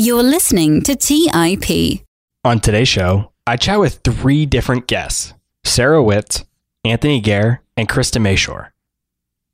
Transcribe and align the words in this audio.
You're 0.00 0.22
listening 0.22 0.82
to 0.82 0.94
TIP. 0.94 2.04
On 2.44 2.60
today's 2.60 2.86
show, 2.86 3.32
I 3.48 3.56
chat 3.56 3.80
with 3.80 3.96
three 4.04 4.46
different 4.46 4.86
guests 4.86 5.34
Sara 5.64 6.00
Witz, 6.00 6.44
Anthony 6.84 7.20
Gair, 7.20 7.64
and 7.76 7.88
Krista 7.88 8.22
Mashore. 8.22 8.68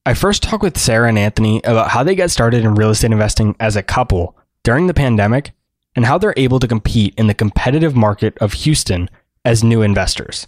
I 0.05 0.13
first 0.13 0.43
talked 0.43 0.63
with 0.63 0.77
Sara 0.77 1.09
and 1.09 1.19
Anthony 1.19 1.63
about 1.65 1.93
how 1.93 2.03
they 2.03 2.15
got 2.15 2.31
started 2.31 2.63
in 2.63 2.75
real 2.75 2.91
estate 2.91 3.11
investing 3.11 3.57
as 3.59 3.75
a 3.75 3.83
couple 3.83 4.37
during 4.65 4.87
the 4.87 4.93
pandemic 4.93 5.53
and 5.97 6.05
how 6.05 6.19
they're 6.19 6.35
able 6.37 6.61
to 6.61 6.69
compete 6.69 7.15
in 7.17 7.27
the 7.27 7.33
competitive 7.33 7.97
market 7.97 8.37
of 8.37 8.53
Houston 8.53 9.09
as 9.47 9.65
new 9.65 9.81
investors. 9.81 10.47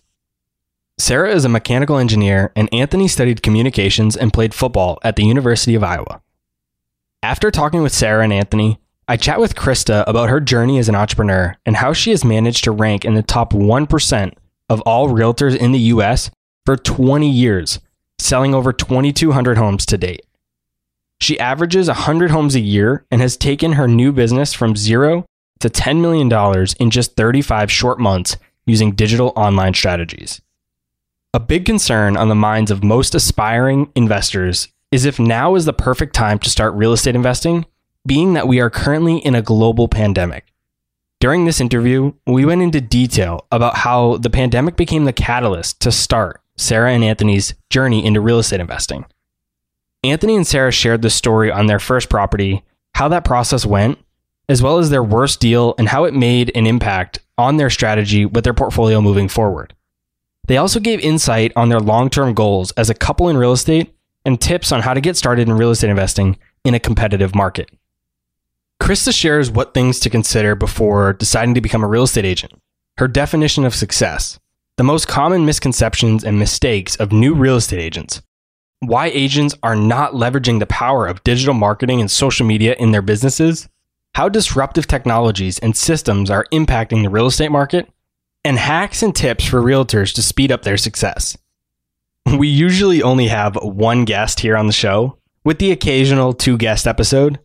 Sara 0.98 1.30
is 1.30 1.46
a 1.46 1.48
mechanical 1.48 1.96
engineer, 1.96 2.52
and 2.54 2.68
Anthony 2.70 3.08
studied 3.08 3.42
communications 3.42 4.14
and 4.14 4.30
played 4.30 4.52
football 4.52 4.98
at 5.02 5.16
the 5.16 5.24
University 5.24 5.74
of 5.74 5.82
Iowa. 5.82 6.20
After 7.22 7.50
talking 7.50 7.80
with 7.80 7.94
Sara 7.94 8.24
and 8.24 8.32
Anthony, 8.34 8.78
I 9.08 9.16
chat 9.16 9.38
with 9.38 9.54
Krista 9.54 10.02
about 10.08 10.30
her 10.30 10.40
journey 10.40 10.78
as 10.78 10.88
an 10.88 10.96
entrepreneur 10.96 11.56
and 11.64 11.76
how 11.76 11.92
she 11.92 12.10
has 12.10 12.24
managed 12.24 12.64
to 12.64 12.72
rank 12.72 13.04
in 13.04 13.14
the 13.14 13.22
top 13.22 13.52
1% 13.52 14.32
of 14.68 14.80
all 14.80 15.08
realtors 15.08 15.56
in 15.56 15.70
the 15.70 15.78
US 15.78 16.30
for 16.64 16.76
20 16.76 17.30
years, 17.30 17.78
selling 18.18 18.52
over 18.52 18.72
2,200 18.72 19.58
homes 19.58 19.86
to 19.86 19.96
date. 19.96 20.26
She 21.20 21.38
averages 21.38 21.86
100 21.86 22.32
homes 22.32 22.56
a 22.56 22.60
year 22.60 23.04
and 23.10 23.20
has 23.20 23.36
taken 23.36 23.74
her 23.74 23.86
new 23.86 24.10
business 24.12 24.52
from 24.52 24.74
zero 24.74 25.24
to 25.60 25.70
$10 25.70 26.00
million 26.00 26.66
in 26.80 26.90
just 26.90 27.14
35 27.14 27.70
short 27.70 28.00
months 28.00 28.36
using 28.66 28.90
digital 28.90 29.32
online 29.36 29.74
strategies. 29.74 30.42
A 31.32 31.38
big 31.38 31.64
concern 31.64 32.16
on 32.16 32.28
the 32.28 32.34
minds 32.34 32.72
of 32.72 32.82
most 32.82 33.14
aspiring 33.14 33.90
investors 33.94 34.68
is 34.90 35.04
if 35.04 35.20
now 35.20 35.54
is 35.54 35.64
the 35.64 35.72
perfect 35.72 36.12
time 36.12 36.40
to 36.40 36.50
start 36.50 36.74
real 36.74 36.92
estate 36.92 37.14
investing, 37.14 37.64
being 38.06 38.34
that 38.34 38.48
we 38.48 38.60
are 38.60 38.70
currently 38.70 39.18
in 39.18 39.34
a 39.34 39.42
global 39.42 39.88
pandemic. 39.88 40.52
During 41.20 41.44
this 41.44 41.60
interview, 41.60 42.12
we 42.26 42.44
went 42.44 42.62
into 42.62 42.80
detail 42.80 43.46
about 43.50 43.78
how 43.78 44.18
the 44.18 44.30
pandemic 44.30 44.76
became 44.76 45.04
the 45.04 45.12
catalyst 45.12 45.80
to 45.80 45.90
start 45.90 46.40
Sara 46.56 46.92
and 46.92 47.02
Anthony's 47.02 47.54
journey 47.70 48.04
into 48.04 48.20
real 48.20 48.38
estate 48.38 48.60
investing. 48.60 49.06
Anthony 50.04 50.36
and 50.36 50.46
Sara 50.46 50.70
shared 50.70 51.02
the 51.02 51.10
story 51.10 51.50
on 51.50 51.66
their 51.66 51.78
first 51.78 52.08
property, 52.08 52.62
how 52.94 53.08
that 53.08 53.24
process 53.24 53.66
went, 53.66 53.98
as 54.48 54.62
well 54.62 54.78
as 54.78 54.90
their 54.90 55.02
worst 55.02 55.40
deal 55.40 55.74
and 55.78 55.88
how 55.88 56.04
it 56.04 56.14
made 56.14 56.52
an 56.54 56.66
impact 56.66 57.18
on 57.38 57.56
their 57.56 57.70
strategy 57.70 58.24
with 58.24 58.44
their 58.44 58.54
portfolio 58.54 59.00
moving 59.00 59.28
forward. 59.28 59.74
They 60.46 60.56
also 60.56 60.78
gave 60.78 61.00
insight 61.00 61.52
on 61.56 61.68
their 61.68 61.80
long 61.80 62.08
term 62.08 62.34
goals 62.34 62.70
as 62.72 62.88
a 62.88 62.94
couple 62.94 63.28
in 63.28 63.36
real 63.36 63.52
estate 63.52 63.92
and 64.24 64.40
tips 64.40 64.70
on 64.70 64.82
how 64.82 64.94
to 64.94 65.00
get 65.00 65.16
started 65.16 65.48
in 65.48 65.56
real 65.56 65.70
estate 65.70 65.90
investing 65.90 66.38
in 66.64 66.74
a 66.74 66.80
competitive 66.80 67.34
market. 67.34 67.70
Krista 68.80 69.12
shares 69.12 69.50
what 69.50 69.74
things 69.74 69.98
to 70.00 70.10
consider 70.10 70.54
before 70.54 71.12
deciding 71.14 71.54
to 71.54 71.60
become 71.60 71.82
a 71.82 71.88
real 71.88 72.04
estate 72.04 72.24
agent, 72.24 72.52
her 72.98 73.08
definition 73.08 73.64
of 73.64 73.74
success, 73.74 74.38
the 74.76 74.84
most 74.84 75.08
common 75.08 75.44
misconceptions 75.44 76.22
and 76.22 76.38
mistakes 76.38 76.96
of 76.96 77.10
new 77.10 77.34
real 77.34 77.56
estate 77.56 77.80
agents, 77.80 78.22
why 78.80 79.06
agents 79.06 79.54
are 79.62 79.74
not 79.74 80.12
leveraging 80.12 80.60
the 80.60 80.66
power 80.66 81.06
of 81.06 81.24
digital 81.24 81.54
marketing 81.54 82.00
and 82.00 82.10
social 82.10 82.46
media 82.46 82.76
in 82.78 82.92
their 82.92 83.02
businesses, 83.02 83.68
how 84.14 84.28
disruptive 84.28 84.86
technologies 84.86 85.58
and 85.58 85.76
systems 85.76 86.30
are 86.30 86.46
impacting 86.52 87.02
the 87.02 87.10
real 87.10 87.26
estate 87.26 87.50
market, 87.50 87.88
and 88.44 88.58
hacks 88.58 89.02
and 89.02 89.16
tips 89.16 89.44
for 89.44 89.60
realtors 89.60 90.14
to 90.14 90.22
speed 90.22 90.52
up 90.52 90.62
their 90.62 90.76
success. 90.76 91.36
We 92.38 92.48
usually 92.48 93.02
only 93.02 93.28
have 93.28 93.56
one 93.56 94.04
guest 94.04 94.40
here 94.40 94.56
on 94.56 94.66
the 94.66 94.72
show, 94.72 95.18
with 95.44 95.58
the 95.58 95.72
occasional 95.72 96.32
two 96.32 96.56
guest 96.56 96.86
episode, 96.86 97.40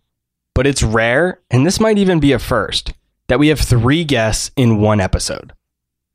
but 0.54 0.68
it's 0.68 0.84
rare, 0.84 1.40
and 1.50 1.66
this 1.66 1.80
might 1.80 1.98
even 1.98 2.20
be 2.20 2.32
a 2.32 2.40
first, 2.40 2.94
that 3.28 3.40
we 3.40 3.48
have 3.50 3.60
three 3.60 4.04
guests 4.04 4.52
in 4.56 4.82
one 4.82 5.00
episode. 5.00 5.54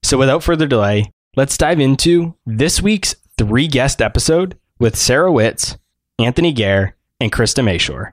So 0.03 0.19
without 0.19 0.43
further 0.43 0.67
delay, 0.67 1.13
let's 1.37 1.57
dive 1.57 1.81
into 1.81 2.35
this 2.45 2.81
week's 2.81 3.17
three 3.39 3.69
guest 3.69 4.01
episode 4.01 4.59
with 4.79 4.97
Sara 4.97 5.31
Witz, 5.31 5.79
Anthony 6.19 6.53
Gair, 6.53 6.97
and 7.21 7.33
Krista 7.33 7.65
Mashore. 7.65 8.13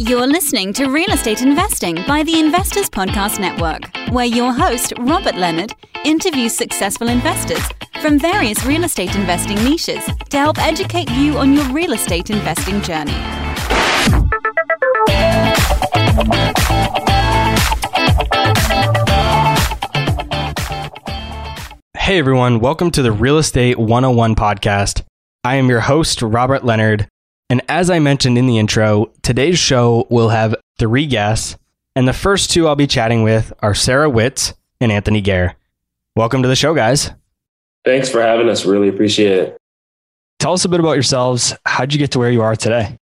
You're 0.00 0.26
listening 0.26 0.72
to 0.72 0.88
Real 0.88 1.10
Estate 1.10 1.42
Investing 1.42 1.94
by 2.06 2.24
the 2.24 2.40
Investors 2.40 2.90
Podcast 2.90 3.38
Network, 3.38 3.82
where 4.12 4.24
your 4.24 4.52
host, 4.52 4.92
Robert 4.98 5.36
Leonard, 5.36 5.72
interviews 6.04 6.52
successful 6.52 7.06
investors 7.06 7.62
from 8.02 8.18
various 8.18 8.64
real 8.64 8.82
estate 8.82 9.14
investing 9.14 9.54
niches 9.62 10.04
to 10.30 10.36
help 10.36 10.58
educate 10.58 11.08
you 11.12 11.38
on 11.38 11.52
your 11.52 11.64
real 11.72 11.92
estate 11.92 12.30
investing 12.30 12.82
journey. 12.82 13.12
Hey 21.96 22.18
everyone, 22.18 22.58
welcome 22.58 22.90
to 22.90 23.02
the 23.02 23.12
Real 23.12 23.38
Estate 23.38 23.78
101 23.78 24.34
podcast. 24.34 25.04
I 25.44 25.54
am 25.54 25.68
your 25.68 25.80
host, 25.80 26.20
Robert 26.20 26.64
Leonard. 26.64 27.08
And 27.54 27.62
as 27.68 27.88
I 27.88 28.00
mentioned 28.00 28.36
in 28.36 28.48
the 28.48 28.58
intro, 28.58 29.12
today's 29.22 29.60
show 29.60 30.08
will 30.10 30.30
have 30.30 30.56
three 30.76 31.06
guests. 31.06 31.56
And 31.94 32.08
the 32.08 32.12
first 32.12 32.50
two 32.50 32.66
I'll 32.66 32.74
be 32.74 32.88
chatting 32.88 33.22
with 33.22 33.52
are 33.60 33.76
Sara 33.76 34.10
Witz 34.10 34.54
and 34.80 34.90
Anthony 34.90 35.20
Gair. 35.20 35.54
Welcome 36.16 36.42
to 36.42 36.48
the 36.48 36.56
show, 36.56 36.74
guys. 36.74 37.12
Thanks 37.84 38.08
for 38.08 38.20
having 38.20 38.48
us. 38.48 38.64
Really 38.64 38.88
appreciate 38.88 39.38
it. 39.38 39.56
Tell 40.40 40.52
us 40.52 40.64
a 40.64 40.68
bit 40.68 40.80
about 40.80 40.94
yourselves. 40.94 41.54
How'd 41.64 41.92
you 41.92 42.00
get 42.00 42.10
to 42.10 42.18
where 42.18 42.28
you 42.28 42.42
are 42.42 42.56
today? 42.56 42.96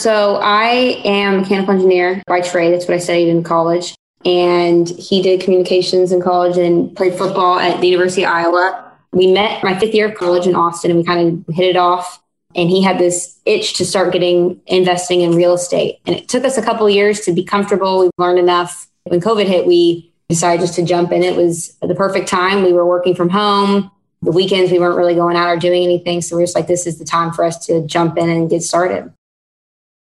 So 0.00 0.36
I 0.36 1.02
am 1.04 1.34
a 1.34 1.38
mechanical 1.42 1.74
engineer 1.74 2.22
by 2.26 2.40
trade. 2.40 2.72
That's 2.72 2.88
what 2.88 2.94
I 2.94 3.00
studied 3.00 3.28
in 3.28 3.42
college. 3.42 3.94
And 4.24 4.88
he 4.88 5.20
did 5.20 5.42
communications 5.42 6.10
in 6.10 6.22
college 6.22 6.56
and 6.56 6.96
played 6.96 7.16
football 7.16 7.58
at 7.58 7.82
the 7.82 7.88
University 7.88 8.24
of 8.24 8.30
Iowa. 8.30 8.92
We 9.12 9.30
met 9.30 9.62
my 9.62 9.78
fifth 9.78 9.92
year 9.92 10.08
of 10.08 10.14
college 10.14 10.46
in 10.46 10.54
Austin 10.54 10.90
and 10.90 11.00
we 11.00 11.04
kind 11.04 11.44
of 11.46 11.54
hit 11.54 11.68
it 11.68 11.76
off. 11.76 12.23
And 12.54 12.70
he 12.70 12.82
had 12.82 12.98
this 12.98 13.38
itch 13.44 13.74
to 13.74 13.84
start 13.84 14.12
getting 14.12 14.60
investing 14.66 15.22
in 15.22 15.34
real 15.34 15.54
estate. 15.54 15.98
And 16.06 16.14
it 16.14 16.28
took 16.28 16.44
us 16.44 16.56
a 16.56 16.62
couple 16.62 16.86
of 16.86 16.92
years 16.92 17.20
to 17.20 17.32
be 17.32 17.44
comfortable. 17.44 18.00
We 18.00 18.10
learned 18.18 18.38
enough. 18.38 18.88
When 19.04 19.20
COVID 19.20 19.46
hit, 19.46 19.66
we 19.66 20.12
decided 20.28 20.60
just 20.60 20.74
to 20.74 20.84
jump 20.84 21.12
in. 21.12 21.22
It 21.22 21.36
was 21.36 21.76
the 21.82 21.94
perfect 21.94 22.28
time. 22.28 22.62
We 22.62 22.72
were 22.72 22.86
working 22.86 23.14
from 23.14 23.28
home. 23.28 23.90
The 24.22 24.32
weekends, 24.32 24.72
we 24.72 24.78
weren't 24.78 24.96
really 24.96 25.14
going 25.14 25.36
out 25.36 25.48
or 25.48 25.56
doing 25.56 25.82
anything. 25.82 26.22
So 26.22 26.36
we 26.36 26.42
we're 26.42 26.46
just 26.46 26.56
like, 26.56 26.66
this 26.66 26.86
is 26.86 26.98
the 26.98 27.04
time 27.04 27.32
for 27.32 27.44
us 27.44 27.66
to 27.66 27.86
jump 27.86 28.16
in 28.16 28.30
and 28.30 28.48
get 28.48 28.62
started. 28.62 29.12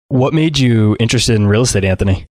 What 0.08 0.32
made 0.32 0.58
you 0.58 0.96
interested 0.98 1.36
in 1.36 1.46
real 1.46 1.62
estate, 1.62 1.84
Anthony? 1.84 2.26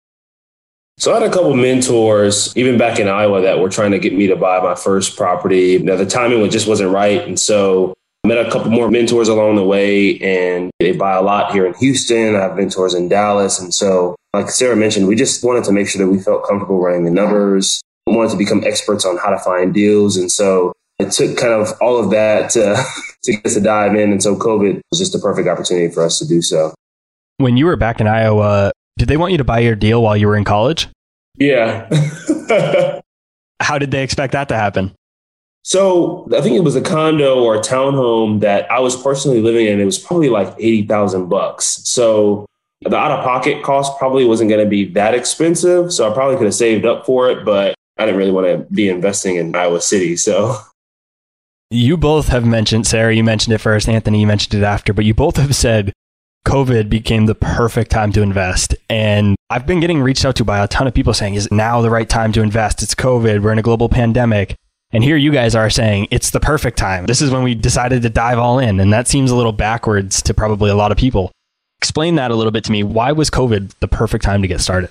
So 1.00 1.12
I 1.12 1.20
had 1.20 1.30
a 1.30 1.32
couple 1.32 1.54
mentors, 1.56 2.58
even 2.58 2.76
back 2.76 3.00
in 3.00 3.08
Iowa, 3.08 3.42
that 3.42 3.60
were 3.60 3.70
trying 3.70 3.92
to 3.92 4.00
get 4.00 4.14
me 4.14 4.26
to 4.28 4.36
buy 4.36 4.60
my 4.60 4.74
first 4.74 5.16
property. 5.16 5.78
Now 5.78 5.96
the 5.96 6.08
timing 6.08 6.50
just 6.50 6.68
wasn't 6.68 6.92
right, 6.92 7.22
and 7.22 7.40
so 7.40 7.92
I 7.92 7.94
met 8.26 8.46
a 8.46 8.50
couple 8.52 8.72
more 8.72 8.90
mentors 8.90 9.28
along 9.28 9.56
the 9.56 9.64
way, 9.64 10.20
and 10.20 10.72
they 10.80 10.92
buy 10.92 11.14
a 11.14 11.22
lot 11.22 11.52
here 11.52 11.66
in 11.66 11.74
Houston. 11.76 12.36
I 12.36 12.42
have 12.42 12.56
mentors 12.56 12.94
in 12.94 13.10
Dallas, 13.10 13.60
and 13.60 13.74
so 13.74 14.16
like 14.34 14.50
Sara 14.50 14.76
mentioned, 14.76 15.08
we 15.08 15.16
just 15.16 15.44
wanted 15.44 15.64
to 15.66 15.72
make 15.72 15.88
sure 15.88 16.06
that 16.06 16.12
we 16.12 16.20
felt 16.20 16.46
comfortable 16.46 16.80
running 16.80 17.06
the 17.06 17.12
numbers. 17.12 17.82
We 18.06 18.16
wanted 18.16 18.32
to 18.32 18.38
become 18.38 18.64
experts 18.64 19.06
on 19.06 19.18
how 19.18 19.30
to 19.30 19.40
find 19.40 19.74
deals, 19.74 20.18
and 20.18 20.32
so 20.32 20.74
it 21.00 21.12
took 21.12 21.38
kind 21.38 21.54
of 21.54 21.74
all 21.82 21.98
of 21.98 22.12
that 22.12 22.50
to, 22.52 22.76
to 23.24 23.32
get 23.32 23.46
us 23.46 23.54
to 23.54 23.62
dive 23.62 23.96
in. 23.96 24.12
And 24.12 24.22
so 24.22 24.36
COVID 24.36 24.82
was 24.92 25.00
just 25.00 25.16
a 25.16 25.20
perfect 25.20 25.48
opportunity 25.48 25.94
for 25.94 26.04
us 26.04 26.20
to 26.20 26.28
do 26.28 26.42
so. 26.42 26.74
When 27.38 27.58
you 27.58 27.66
were 27.66 27.76
back 27.76 28.02
in 28.02 28.08
Iowa, 28.08 28.72
did 28.98 29.08
they 29.08 29.18
want 29.18 29.32
you 29.32 29.38
to 29.38 29.44
buy 29.44 29.60
your 29.60 29.76
deal 29.76 30.02
while 30.02 30.18
you 30.18 30.28
were 30.28 30.36
in 30.36 30.44
college? 30.44 30.88
Yeah. 31.38 31.88
How 33.60 33.78
did 33.78 33.92
they 33.92 34.04
expect 34.04 34.34
that 34.34 34.50
to 34.50 34.56
happen? 34.56 34.94
So 35.68 36.26
I 36.34 36.40
think 36.40 36.56
it 36.56 36.62
was 36.64 36.78
a 36.78 36.82
condo 36.82 37.44
or 37.44 37.56
a 37.56 37.60
townhome 37.60 38.40
that 38.40 38.72
I 38.72 38.80
was 38.80 38.96
personally 38.96 39.42
living 39.42 39.66
in. 39.66 39.82
It 39.82 39.84
was 39.84 40.00
probably 40.00 40.30
like 40.30 40.56
eighty 40.60 40.88
thousand 40.88 41.28
bucks. 41.28 41.82
So 41.84 42.46
the 42.84 42.96
out 42.96 43.12
of 43.12 43.26
pocket 43.26 43.64
cost 43.64 43.98
probably 43.98 44.24
wasn't 44.24 44.50
going 44.50 44.64
to 44.64 44.70
be 44.70 44.86
that 44.94 45.14
expensive. 45.14 45.92
So 45.92 46.10
I 46.10 46.14
probably 46.14 46.38
could 46.38 46.46
have 46.46 46.56
saved 46.56 46.86
up 46.86 47.06
for 47.06 47.30
it, 47.30 47.44
but 47.44 47.76
I 47.98 48.06
didn't 48.06 48.18
really 48.18 48.32
want 48.32 48.48
to 48.48 48.74
be 48.74 48.88
investing 48.88 49.36
in 49.36 49.54
Iowa 49.58 49.82
City. 49.82 50.16
So 50.16 50.58
you 51.70 51.98
both 51.98 52.30
have 52.30 52.46
mentioned 52.46 52.88
Sara. 52.88 53.14
You 53.14 53.26
mentioned 53.26 53.54
it 53.54 53.58
first, 53.58 53.90
Anthony. 53.90 54.22
You 54.22 54.28
mentioned 54.28 54.54
it 54.54 54.66
after, 54.66 54.94
but 54.94 55.04
you 55.04 55.14
both 55.14 55.36
have 55.36 55.54
said 55.54 55.92
COVID 56.48 56.90
became 56.90 57.26
the 57.26 57.36
perfect 57.36 57.92
time 57.92 58.14
to 58.14 58.22
invest. 58.22 58.74
And 58.90 59.36
I've 59.50 59.68
been 59.68 59.82
getting 59.82 60.00
reached 60.00 60.24
out 60.24 60.38
to 60.38 60.46
by 60.46 60.64
a 60.64 60.68
ton 60.70 60.88
of 60.88 60.94
people 60.94 61.14
saying, 61.14 61.34
is 61.34 61.52
now 61.52 61.82
the 61.82 61.90
right 61.90 62.08
time 62.08 62.32
to 62.32 62.42
invest? 62.42 62.82
It's 62.84 62.96
COVID. 62.96 63.42
We're 63.42 63.52
in 63.52 63.60
a 63.60 63.64
global 63.64 63.90
pandemic. 63.90 64.56
And 64.98 65.04
here 65.04 65.16
you 65.16 65.32
guys 65.32 65.54
are 65.54 65.70
saying 65.70 66.08
it's 66.10 66.32
the 66.32 66.40
perfect 66.40 66.76
time. 66.76 67.06
This 67.06 67.22
is 67.22 67.30
when 67.30 67.44
we 67.44 67.54
decided 67.54 68.02
to 68.02 68.10
dive 68.10 68.40
all 68.40 68.58
in. 68.58 68.80
And 68.80 68.92
that 68.92 69.08
seems 69.08 69.30
a 69.30 69.36
little 69.36 69.52
backwards 69.52 70.24
to 70.24 70.34
probably 70.34 70.72
a 70.72 70.76
lot 70.76 70.92
of 70.92 70.98
people. 70.98 71.32
Explain 71.78 72.16
that 72.16 72.32
a 72.32 72.36
little 72.36 72.50
bit 72.52 72.64
to 72.64 72.72
me. 72.72 72.82
Why 72.82 73.12
was 73.12 73.30
COVID 73.30 73.74
the 73.80 73.88
perfect 73.88 74.24
time 74.24 74.42
to 74.42 74.48
get 74.48 74.60
started? 74.60 74.90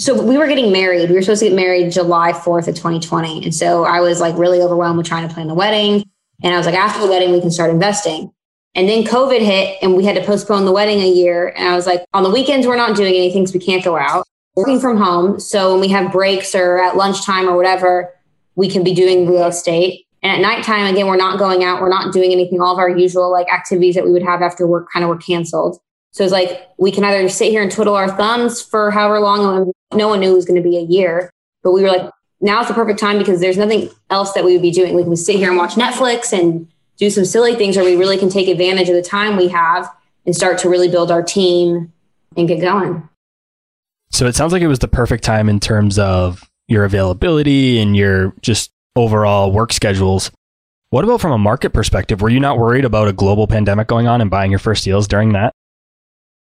So 0.00 0.20
we 0.20 0.36
were 0.36 0.48
getting 0.48 0.72
married. 0.72 1.08
We 1.08 1.14
were 1.14 1.22
supposed 1.22 1.38
to 1.38 1.50
get 1.50 1.54
married 1.54 1.92
July 1.92 2.32
4th 2.32 2.66
of 2.66 2.74
2020. 2.74 3.44
And 3.44 3.54
so 3.54 3.84
I 3.84 4.00
was 4.00 4.20
like 4.20 4.36
really 4.36 4.60
overwhelmed 4.60 4.98
with 4.98 5.06
trying 5.06 5.28
to 5.28 5.32
plan 5.32 5.46
the 5.46 5.54
wedding. 5.54 6.02
And 6.42 6.52
I 6.52 6.56
was 6.56 6.66
like, 6.66 6.74
after 6.74 7.00
the 7.00 7.06
wedding, 7.06 7.30
we 7.30 7.40
can 7.40 7.52
start 7.52 7.70
investing. 7.70 8.32
And 8.74 8.88
then 8.88 9.04
COVID 9.04 9.38
hit 9.38 9.78
and 9.82 9.94
we 9.94 10.04
had 10.04 10.16
to 10.16 10.24
postpone 10.24 10.64
the 10.64 10.72
wedding 10.72 10.98
a 10.98 11.08
year. 11.08 11.54
And 11.56 11.68
I 11.68 11.76
was 11.76 11.86
like, 11.86 12.04
on 12.12 12.24
the 12.24 12.30
weekends, 12.30 12.66
we're 12.66 12.74
not 12.74 12.96
doing 12.96 13.14
anything 13.14 13.44
because 13.44 13.54
we 13.54 13.60
can't 13.60 13.84
go 13.84 13.96
out. 13.96 14.26
Working 14.56 14.80
from 14.80 14.96
home. 14.96 15.38
So 15.38 15.70
when 15.70 15.80
we 15.80 15.88
have 15.90 16.10
breaks 16.10 16.56
or 16.56 16.82
at 16.82 16.96
lunchtime 16.96 17.48
or 17.48 17.54
whatever, 17.54 18.12
we 18.60 18.68
can 18.68 18.84
be 18.84 18.92
doing 18.92 19.26
real 19.26 19.46
estate. 19.46 20.04
And 20.22 20.30
at 20.30 20.40
nighttime, 20.42 20.92
again, 20.92 21.06
we're 21.06 21.16
not 21.16 21.38
going 21.38 21.64
out. 21.64 21.80
We're 21.80 21.88
not 21.88 22.12
doing 22.12 22.30
anything. 22.30 22.60
All 22.60 22.74
of 22.74 22.78
our 22.78 22.90
usual 22.90 23.32
like 23.32 23.50
activities 23.50 23.94
that 23.94 24.04
we 24.04 24.10
would 24.12 24.22
have 24.22 24.42
after 24.42 24.66
work 24.66 24.86
kind 24.92 25.02
of 25.02 25.08
were 25.08 25.16
canceled. 25.16 25.78
So 26.10 26.24
it's 26.24 26.32
like 26.32 26.68
we 26.78 26.92
can 26.92 27.02
either 27.02 27.26
sit 27.30 27.50
here 27.50 27.62
and 27.62 27.72
twiddle 27.72 27.96
our 27.96 28.14
thumbs 28.14 28.60
for 28.60 28.90
however 28.90 29.18
long. 29.18 29.72
No 29.94 30.08
one 30.08 30.20
knew 30.20 30.32
it 30.32 30.34
was 30.34 30.44
going 30.44 30.62
to 30.62 30.68
be 30.68 30.76
a 30.76 30.82
year, 30.82 31.30
but 31.62 31.72
we 31.72 31.80
were 31.80 31.88
like, 31.88 32.10
now's 32.42 32.68
the 32.68 32.74
perfect 32.74 32.98
time 32.98 33.16
because 33.16 33.40
there's 33.40 33.56
nothing 33.56 33.88
else 34.10 34.34
that 34.34 34.44
we 34.44 34.52
would 34.52 34.62
be 34.62 34.70
doing. 34.70 34.94
We 34.94 35.04
can 35.04 35.16
sit 35.16 35.36
here 35.36 35.48
and 35.48 35.56
watch 35.56 35.76
Netflix 35.76 36.30
and 36.38 36.68
do 36.98 37.08
some 37.08 37.24
silly 37.24 37.54
things, 37.54 37.78
or 37.78 37.84
we 37.84 37.96
really 37.96 38.18
can 38.18 38.28
take 38.28 38.46
advantage 38.46 38.90
of 38.90 38.94
the 38.94 39.02
time 39.02 39.38
we 39.38 39.48
have 39.48 39.90
and 40.26 40.36
start 40.36 40.58
to 40.58 40.68
really 40.68 40.88
build 40.88 41.10
our 41.10 41.22
team 41.22 41.94
and 42.36 42.46
get 42.46 42.60
going. 42.60 43.08
So 44.10 44.26
it 44.26 44.34
sounds 44.34 44.52
like 44.52 44.60
it 44.60 44.68
was 44.68 44.80
the 44.80 44.88
perfect 44.88 45.24
time 45.24 45.48
in 45.48 45.60
terms 45.60 45.98
of 45.98 46.49
your 46.70 46.84
availability 46.84 47.80
and 47.80 47.96
your 47.96 48.32
just 48.40 48.70
overall 48.96 49.52
work 49.52 49.72
schedules. 49.72 50.30
What 50.90 51.04
about 51.04 51.20
from 51.20 51.32
a 51.32 51.38
market 51.38 51.70
perspective? 51.70 52.22
Were 52.22 52.30
you 52.30 52.40
not 52.40 52.58
worried 52.58 52.84
about 52.84 53.08
a 53.08 53.12
global 53.12 53.46
pandemic 53.46 53.88
going 53.88 54.08
on 54.08 54.20
and 54.20 54.30
buying 54.30 54.50
your 54.50 54.58
first 54.58 54.84
deals 54.84 55.06
during 55.06 55.32
that? 55.32 55.52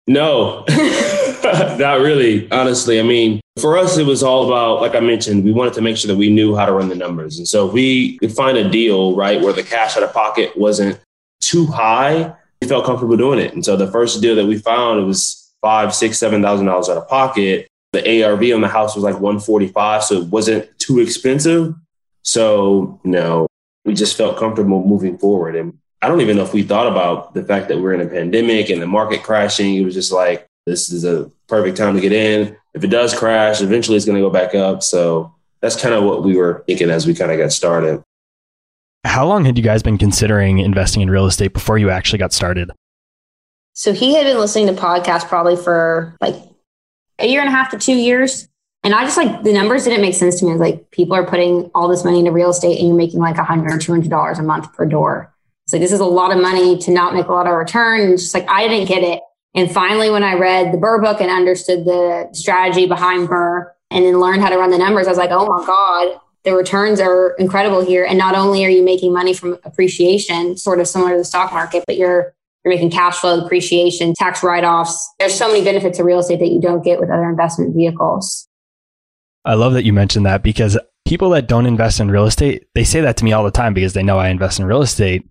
No, 0.08 0.66
not 1.80 2.00
really. 2.02 2.52
Honestly, 2.52 3.00
I 3.00 3.04
mean, 3.04 3.40
for 3.60 3.78
us, 3.78 3.98
it 3.98 4.06
was 4.06 4.22
all 4.22 4.46
about, 4.46 4.82
like 4.82 4.96
I 4.96 5.00
mentioned, 5.00 5.44
we 5.44 5.52
wanted 5.52 5.74
to 5.76 5.82
make 5.82 5.98
sure 5.98 6.10
that 6.10 6.18
we 6.18 6.30
knew 6.30 6.56
how 6.56 6.66
to 6.66 6.74
run 6.74 6.90
the 6.90 6.96
numbers. 6.96 7.38
And 7.40 7.48
so 7.48 7.68
if 7.68 7.74
we 7.74 8.18
could 8.20 8.32
find 8.32 8.58
a 8.58 8.70
deal, 8.70 9.16
right, 9.16 9.42
where 9.42 9.54
the 9.54 9.64
cash 9.64 9.98
out 9.98 10.04
of 10.04 10.14
pocket 10.14 10.56
wasn't 10.58 11.00
too 11.42 11.66
high, 11.66 12.36
we 12.62 12.68
felt 12.68 12.86
comfortable 12.86 13.18
doing 13.18 13.40
it. 13.40 13.54
And 13.54 13.66
so 13.66 13.76
the 13.76 13.92
first 13.92 14.22
deal 14.22 14.36
that 14.36 14.46
we 14.46 14.58
found, 14.58 15.00
it 15.00 15.04
was 15.04 15.54
five, 15.62 15.94
six, 15.96 16.20
seven 16.20 16.42
thousand 16.42 16.68
dollars 16.68 16.90
out 16.90 16.98
of 16.98 17.08
pocket. 17.08 17.68
The 17.96 18.24
ARV 18.24 18.44
on 18.54 18.62
the 18.62 18.68
house 18.68 18.94
was 18.96 19.04
like 19.04 19.16
145, 19.16 20.04
so 20.04 20.22
it 20.22 20.28
wasn't 20.28 20.68
too 20.80 21.00
expensive. 21.00 21.74
So 22.24 23.00
no, 23.04 23.48
we 23.86 23.94
just 23.94 24.18
felt 24.18 24.38
comfortable 24.38 24.86
moving 24.86 25.18
forward. 25.18 25.56
And 25.56 25.78
I 26.02 26.08
don't 26.08 26.22
even 26.22 26.36
know 26.38 26.44
if 26.44 26.54
we 26.54 26.64
thought 26.64 26.88
about 26.88 27.34
the 27.34 27.44
fact 27.44 27.70
that 27.70 27.80
we're 27.80 27.94
in 27.94 28.02
a 28.02 28.08
pandemic 28.08 28.70
and 28.70 28.82
the 28.82 28.88
market 28.88 29.24
crashing. 29.24 29.76
It 29.76 29.86
was 29.86 29.94
just 29.94 30.12
like, 30.12 30.46
this 30.66 30.92
is 30.92 31.06
a 31.06 31.32
perfect 31.48 31.78
time 31.78 31.96
to 31.96 32.02
get 32.02 32.12
in. 32.12 32.58
If 32.74 32.84
it 32.84 32.88
does 32.88 33.18
crash, 33.18 33.62
eventually 33.62 33.96
it's 33.96 34.06
going 34.06 34.18
to 34.18 34.22
go 34.22 34.30
back 34.30 34.54
up. 34.54 34.84
So 34.84 35.34
that's 35.62 35.80
kind 35.80 35.96
of 35.96 36.04
what 36.04 36.24
we 36.24 36.36
were 36.36 36.64
thinking 36.68 36.90
as 36.90 37.08
we 37.08 37.14
kind 37.14 37.32
of 37.32 37.38
got 37.38 37.52
started. 37.52 38.04
How 39.06 39.26
long 39.26 39.46
had 39.46 39.58
you 39.58 39.64
guys 39.64 39.84
been 39.84 39.98
considering 39.98 40.60
investing 40.60 41.02
in 41.02 41.10
real 41.10 41.28
estate 41.28 41.54
before 41.54 41.78
you 41.78 41.90
actually 41.90 42.20
got 42.20 42.34
started? 42.34 42.72
So 43.74 43.94
he 43.94 44.16
had 44.16 44.24
been 44.24 44.40
listening 44.40 44.68
to 44.68 44.74
podcasts 44.74 45.28
probably 45.28 45.56
for 45.56 46.16
like 46.22 46.36
a 47.20 47.28
year 47.28 47.42
and 47.42 47.50
a 47.50 47.52
half 47.52 47.72
to 47.72 47.78
two 47.78 47.96
years. 47.96 48.48
And 48.84 48.94
I 48.94 49.04
just 49.04 49.18
like 49.18 49.44
the 49.44 49.52
numbers 49.52 49.86
didn't 49.86 50.02
make 50.02 50.14
sense 50.14 50.40
to 50.40 50.46
me. 50.46 50.54
Like, 50.54 50.92
people 50.92 51.16
are 51.16 51.26
putting 51.26 51.72
all 51.74 51.88
this 51.88 52.06
money 52.06 52.20
into 52.20 52.32
real 52.32 52.52
estate 52.52 52.78
and 52.78 52.88
you're 52.88 52.98
making 52.98 53.20
like 53.20 53.38
a 53.38 53.44
hundred 53.44 53.74
or 53.74 53.80
two 53.80 53.92
hundred 53.92 54.12
dollars 54.12 54.38
a 54.38 54.44
month 54.44 54.72
per 54.74 54.86
door. 54.86 55.34
So 55.68 55.80
this 55.80 55.92
is 55.92 56.00
a 56.00 56.06
lot 56.06 56.32
of 56.32 56.40
money 56.40 56.78
to 56.78 56.92
not 56.92 57.16
make 57.16 57.28
a 57.28 57.32
lot 57.32 57.48
of 57.48 57.56
return. 57.56 58.02
And 58.02 58.18
just 58.18 58.36
like 58.36 58.48
I 58.48 58.68
didn't 58.68 58.88
get 58.88 59.02
it. 59.02 59.22
And 59.56 59.72
finally, 59.72 60.12
when 60.12 60.24
I 60.24 60.36
read 60.36 60.72
the 60.72 60.78
BRRRR 60.78 61.02
book 61.02 61.22
and 61.22 61.32
understood 61.32 61.86
the 61.86 62.30
strategy 62.34 62.86
behind 62.86 63.28
BRRRR 63.28 63.72
and 63.90 64.06
then 64.06 64.20
learned 64.20 64.42
how 64.42 64.50
to 64.50 64.58
run 64.58 64.70
the 64.70 64.78
numbers, 64.78 65.08
I 65.08 65.12
was 65.12 65.18
like, 65.18 65.32
oh 65.32 65.48
my 65.48 65.66
God, 65.66 66.20
the 66.44 66.54
returns 66.54 67.00
are 67.00 67.32
incredible 67.40 67.84
here. 67.84 68.06
And 68.06 68.20
not 68.20 68.36
only 68.36 68.64
are 68.66 68.70
you 68.70 68.84
making 68.84 69.14
money 69.14 69.34
from 69.34 69.58
appreciation, 69.64 70.58
sort 70.58 70.80
of 70.80 70.88
similar 70.88 71.14
to 71.14 71.18
the 71.18 71.26
stock 71.26 71.52
market, 71.52 71.86
but 71.88 71.98
you're 71.98 72.35
you're 72.66 72.74
making 72.74 72.90
cash 72.90 73.20
flow, 73.20 73.46
appreciation, 73.46 74.14
tax 74.16 74.44
write-offs. 74.44 75.14
There's 75.20 75.36
so 75.36 75.48
many 75.48 75.64
benefits 75.64 76.00
of 76.00 76.06
real 76.06 76.20
estate 76.20 76.40
that 76.40 76.50
you 76.50 76.60
don't 76.60 76.84
get 76.84 77.00
with 77.00 77.12
other 77.12 77.30
investment 77.30 77.76
vehicles. 77.76 78.48
I 79.46 79.54
love 79.54 79.74
that 79.74 79.86
you 79.86 79.94
mentioned 79.94 80.26
that 80.26 80.42
because 80.42 80.76
people 81.06 81.30
that 81.30 81.48
don't 81.48 81.68
invest 81.68 82.00
in 82.00 82.10
real 82.10 82.26
estate, 82.26 82.68
they 82.74 82.84
say 82.84 83.02
that 83.02 83.18
to 83.18 83.26
me 83.26 83.32
all 83.34 83.44
the 83.44 83.52
time 83.52 83.76
because 83.76 83.94
they 83.94 84.02
know 84.02 84.18
I 84.18 84.30
invest 84.30 84.60
in 84.60 84.66
real 84.66 84.82
estate. 84.82 85.24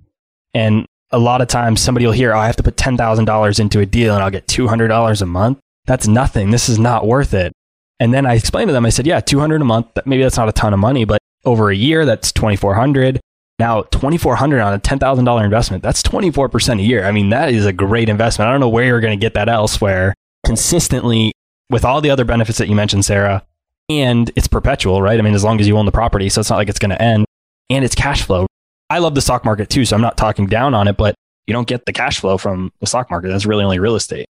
And 0.54 0.86
a 1.10 1.18
lot 1.18 1.40
of 1.40 1.48
times 1.48 1.80
somebody 1.80 2.06
will 2.06 2.12
hear, 2.12 2.32
oh, 2.32 2.38
I 2.38 2.46
have 2.46 2.56
to 2.56 2.62
put 2.62 2.76
$10,000 2.76 3.60
into 3.60 3.80
a 3.80 3.86
deal 3.86 4.14
and 4.14 4.22
I'll 4.22 4.30
get 4.30 4.46
$200 4.46 5.22
a 5.22 5.26
month. 5.26 5.58
That's 5.86 6.06
nothing. 6.06 6.52
This 6.52 6.68
is 6.68 6.78
not 6.78 7.06
worth 7.06 7.34
it. 7.34 7.52
And 7.98 8.14
then 8.14 8.26
I 8.26 8.34
explained 8.34 8.68
to 8.68 8.72
them, 8.72 8.86
I 8.86 8.90
said, 8.90 9.06
yeah, 9.06 9.18
200 9.18 9.60
a 9.60 9.64
month. 9.64 9.88
Maybe 10.06 10.22
that's 10.22 10.36
not 10.36 10.48
a 10.48 10.52
ton 10.52 10.72
of 10.72 10.78
money, 10.78 11.04
but 11.04 11.18
over 11.44 11.70
a 11.70 11.76
year, 11.76 12.06
that's 12.06 12.30
2,400. 12.30 13.20
Now, 13.58 13.82
2,400 13.82 14.60
on 14.60 14.74
a 14.74 14.78
$10,000 14.78 15.44
investment, 15.44 15.82
that's 15.82 16.02
24% 16.02 16.80
a 16.80 16.82
year. 16.82 17.04
I 17.04 17.12
mean, 17.12 17.30
that 17.30 17.50
is 17.50 17.66
a 17.66 17.72
great 17.72 18.08
investment. 18.08 18.48
I 18.48 18.52
don't 18.52 18.60
know 18.60 18.68
where 18.68 18.84
you're 18.84 19.00
going 19.00 19.16
to 19.16 19.20
get 19.20 19.34
that 19.34 19.48
elsewhere 19.48 20.14
consistently 20.44 21.32
with 21.70 21.84
all 21.84 22.00
the 22.00 22.10
other 22.10 22.24
benefits 22.24 22.58
that 22.58 22.68
you 22.68 22.74
mentioned, 22.74 23.04
Sara. 23.04 23.44
And 23.88 24.30
it's 24.34 24.48
perpetual, 24.48 25.02
right? 25.02 25.18
I 25.18 25.22
mean, 25.22 25.34
as 25.34 25.44
long 25.44 25.60
as 25.60 25.68
you 25.68 25.76
own 25.76 25.86
the 25.86 25.92
property. 25.92 26.28
So 26.28 26.40
it's 26.40 26.50
not 26.50 26.56
like 26.56 26.68
it's 26.68 26.78
going 26.78 26.90
to 26.90 27.00
end 27.00 27.26
and 27.70 27.84
it's 27.84 27.94
cash 27.94 28.22
flow. 28.22 28.46
I 28.90 28.98
love 28.98 29.14
the 29.14 29.20
stock 29.20 29.44
market 29.44 29.70
too, 29.70 29.84
so 29.84 29.94
I'm 29.94 30.02
not 30.02 30.16
talking 30.16 30.46
down 30.46 30.74
on 30.74 30.88
it, 30.88 30.96
but 30.96 31.14
you 31.46 31.52
don't 31.52 31.68
get 31.68 31.84
the 31.86 31.92
cash 31.92 32.20
flow 32.20 32.38
from 32.38 32.72
the 32.80 32.86
stock 32.86 33.10
market. 33.10 33.28
That's 33.28 33.46
really 33.46 33.64
only 33.64 33.78
real 33.78 33.94
estate. 33.94 34.26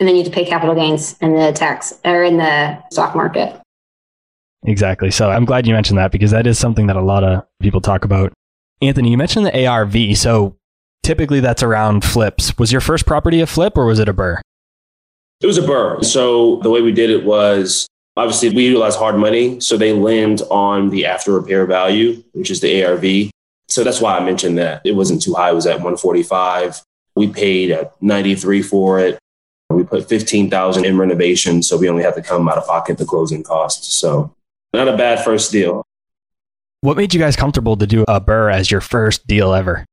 And 0.00 0.08
then 0.08 0.16
you 0.16 0.22
have 0.22 0.32
to 0.32 0.34
pay 0.34 0.44
capital 0.44 0.74
gains 0.74 1.16
in 1.20 1.34
the 1.34 1.52
tax 1.52 1.98
or 2.04 2.22
in 2.22 2.36
the 2.36 2.82
stock 2.90 3.14
market. 3.16 3.60
Exactly. 4.64 5.10
So 5.10 5.30
I'm 5.30 5.44
glad 5.44 5.66
you 5.66 5.74
mentioned 5.74 5.98
that 5.98 6.12
because 6.12 6.30
that 6.32 6.46
is 6.46 6.58
something 6.58 6.86
that 6.88 6.96
a 6.96 7.02
lot 7.02 7.24
of 7.24 7.44
people 7.60 7.80
talk 7.80 8.04
about. 8.04 8.32
Anthony, 8.82 9.10
you 9.10 9.16
mentioned 9.16 9.46
the 9.46 9.66
ARV. 9.66 10.16
So 10.16 10.56
typically 11.02 11.40
that's 11.40 11.62
around 11.62 12.04
flips. 12.04 12.56
Was 12.58 12.72
your 12.72 12.80
first 12.80 13.06
property 13.06 13.40
a 13.40 13.46
flip 13.46 13.76
or 13.76 13.86
was 13.86 13.98
it 13.98 14.08
a 14.08 14.14
BRRRR? 14.14 14.40
It 15.40 15.46
was 15.46 15.58
a 15.58 15.62
BRRRR. 15.62 16.04
So 16.04 16.56
the 16.62 16.70
way 16.70 16.82
we 16.82 16.92
did 16.92 17.10
it 17.10 17.24
was 17.24 17.86
obviously 18.16 18.50
we 18.50 18.66
utilize 18.66 18.96
hard 18.96 19.16
money. 19.16 19.60
So 19.60 19.76
they 19.76 19.92
lend 19.92 20.42
on 20.50 20.90
the 20.90 21.06
after 21.06 21.32
repair 21.32 21.66
value, 21.66 22.22
which 22.32 22.50
is 22.50 22.60
the 22.60 22.84
ARV. 22.84 23.30
So 23.68 23.84
that's 23.84 24.00
why 24.00 24.16
I 24.16 24.24
mentioned 24.24 24.58
that 24.58 24.82
it 24.84 24.92
wasn't 24.92 25.22
too 25.22 25.34
high. 25.34 25.50
It 25.50 25.54
was 25.54 25.66
at 25.66 25.74
145. 25.74 26.82
We 27.14 27.28
paid 27.28 27.70
at 27.70 28.00
93 28.02 28.62
for 28.62 28.98
it. 28.98 29.18
We 29.70 29.84
put 29.84 30.08
15,000 30.08 30.84
in 30.84 30.98
renovation. 30.98 31.62
So 31.62 31.76
we 31.76 31.88
only 31.88 32.02
had 32.02 32.14
to 32.14 32.22
come 32.22 32.48
out 32.48 32.58
of 32.58 32.66
pocket 32.66 32.98
the 32.98 33.04
closing 33.04 33.42
costs. 33.42 33.94
So 33.94 34.34
not 34.72 34.88
a 34.88 34.96
bad 34.96 35.24
first 35.24 35.52
deal. 35.52 35.86
What 36.80 36.96
made 36.96 37.12
you 37.12 37.20
guys 37.20 37.36
comfortable 37.36 37.76
to 37.76 37.86
do 37.86 38.04
a 38.06 38.20
BRRRR 38.20 38.54
as 38.54 38.70
your 38.70 38.80
first 38.80 39.26
deal 39.26 39.52
ever? 39.52 39.84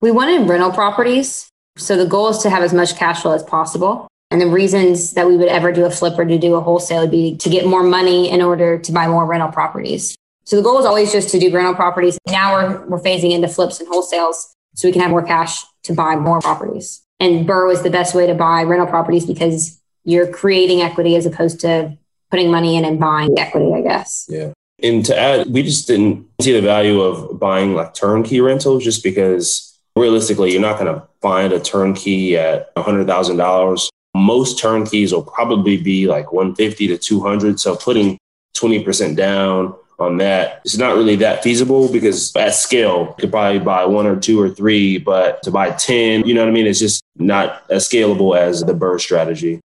We 0.00 0.10
wanted 0.10 0.48
rental 0.48 0.72
properties. 0.72 1.48
So 1.76 1.96
the 1.96 2.06
goal 2.06 2.28
is 2.28 2.38
to 2.38 2.50
have 2.50 2.62
as 2.62 2.72
much 2.72 2.96
cash 2.96 3.22
flow 3.22 3.32
as 3.32 3.42
possible. 3.42 4.08
And 4.30 4.40
the 4.40 4.48
reasons 4.48 5.12
that 5.12 5.26
we 5.26 5.36
would 5.36 5.48
ever 5.48 5.70
do 5.70 5.84
a 5.84 5.90
flip 5.90 6.18
or 6.18 6.24
to 6.24 6.38
do 6.38 6.54
a 6.54 6.60
wholesale 6.60 7.02
would 7.02 7.10
be 7.10 7.36
to 7.36 7.48
get 7.48 7.66
more 7.66 7.82
money 7.82 8.30
in 8.30 8.42
order 8.42 8.78
to 8.78 8.92
buy 8.92 9.06
more 9.06 9.24
rental 9.24 9.50
properties. 9.50 10.16
So 10.44 10.56
the 10.56 10.62
goal 10.62 10.78
is 10.78 10.86
always 10.86 11.12
just 11.12 11.30
to 11.30 11.38
do 11.38 11.52
rental 11.52 11.74
properties. 11.74 12.18
Now 12.26 12.54
we're, 12.54 12.86
we're 12.86 13.00
phasing 13.00 13.32
into 13.32 13.48
flips 13.48 13.80
and 13.80 13.88
wholesales 13.88 14.46
so 14.74 14.88
we 14.88 14.92
can 14.92 15.00
have 15.00 15.10
more 15.10 15.22
cash 15.22 15.64
to 15.84 15.94
buy 15.94 16.16
more 16.16 16.40
properties. 16.40 17.02
And 17.20 17.46
BRRRR 17.46 17.68
was 17.68 17.82
the 17.82 17.90
best 17.90 18.14
way 18.14 18.26
to 18.26 18.34
buy 18.34 18.64
rental 18.64 18.88
properties 18.88 19.24
because 19.24 19.80
you're 20.04 20.30
creating 20.30 20.82
equity 20.82 21.16
as 21.16 21.26
opposed 21.26 21.60
to 21.60 21.96
putting 22.34 22.50
money 22.50 22.74
in 22.74 22.84
and 22.84 22.98
buying 22.98 23.38
equity, 23.38 23.72
I 23.72 23.80
guess. 23.80 24.26
Yeah. 24.28 24.50
And 24.82 25.04
to 25.04 25.16
add, 25.16 25.46
we 25.46 25.62
just 25.62 25.86
didn't 25.86 26.26
see 26.40 26.52
the 26.52 26.60
value 26.60 27.00
of 27.00 27.38
buying 27.38 27.74
like 27.74 27.94
turnkey 27.94 28.40
rentals 28.40 28.82
just 28.82 29.04
because 29.04 29.78
realistically, 29.94 30.50
you're 30.50 30.60
not 30.60 30.80
going 30.80 30.92
to 30.92 31.06
find 31.22 31.52
a 31.52 31.60
turnkey 31.60 32.36
at 32.36 32.74
$100,000. 32.74 33.88
Most 34.16 34.58
turnkeys 34.58 35.12
will 35.12 35.22
probably 35.22 35.76
be 35.76 36.08
like 36.08 36.32
150 36.32 36.88
to 36.88 36.98
200. 36.98 37.60
So 37.60 37.76
putting 37.76 38.18
20% 38.56 39.14
down 39.14 39.76
on 40.00 40.16
that. 40.16 40.60
It's 40.64 40.76
not 40.76 40.96
really 40.96 41.14
that 41.16 41.44
feasible 41.44 41.92
because 41.92 42.34
at 42.34 42.56
scale, 42.56 43.06
you 43.10 43.14
could 43.20 43.30
probably 43.30 43.60
buy 43.60 43.84
one 43.84 44.08
or 44.08 44.16
two 44.16 44.40
or 44.40 44.50
three, 44.50 44.98
but 44.98 45.40
to 45.44 45.52
buy 45.52 45.70
10, 45.70 46.26
you 46.26 46.34
know 46.34 46.40
what 46.40 46.48
I 46.48 46.52
mean? 46.52 46.66
It's 46.66 46.80
just 46.80 47.00
not 47.14 47.62
as 47.70 47.88
scalable 47.88 48.36
as 48.36 48.64
the 48.64 48.74
BRRRR 48.74 49.00
strategy. 49.00 49.60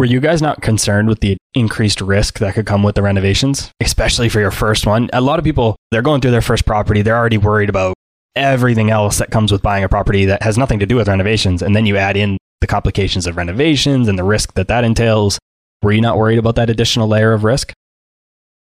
Were 0.00 0.06
you 0.06 0.20
guys 0.20 0.40
not 0.40 0.62
concerned 0.62 1.10
with 1.10 1.20
the 1.20 1.36
increased 1.52 2.00
risk 2.00 2.38
that 2.38 2.54
could 2.54 2.64
come 2.64 2.82
with 2.82 2.94
the 2.94 3.02
renovations, 3.02 3.70
especially 3.82 4.30
for 4.30 4.40
your 4.40 4.50
first 4.50 4.86
one? 4.86 5.10
A 5.12 5.20
lot 5.20 5.38
of 5.38 5.44
people, 5.44 5.76
they're 5.90 6.00
going 6.00 6.22
through 6.22 6.30
their 6.30 6.40
first 6.40 6.64
property, 6.64 7.02
they're 7.02 7.18
already 7.18 7.36
worried 7.36 7.68
about 7.68 7.92
everything 8.34 8.88
else 8.88 9.18
that 9.18 9.30
comes 9.30 9.52
with 9.52 9.60
buying 9.60 9.84
a 9.84 9.90
property 9.90 10.24
that 10.24 10.42
has 10.42 10.56
nothing 10.56 10.78
to 10.78 10.86
do 10.86 10.96
with 10.96 11.06
renovations. 11.06 11.60
And 11.60 11.76
then 11.76 11.84
you 11.84 11.98
add 11.98 12.16
in 12.16 12.38
the 12.62 12.66
complications 12.66 13.26
of 13.26 13.36
renovations 13.36 14.08
and 14.08 14.18
the 14.18 14.24
risk 14.24 14.54
that 14.54 14.68
that 14.68 14.84
entails. 14.84 15.38
Were 15.82 15.92
you 15.92 16.00
not 16.00 16.16
worried 16.16 16.38
about 16.38 16.54
that 16.54 16.70
additional 16.70 17.06
layer 17.06 17.34
of 17.34 17.44
risk? 17.44 17.70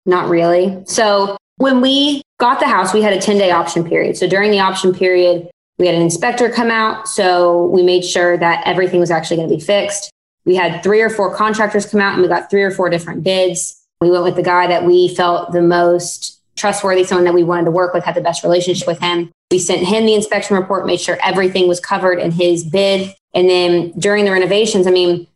Not 0.04 0.28
really. 0.28 0.82
So 0.84 1.38
when 1.56 1.80
we 1.80 2.20
got 2.40 2.60
the 2.60 2.68
house, 2.68 2.92
we 2.92 3.00
had 3.00 3.14
a 3.14 3.18
10 3.18 3.38
day 3.38 3.52
option 3.52 3.88
period. 3.88 4.18
So 4.18 4.28
during 4.28 4.50
the 4.50 4.60
option 4.60 4.92
period, 4.92 5.48
we 5.78 5.86
had 5.86 5.94
an 5.94 6.02
inspector 6.02 6.50
come 6.50 6.70
out. 6.70 7.08
So 7.08 7.68
we 7.68 7.82
made 7.82 8.04
sure 8.04 8.36
that 8.36 8.62
everything 8.66 9.00
was 9.00 9.10
actually 9.10 9.38
going 9.38 9.48
to 9.48 9.56
be 9.56 9.62
fixed. 9.62 10.12
We 10.44 10.56
had 10.56 10.82
three 10.82 11.00
or 11.00 11.10
four 11.10 11.34
contractors 11.34 11.86
come 11.86 12.00
out 12.00 12.14
and 12.14 12.22
we 12.22 12.28
got 12.28 12.50
three 12.50 12.62
or 12.62 12.70
four 12.70 12.90
different 12.90 13.22
bids. 13.22 13.80
We 14.00 14.10
went 14.10 14.24
with 14.24 14.36
the 14.36 14.42
guy 14.42 14.66
that 14.66 14.84
we 14.84 15.14
felt 15.14 15.52
the 15.52 15.62
most 15.62 16.40
trustworthy, 16.56 17.04
someone 17.04 17.24
that 17.24 17.34
we 17.34 17.44
wanted 17.44 17.66
to 17.66 17.70
work 17.70 17.94
with, 17.94 18.04
had 18.04 18.14
the 18.14 18.20
best 18.20 18.42
relationship 18.42 18.86
with 18.86 19.00
him. 19.00 19.30
We 19.50 19.58
sent 19.58 19.86
him 19.86 20.06
the 20.06 20.14
inspection 20.14 20.56
report, 20.56 20.86
made 20.86 21.00
sure 21.00 21.18
everything 21.22 21.68
was 21.68 21.80
covered 21.80 22.18
in 22.18 22.32
his 22.32 22.64
bid. 22.64 23.14
And 23.34 23.48
then 23.48 23.92
during 23.98 24.24
the 24.24 24.32
renovations, 24.32 24.86
I 24.86 24.90
mean, 24.90 25.26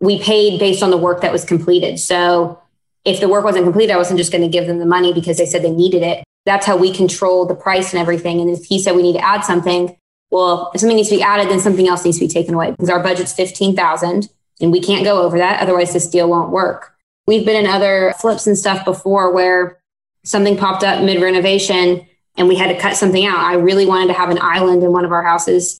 we 0.00 0.22
paid 0.22 0.58
based 0.58 0.82
on 0.82 0.90
the 0.90 0.96
work 0.96 1.22
that 1.22 1.32
was 1.32 1.44
completed. 1.44 1.98
So 1.98 2.60
if 3.04 3.20
the 3.20 3.28
work 3.28 3.44
wasn't 3.44 3.64
completed, 3.64 3.92
I 3.92 3.96
wasn't 3.96 4.18
just 4.18 4.32
going 4.32 4.42
to 4.42 4.48
give 4.48 4.66
them 4.66 4.78
the 4.78 4.86
money 4.86 5.12
because 5.12 5.38
they 5.38 5.46
said 5.46 5.62
they 5.62 5.70
needed 5.70 6.02
it. 6.02 6.24
That's 6.44 6.66
how 6.66 6.76
we 6.76 6.92
control 6.92 7.46
the 7.46 7.54
price 7.54 7.92
and 7.92 8.00
everything. 8.00 8.40
And 8.40 8.50
if 8.50 8.64
he 8.64 8.80
said 8.80 8.94
we 8.94 9.02
need 9.02 9.14
to 9.14 9.24
add 9.24 9.42
something, 9.42 9.96
well, 10.30 10.70
if 10.74 10.80
something 10.80 10.96
needs 10.96 11.08
to 11.08 11.16
be 11.16 11.22
added, 11.22 11.48
then 11.48 11.60
something 11.60 11.88
else 11.88 12.04
needs 12.04 12.18
to 12.18 12.24
be 12.24 12.28
taken 12.28 12.54
away 12.54 12.70
because 12.72 12.90
our 12.90 13.02
budget's 13.02 13.32
15,000 13.32 14.28
and 14.60 14.72
we 14.72 14.80
can't 14.80 15.04
go 15.04 15.22
over 15.22 15.38
that. 15.38 15.60
Otherwise 15.60 15.92
this 15.92 16.08
deal 16.08 16.28
won't 16.28 16.50
work. 16.50 16.94
We've 17.26 17.44
been 17.44 17.64
in 17.64 17.70
other 17.70 18.14
flips 18.20 18.46
and 18.46 18.56
stuff 18.56 18.84
before 18.84 19.32
where 19.32 19.78
something 20.24 20.56
popped 20.56 20.84
up 20.84 21.02
mid 21.02 21.20
renovation 21.22 22.06
and 22.36 22.48
we 22.48 22.56
had 22.56 22.68
to 22.68 22.78
cut 22.78 22.96
something 22.96 23.24
out. 23.24 23.38
I 23.38 23.54
really 23.54 23.86
wanted 23.86 24.08
to 24.08 24.12
have 24.12 24.30
an 24.30 24.38
island 24.40 24.82
in 24.82 24.92
one 24.92 25.04
of 25.04 25.12
our 25.12 25.22
houses, 25.22 25.78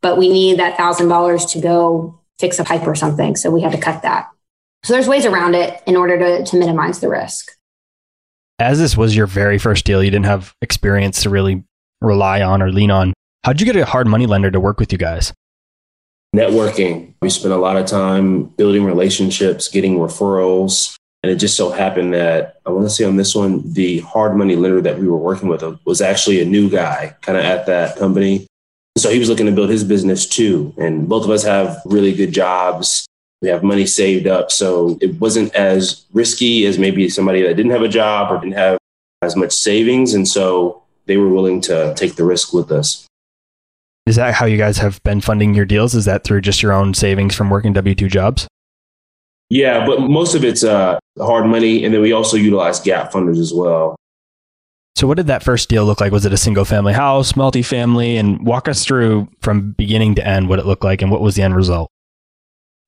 but 0.00 0.16
we 0.16 0.28
needed 0.28 0.60
that 0.60 0.76
thousand 0.76 1.08
dollars 1.08 1.44
to 1.46 1.60
go 1.60 2.20
fix 2.38 2.58
a 2.58 2.64
pipe 2.64 2.86
or 2.86 2.94
something. 2.94 3.36
So 3.36 3.50
we 3.50 3.62
had 3.62 3.72
to 3.72 3.78
cut 3.78 4.02
that. 4.02 4.28
So 4.84 4.92
there's 4.92 5.08
ways 5.08 5.26
around 5.26 5.54
it 5.54 5.82
in 5.86 5.96
order 5.96 6.18
to, 6.18 6.44
to 6.44 6.56
minimize 6.56 7.00
the 7.00 7.08
risk. 7.08 7.52
As 8.58 8.78
this 8.78 8.96
was 8.96 9.16
your 9.16 9.26
very 9.26 9.58
first 9.58 9.84
deal, 9.84 10.02
you 10.02 10.10
didn't 10.10 10.26
have 10.26 10.54
experience 10.62 11.22
to 11.24 11.30
really 11.30 11.64
rely 12.00 12.40
on 12.40 12.62
or 12.62 12.70
lean 12.70 12.90
on. 12.90 13.12
How'd 13.44 13.60
you 13.60 13.66
get 13.66 13.76
a 13.76 13.84
hard 13.84 14.06
money 14.06 14.26
lender 14.26 14.50
to 14.50 14.60
work 14.60 14.78
with 14.80 14.92
you 14.92 14.98
guys? 14.98 15.32
Networking. 16.36 17.14
We 17.22 17.30
spent 17.30 17.54
a 17.54 17.56
lot 17.56 17.76
of 17.76 17.86
time 17.86 18.44
building 18.44 18.84
relationships, 18.84 19.68
getting 19.68 19.96
referrals. 19.96 20.94
And 21.22 21.32
it 21.32 21.36
just 21.36 21.56
so 21.56 21.70
happened 21.70 22.12
that 22.12 22.60
I 22.66 22.70
want 22.70 22.84
to 22.84 22.90
say 22.90 23.04
on 23.04 23.16
this 23.16 23.34
one, 23.34 23.72
the 23.72 24.00
hard 24.00 24.36
money 24.36 24.54
lender 24.54 24.82
that 24.82 24.98
we 24.98 25.08
were 25.08 25.16
working 25.16 25.48
with 25.48 25.64
was 25.86 26.02
actually 26.02 26.42
a 26.42 26.44
new 26.44 26.68
guy 26.68 27.16
kind 27.22 27.38
of 27.38 27.44
at 27.44 27.64
that 27.66 27.96
company. 27.96 28.46
So 28.98 29.10
he 29.10 29.18
was 29.18 29.30
looking 29.30 29.46
to 29.46 29.52
build 29.52 29.70
his 29.70 29.82
business 29.82 30.26
too. 30.26 30.74
And 30.76 31.08
both 31.08 31.24
of 31.24 31.30
us 31.30 31.42
have 31.42 31.80
really 31.86 32.12
good 32.12 32.32
jobs. 32.32 33.06
We 33.40 33.48
have 33.48 33.62
money 33.62 33.86
saved 33.86 34.26
up. 34.26 34.52
So 34.52 34.98
it 35.00 35.18
wasn't 35.18 35.54
as 35.54 36.04
risky 36.12 36.66
as 36.66 36.78
maybe 36.78 37.08
somebody 37.08 37.42
that 37.42 37.54
didn't 37.54 37.72
have 37.72 37.82
a 37.82 37.88
job 37.88 38.30
or 38.30 38.38
didn't 38.38 38.56
have 38.56 38.78
as 39.22 39.36
much 39.36 39.52
savings. 39.52 40.12
And 40.12 40.28
so 40.28 40.82
they 41.06 41.16
were 41.16 41.28
willing 41.28 41.62
to 41.62 41.94
take 41.96 42.16
the 42.16 42.24
risk 42.24 42.52
with 42.52 42.70
us. 42.70 43.05
Is 44.06 44.16
that 44.16 44.34
how 44.34 44.46
you 44.46 44.56
guys 44.56 44.78
have 44.78 45.02
been 45.02 45.20
funding 45.20 45.54
your 45.54 45.64
deals? 45.64 45.94
Is 45.94 46.04
that 46.04 46.22
through 46.22 46.40
just 46.40 46.62
your 46.62 46.72
own 46.72 46.94
savings 46.94 47.34
from 47.34 47.50
working 47.50 47.72
W 47.72 47.94
2 47.94 48.08
jobs? 48.08 48.46
Yeah, 49.50 49.86
but 49.86 50.00
most 50.00 50.34
of 50.34 50.44
it's 50.44 50.64
uh, 50.64 50.98
hard 51.18 51.46
money. 51.46 51.84
And 51.84 51.92
then 51.92 52.00
we 52.00 52.12
also 52.12 52.36
utilize 52.36 52.80
gap 52.80 53.12
funders 53.12 53.38
as 53.38 53.52
well. 53.52 53.96
So, 54.94 55.06
what 55.06 55.16
did 55.16 55.26
that 55.26 55.42
first 55.42 55.68
deal 55.68 55.84
look 55.84 56.00
like? 56.00 56.10
Was 56.10 56.24
it 56.24 56.32
a 56.32 56.38
single 56.38 56.64
family 56.64 56.94
house, 56.94 57.32
multifamily? 57.32 58.14
And 58.14 58.44
walk 58.46 58.66
us 58.66 58.84
through 58.84 59.28
from 59.42 59.72
beginning 59.72 60.14
to 60.14 60.26
end 60.26 60.48
what 60.48 60.58
it 60.58 60.66
looked 60.66 60.84
like 60.84 61.02
and 61.02 61.10
what 61.10 61.20
was 61.20 61.34
the 61.34 61.42
end 61.42 61.54
result? 61.54 61.90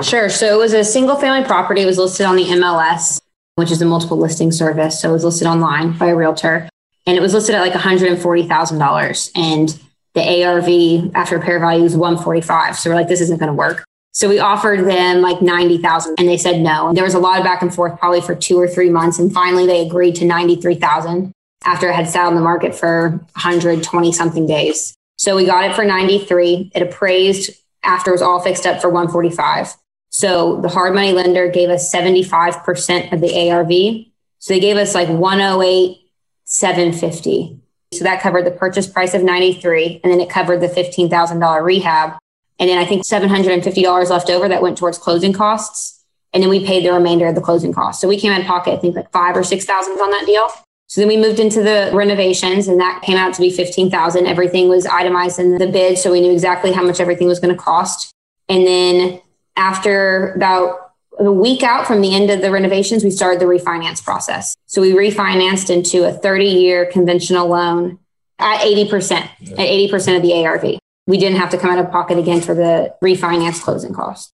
Sure. 0.03 0.31
So, 0.31 0.55
it 0.55 0.59
was 0.59 0.73
a 0.73 0.85
single 0.85 1.17
family 1.17 1.47
property. 1.47 1.83
It 1.83 1.87
was 1.87 1.99
listed 1.99 2.27
on 2.27 2.37
the 2.37 2.45
MLS, 2.45 3.21
which 3.57 3.71
is 3.71 3.83
a 3.83 3.85
multiple 3.85 4.17
listing 4.17 4.53
service. 4.53 5.01
So, 5.01 5.11
it 5.11 5.13
was 5.13 5.25
listed 5.25 5.47
online 5.47 5.99
by 5.99 6.07
a 6.07 6.17
realtor 6.17 6.69
and 7.07 7.17
it 7.17 7.21
was 7.21 7.33
listed 7.35 7.55
at 7.55 7.63
like 7.63 7.73
$140,000. 7.73 9.31
And 9.35 9.81
the 10.19 10.45
ARV 10.45 11.13
after 11.15 11.37
repair 11.37 11.59
value 11.61 11.85
is 11.85 11.97
145. 11.97 12.77
So 12.77 12.91
we're 12.91 12.97
like, 12.97 13.09
this 13.09 13.21
isn't 13.21 13.39
going 13.39 13.49
to 13.49 13.55
work. 13.55 13.85
So 14.13 14.29
we 14.29 14.39
offered 14.39 14.85
them 14.85 15.21
like 15.21 15.41
90,000 15.41 16.17
and 16.19 16.29
they 16.29 16.37
said 16.37 16.61
no. 16.61 16.89
And 16.89 16.97
there 16.97 17.05
was 17.05 17.15
a 17.15 17.21
lot 17.21 17.39
of 17.39 17.45
back 17.45 17.63
and 17.63 17.73
forth 17.73 17.99
probably 18.01 18.21
for 18.21 18.35
two 18.35 18.59
or 18.59 18.67
three 18.67 18.91
months. 18.91 19.19
And 19.19 19.33
finally 19.33 19.67
they 19.67 19.87
agreed 19.87 20.17
to 20.17 20.25
93,000 20.25 21.33
after 21.65 21.89
it 21.89 21.95
had 21.95 22.09
sat 22.09 22.27
on 22.27 22.35
the 22.35 22.41
market 22.41 22.75
for 22.75 23.11
120 23.11 24.13
something 24.13 24.47
days. 24.47 24.95
So 25.17 25.37
we 25.37 25.47
got 25.47 25.71
it 25.71 25.77
for 25.77 25.85
93. 25.85 26.73
It 26.75 26.83
appraised 26.83 27.51
after 27.83 28.11
it 28.11 28.15
was 28.15 28.23
all 28.23 28.41
fixed 28.41 28.67
up 28.67 28.81
for 28.81 28.89
145. 28.89 29.77
So 30.11 30.61
the 30.61 30.69
hard 30.69 30.95
money 30.95 31.13
lender 31.13 31.49
gave 31.49 31.69
us 31.69 31.93
75% 31.93 33.13
of 33.13 33.21
the 33.21 33.51
ARV. 33.51 34.07
So 34.39 34.55
they 34.55 34.61
gave 34.61 34.77
us 34.77 34.95
like 34.95 35.09
108, 35.09 35.99
750. 36.45 37.61
So 37.93 38.05
that 38.05 38.21
covered 38.21 38.45
the 38.45 38.51
purchase 38.51 38.87
price 38.87 39.15
of 39.15 39.23
93 39.23 40.01
and 40.03 40.13
then 40.13 40.21
it 40.21 40.29
covered 40.29 40.61
the 40.61 40.69
$15,000 40.69 41.63
rehab. 41.63 42.19
And 42.59 42.69
then 42.69 42.79
I 42.79 42.85
think 42.85 43.05
$750 43.05 44.11
left 44.11 44.31
over 44.31 44.49
that 44.49 44.63
went 44.63 44.77
towards 44.77 44.99
closing 44.99 45.33
costs. 45.33 46.05
And 46.35 46.43
then 46.43 46.51
we 46.51 46.65
paid 46.67 46.85
the 46.85 46.93
remainder 46.93 47.27
of 47.27 47.35
the 47.35 47.41
closing 47.41 47.73
costs. 47.73 48.03
So 48.03 48.09
we 48.09 48.19
came 48.19 48.33
out 48.33 48.41
of 48.41 48.47
pocket, 48.47 48.73
I 48.73 48.77
think 48.77 48.97
like 48.97 49.11
five 49.13 49.37
or 49.37 49.43
6,000 49.43 49.93
on 49.93 50.11
that 50.11 50.27
deal. 50.27 50.49
So 50.89 51.01
then 51.01 51.09
we 51.09 51.17
moved 51.17 51.39
into 51.39 51.63
the 51.63 51.91
renovations 51.95 52.69
and 52.69 52.81
that 52.81 53.03
came 53.03 53.17
out 53.17 53.35
to 53.35 53.41
be 53.41 53.51
15,000. 53.51 54.27
Everything 54.27 54.69
was 54.69 54.87
itemized 54.87 55.39
in 55.39 55.57
the 55.57 55.67
bid. 55.67 55.99
So 55.99 56.13
we 56.13 56.21
knew 56.21 56.33
exactly 56.33 56.73
how 56.73 56.83
much 56.83 57.01
everything 57.01 57.29
was 57.29 57.41
going 57.41 57.55
to 57.55 57.63
cost. 57.63 58.11
And 58.49 58.67
then 58.67 59.21
after 59.57 60.33
about 60.33 60.93
a 61.19 61.33
week 61.33 61.63
out 61.63 61.87
from 61.87 62.01
the 62.01 62.15
end 62.15 62.31
of 62.31 62.41
the 62.41 62.51
renovations, 62.51 63.05
we 63.05 63.11
started 63.11 63.41
the 63.41 63.47
refinance 63.47 64.03
process. 64.03 64.57
So 64.69 64.83
we 64.83 64.93
refinanced 64.93 65.71
into 65.71 66.07
a 66.07 66.13
30 66.13 66.45
year 66.45 66.85
conventional 66.85 67.49
loan 67.49 67.99
at 68.39 68.61
80%, 68.61 69.13
at 69.13 69.31
80% 69.57 70.17
of 70.17 70.23
the 70.23 70.45
ARV. 70.45 70.79
We 71.07 71.17
didn't 71.17 71.39
have 71.39 71.49
to 71.51 71.59
come 71.59 71.71
out 71.71 71.79
of 71.79 71.91
pocket 71.91 72.19
again 72.19 72.43
for 72.43 72.55
the 72.55 72.95
refinance 73.03 73.63
closing 73.63 73.95
cost. 73.95 74.31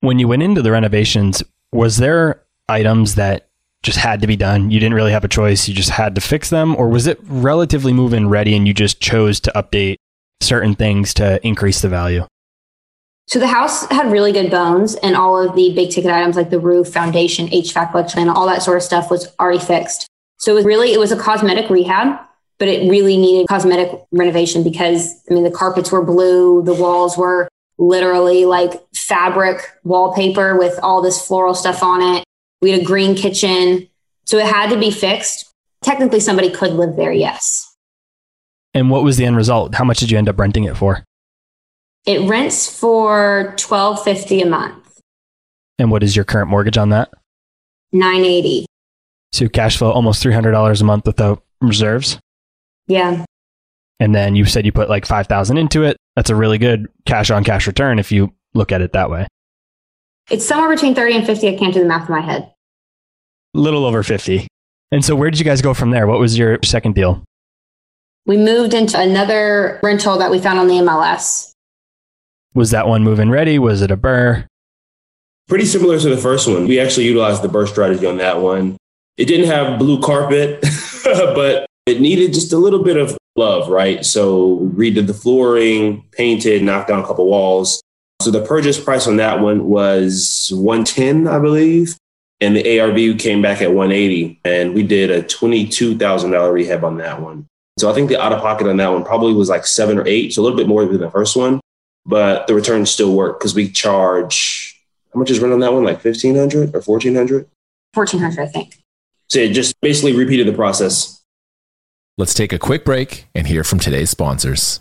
When 0.00 0.18
you 0.18 0.28
went 0.28 0.42
into 0.42 0.60
the 0.60 0.70
renovations, 0.70 1.42
was 1.72 1.96
there 1.96 2.42
items 2.68 3.14
that 3.14 3.48
just 3.82 3.96
had 3.96 4.20
to 4.20 4.26
be 4.26 4.36
done? 4.36 4.70
You 4.70 4.78
didn't 4.78 4.94
really 4.94 5.12
have 5.12 5.24
a 5.24 5.28
choice. 5.28 5.68
You 5.68 5.74
just 5.74 5.90
had 5.90 6.14
to 6.16 6.20
fix 6.20 6.50
them? 6.50 6.76
Or 6.76 6.90
was 6.90 7.06
it 7.06 7.18
relatively 7.22 7.94
move 7.94 8.12
in 8.12 8.28
ready 8.28 8.54
and 8.54 8.68
you 8.68 8.74
just 8.74 9.00
chose 9.00 9.40
to 9.40 9.52
update 9.56 9.96
certain 10.42 10.74
things 10.74 11.14
to 11.14 11.44
increase 11.46 11.80
the 11.80 11.88
value? 11.88 12.26
So 13.30 13.38
the 13.38 13.46
house 13.46 13.86
had 13.92 14.10
really 14.10 14.32
good 14.32 14.50
bones 14.50 14.96
and 14.96 15.14
all 15.14 15.40
of 15.40 15.54
the 15.54 15.72
big 15.72 15.90
ticket 15.90 16.10
items 16.10 16.34
like 16.34 16.50
the 16.50 16.58
roof, 16.58 16.88
foundation, 16.88 17.46
HVAC 17.46 17.92
collection, 17.92 18.28
all 18.28 18.44
that 18.46 18.60
sort 18.60 18.76
of 18.76 18.82
stuff 18.82 19.08
was 19.08 19.28
already 19.38 19.64
fixed. 19.64 20.08
So 20.38 20.50
it 20.50 20.56
was 20.56 20.64
really, 20.64 20.92
it 20.92 20.98
was 20.98 21.12
a 21.12 21.16
cosmetic 21.16 21.70
rehab, 21.70 22.18
but 22.58 22.66
it 22.66 22.90
really 22.90 23.16
needed 23.16 23.46
cosmetic 23.46 24.02
renovation 24.10 24.64
because 24.64 25.14
I 25.30 25.34
mean, 25.34 25.44
the 25.44 25.50
carpets 25.52 25.92
were 25.92 26.04
blue, 26.04 26.64
the 26.64 26.74
walls 26.74 27.16
were 27.16 27.48
literally 27.78 28.46
like 28.46 28.72
fabric 28.96 29.62
wallpaper 29.84 30.58
with 30.58 30.80
all 30.82 31.00
this 31.00 31.24
floral 31.24 31.54
stuff 31.54 31.84
on 31.84 32.02
it. 32.02 32.24
We 32.60 32.72
had 32.72 32.80
a 32.80 32.84
green 32.84 33.14
kitchen. 33.14 33.88
So 34.24 34.38
it 34.38 34.46
had 34.46 34.70
to 34.70 34.76
be 34.76 34.90
fixed. 34.90 35.54
Technically, 35.84 36.18
somebody 36.18 36.50
could 36.50 36.72
live 36.72 36.96
there, 36.96 37.12
yes. 37.12 37.76
And 38.74 38.90
what 38.90 39.04
was 39.04 39.18
the 39.18 39.24
end 39.24 39.36
result? 39.36 39.76
How 39.76 39.84
much 39.84 40.00
did 40.00 40.10
you 40.10 40.18
end 40.18 40.28
up 40.28 40.38
renting 40.38 40.64
it 40.64 40.76
for? 40.76 41.04
It 42.06 42.28
rents 42.28 42.78
for 42.78 43.54
twelve 43.56 44.02
fifty 44.02 44.40
a 44.40 44.46
month. 44.46 45.00
And 45.78 45.90
what 45.90 46.02
is 46.02 46.16
your 46.16 46.24
current 46.24 46.50
mortgage 46.50 46.78
on 46.78 46.90
that? 46.90 47.10
Nine 47.92 48.24
eighty. 48.24 48.66
So 49.32 49.48
cash 49.48 49.76
flow 49.76 49.90
almost 49.90 50.22
three 50.22 50.32
hundred 50.32 50.52
dollars 50.52 50.80
a 50.80 50.84
month 50.84 51.06
without 51.06 51.42
reserves. 51.60 52.18
Yeah. 52.86 53.24
And 54.00 54.14
then 54.14 54.34
you 54.34 54.46
said 54.46 54.64
you 54.64 54.72
put 54.72 54.88
like 54.88 55.04
five 55.06 55.26
thousand 55.26 55.58
into 55.58 55.82
it. 55.84 55.96
That's 56.16 56.30
a 56.30 56.34
really 56.34 56.58
good 56.58 56.88
cash 57.06 57.30
on 57.30 57.44
cash 57.44 57.66
return 57.66 57.98
if 57.98 58.10
you 58.10 58.32
look 58.54 58.72
at 58.72 58.80
it 58.80 58.92
that 58.92 59.10
way. 59.10 59.26
It's 60.30 60.46
somewhere 60.46 60.74
between 60.74 60.94
thirty 60.94 61.16
and 61.16 61.26
fifty. 61.26 61.48
I 61.48 61.56
can't 61.56 61.74
do 61.74 61.80
the 61.80 61.86
math 61.86 62.08
in 62.08 62.14
my 62.14 62.20
head. 62.22 62.52
Little 63.52 63.84
over 63.84 64.02
fifty. 64.02 64.46
And 64.90 65.04
so 65.04 65.14
where 65.14 65.30
did 65.30 65.38
you 65.38 65.44
guys 65.44 65.62
go 65.62 65.74
from 65.74 65.90
there? 65.90 66.06
What 66.06 66.18
was 66.18 66.38
your 66.38 66.58
second 66.64 66.94
deal? 66.94 67.22
We 68.26 68.36
moved 68.36 68.74
into 68.74 68.98
another 68.98 69.78
rental 69.82 70.18
that 70.18 70.30
we 70.30 70.38
found 70.38 70.58
on 70.58 70.66
the 70.66 70.74
MLS. 70.74 71.49
Was 72.54 72.72
that 72.72 72.88
one 72.88 73.04
moving 73.04 73.30
ready? 73.30 73.58
Was 73.58 73.80
it 73.80 73.92
a 73.92 73.96
BRRRR? 73.96 74.46
Pretty 75.48 75.64
similar 75.64 75.98
to 76.00 76.08
the 76.08 76.16
first 76.16 76.48
one. 76.48 76.66
We 76.66 76.80
actually 76.80 77.06
utilized 77.06 77.42
the 77.42 77.48
BRRRR 77.48 77.68
strategy 77.68 78.06
on 78.06 78.16
that 78.18 78.40
one. 78.40 78.76
It 79.16 79.26
didn't 79.26 79.46
have 79.46 79.78
blue 79.78 80.00
carpet, 80.00 80.60
but 81.04 81.66
it 81.86 82.00
needed 82.00 82.32
just 82.32 82.52
a 82.52 82.56
little 82.56 82.82
bit 82.82 82.96
of 82.96 83.16
love, 83.36 83.68
right? 83.68 84.04
So 84.04 84.58
redid 84.74 85.06
the 85.06 85.14
flooring, 85.14 86.04
painted, 86.10 86.62
knocked 86.62 86.88
down 86.88 87.00
a 87.00 87.06
couple 87.06 87.26
walls. 87.26 87.80
So 88.20 88.32
the 88.32 88.44
purchase 88.44 88.82
price 88.82 89.06
on 89.06 89.16
that 89.16 89.40
one 89.40 89.66
was 89.66 90.50
110, 90.52 91.28
I 91.28 91.38
believe. 91.38 91.96
And 92.40 92.56
the 92.56 92.80
ARV 92.80 93.18
came 93.18 93.42
back 93.42 93.62
at 93.62 93.72
180. 93.72 94.40
And 94.44 94.74
we 94.74 94.82
did 94.82 95.10
a 95.10 95.22
$22,000 95.22 96.52
rehab 96.52 96.84
on 96.84 96.96
that 96.98 97.20
one. 97.20 97.46
So 97.78 97.90
I 97.90 97.94
think 97.94 98.08
the 98.08 98.20
out 98.20 98.32
of 98.32 98.40
pocket 98.40 98.66
on 98.66 98.76
that 98.78 98.90
one 98.90 99.04
probably 99.04 99.34
was 99.34 99.48
like 99.48 99.66
seven 99.66 99.98
or 99.98 100.06
eight. 100.06 100.32
So 100.32 100.40
a 100.40 100.42
little 100.42 100.58
bit 100.58 100.66
more 100.66 100.84
than 100.84 101.00
the 101.00 101.10
first 101.10 101.36
one 101.36 101.59
but 102.06 102.46
the 102.46 102.54
returns 102.54 102.90
still 102.90 103.14
work 103.14 103.38
because 103.38 103.54
we 103.54 103.68
charge 103.70 104.76
how 105.12 105.18
much 105.18 105.30
is 105.30 105.40
rent 105.40 105.52
on 105.52 105.60
that 105.60 105.72
one? 105.72 105.84
Like 105.84 106.00
fifteen 106.00 106.36
hundred 106.36 106.74
or 106.74 106.82
fourteen 106.82 107.14
hundred? 107.14 107.48
Fourteen 107.94 108.20
hundred, 108.20 108.42
I 108.42 108.46
think. 108.46 108.78
So 109.28 109.40
it 109.40 109.52
just 109.52 109.80
basically 109.80 110.14
repeated 110.14 110.46
the 110.46 110.52
process. 110.52 111.22
Let's 112.18 112.34
take 112.34 112.52
a 112.52 112.58
quick 112.58 112.84
break 112.84 113.26
and 113.34 113.46
hear 113.46 113.64
from 113.64 113.78
today's 113.78 114.10
sponsors. 114.10 114.80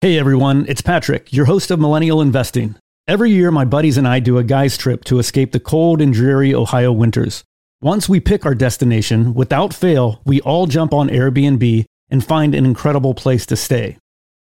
Hey 0.00 0.18
everyone, 0.18 0.64
it's 0.68 0.80
Patrick, 0.80 1.32
your 1.32 1.44
host 1.44 1.70
of 1.70 1.78
Millennial 1.78 2.20
Investing. 2.22 2.76
Every 3.06 3.30
year, 3.30 3.50
my 3.50 3.64
buddies 3.64 3.96
and 3.96 4.08
I 4.08 4.20
do 4.20 4.38
a 4.38 4.44
guy's 4.44 4.78
trip 4.78 5.04
to 5.04 5.18
escape 5.18 5.52
the 5.52 5.60
cold 5.60 6.00
and 6.00 6.12
dreary 6.12 6.54
Ohio 6.54 6.92
winters. 6.92 7.44
Once 7.82 8.08
we 8.08 8.20
pick 8.20 8.46
our 8.46 8.54
destination, 8.54 9.34
without 9.34 9.74
fail, 9.74 10.22
we 10.24 10.40
all 10.42 10.66
jump 10.66 10.94
on 10.94 11.08
Airbnb 11.08 11.84
and 12.08 12.24
find 12.24 12.54
an 12.54 12.64
incredible 12.64 13.14
place 13.14 13.44
to 13.46 13.56
stay. 13.56 13.98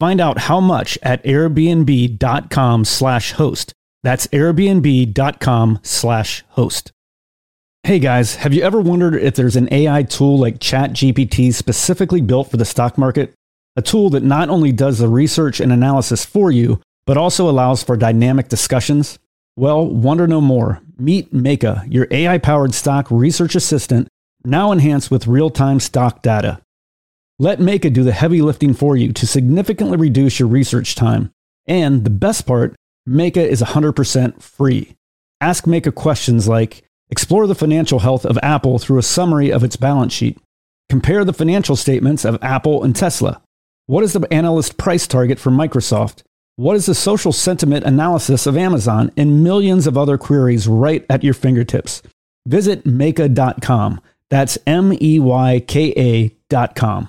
Find 0.00 0.20
out 0.20 0.38
how 0.38 0.60
much 0.60 0.96
at 1.02 1.24
airbnb.com 1.24 2.84
slash 2.84 3.32
host. 3.32 3.72
That's 4.04 4.28
airbnb.com 4.28 5.80
slash 5.82 6.44
host. 6.50 6.92
Hey 7.82 7.98
guys, 7.98 8.36
have 8.36 8.52
you 8.54 8.62
ever 8.62 8.80
wondered 8.80 9.14
if 9.16 9.34
there's 9.34 9.56
an 9.56 9.68
AI 9.72 10.04
tool 10.04 10.38
like 10.38 10.58
ChatGPT 10.58 11.52
specifically 11.52 12.20
built 12.20 12.50
for 12.50 12.56
the 12.56 12.64
stock 12.64 12.96
market? 12.98 13.34
A 13.76 13.82
tool 13.82 14.10
that 14.10 14.22
not 14.22 14.50
only 14.50 14.72
does 14.72 14.98
the 14.98 15.08
research 15.08 15.58
and 15.58 15.72
analysis 15.72 16.24
for 16.24 16.50
you, 16.50 16.80
but 17.06 17.16
also 17.16 17.48
allows 17.48 17.82
for 17.82 17.96
dynamic 17.96 18.48
discussions? 18.48 19.18
Well, 19.56 19.86
wonder 19.86 20.26
no 20.26 20.40
more. 20.40 20.80
Meet 20.98 21.32
Meyka, 21.32 21.92
your 21.92 22.06
AI 22.10 22.38
powered 22.38 22.74
stock 22.74 23.10
research 23.10 23.54
assistant, 23.54 24.08
now 24.44 24.70
enhanced 24.70 25.10
with 25.10 25.26
real 25.26 25.50
time 25.50 25.80
stock 25.80 26.22
data. 26.22 26.60
Let 27.38 27.60
Meyka 27.60 27.92
do 27.92 28.02
the 28.02 28.12
heavy 28.12 28.42
lifting 28.42 28.74
for 28.74 28.96
you 28.96 29.12
to 29.12 29.26
significantly 29.26 29.96
reduce 29.96 30.38
your 30.38 30.48
research 30.48 30.94
time. 30.94 31.30
And 31.66 32.04
the 32.04 32.10
best 32.10 32.46
part, 32.46 32.74
Meyka 33.08 33.44
is 33.44 33.62
100% 33.62 34.42
free. 34.42 34.96
Ask 35.40 35.64
Meyka 35.64 35.94
questions 35.94 36.48
like 36.48 36.82
Explore 37.10 37.46
the 37.46 37.54
financial 37.54 38.00
health 38.00 38.26
of 38.26 38.38
Apple 38.42 38.78
through 38.78 38.98
a 38.98 39.02
summary 39.02 39.50
of 39.50 39.64
its 39.64 39.76
balance 39.76 40.12
sheet. 40.12 40.38
Compare 40.90 41.24
the 41.24 41.32
financial 41.32 41.76
statements 41.76 42.24
of 42.24 42.42
Apple 42.42 42.84
and 42.84 42.94
Tesla. 42.94 43.40
What 43.86 44.04
is 44.04 44.12
the 44.12 44.26
analyst 44.32 44.76
price 44.76 45.06
target 45.06 45.38
for 45.38 45.50
Microsoft? 45.50 46.22
What 46.56 46.76
is 46.76 46.86
the 46.86 46.94
social 46.94 47.32
sentiment 47.32 47.86
analysis 47.86 48.46
of 48.46 48.56
Amazon? 48.56 49.10
And 49.16 49.42
millions 49.42 49.86
of 49.86 49.96
other 49.96 50.18
queries 50.18 50.68
right 50.68 51.06
at 51.08 51.24
your 51.24 51.34
fingertips. 51.34 52.02
Visit 52.46 52.84
Meyka.com. 52.84 54.00
That's 54.28 54.58
M 54.66 54.92
E 55.00 55.18
Y 55.18 55.64
K 55.66 55.92
A.com. 55.96 57.08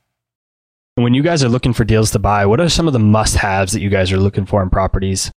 When 1.01 1.15
you 1.15 1.23
guys 1.23 1.43
are 1.43 1.49
looking 1.49 1.73
for 1.73 1.83
deals 1.83 2.11
to 2.11 2.19
buy, 2.19 2.45
what 2.45 2.59
are 2.59 2.69
some 2.69 2.85
of 2.85 2.93
the 2.93 2.99
must 2.99 3.35
haves 3.35 3.73
that 3.73 3.81
you 3.81 3.89
guys 3.89 4.11
are 4.11 4.17
looking 4.17 4.45
for 4.45 4.61
in 4.61 4.69
properties? 4.69 5.31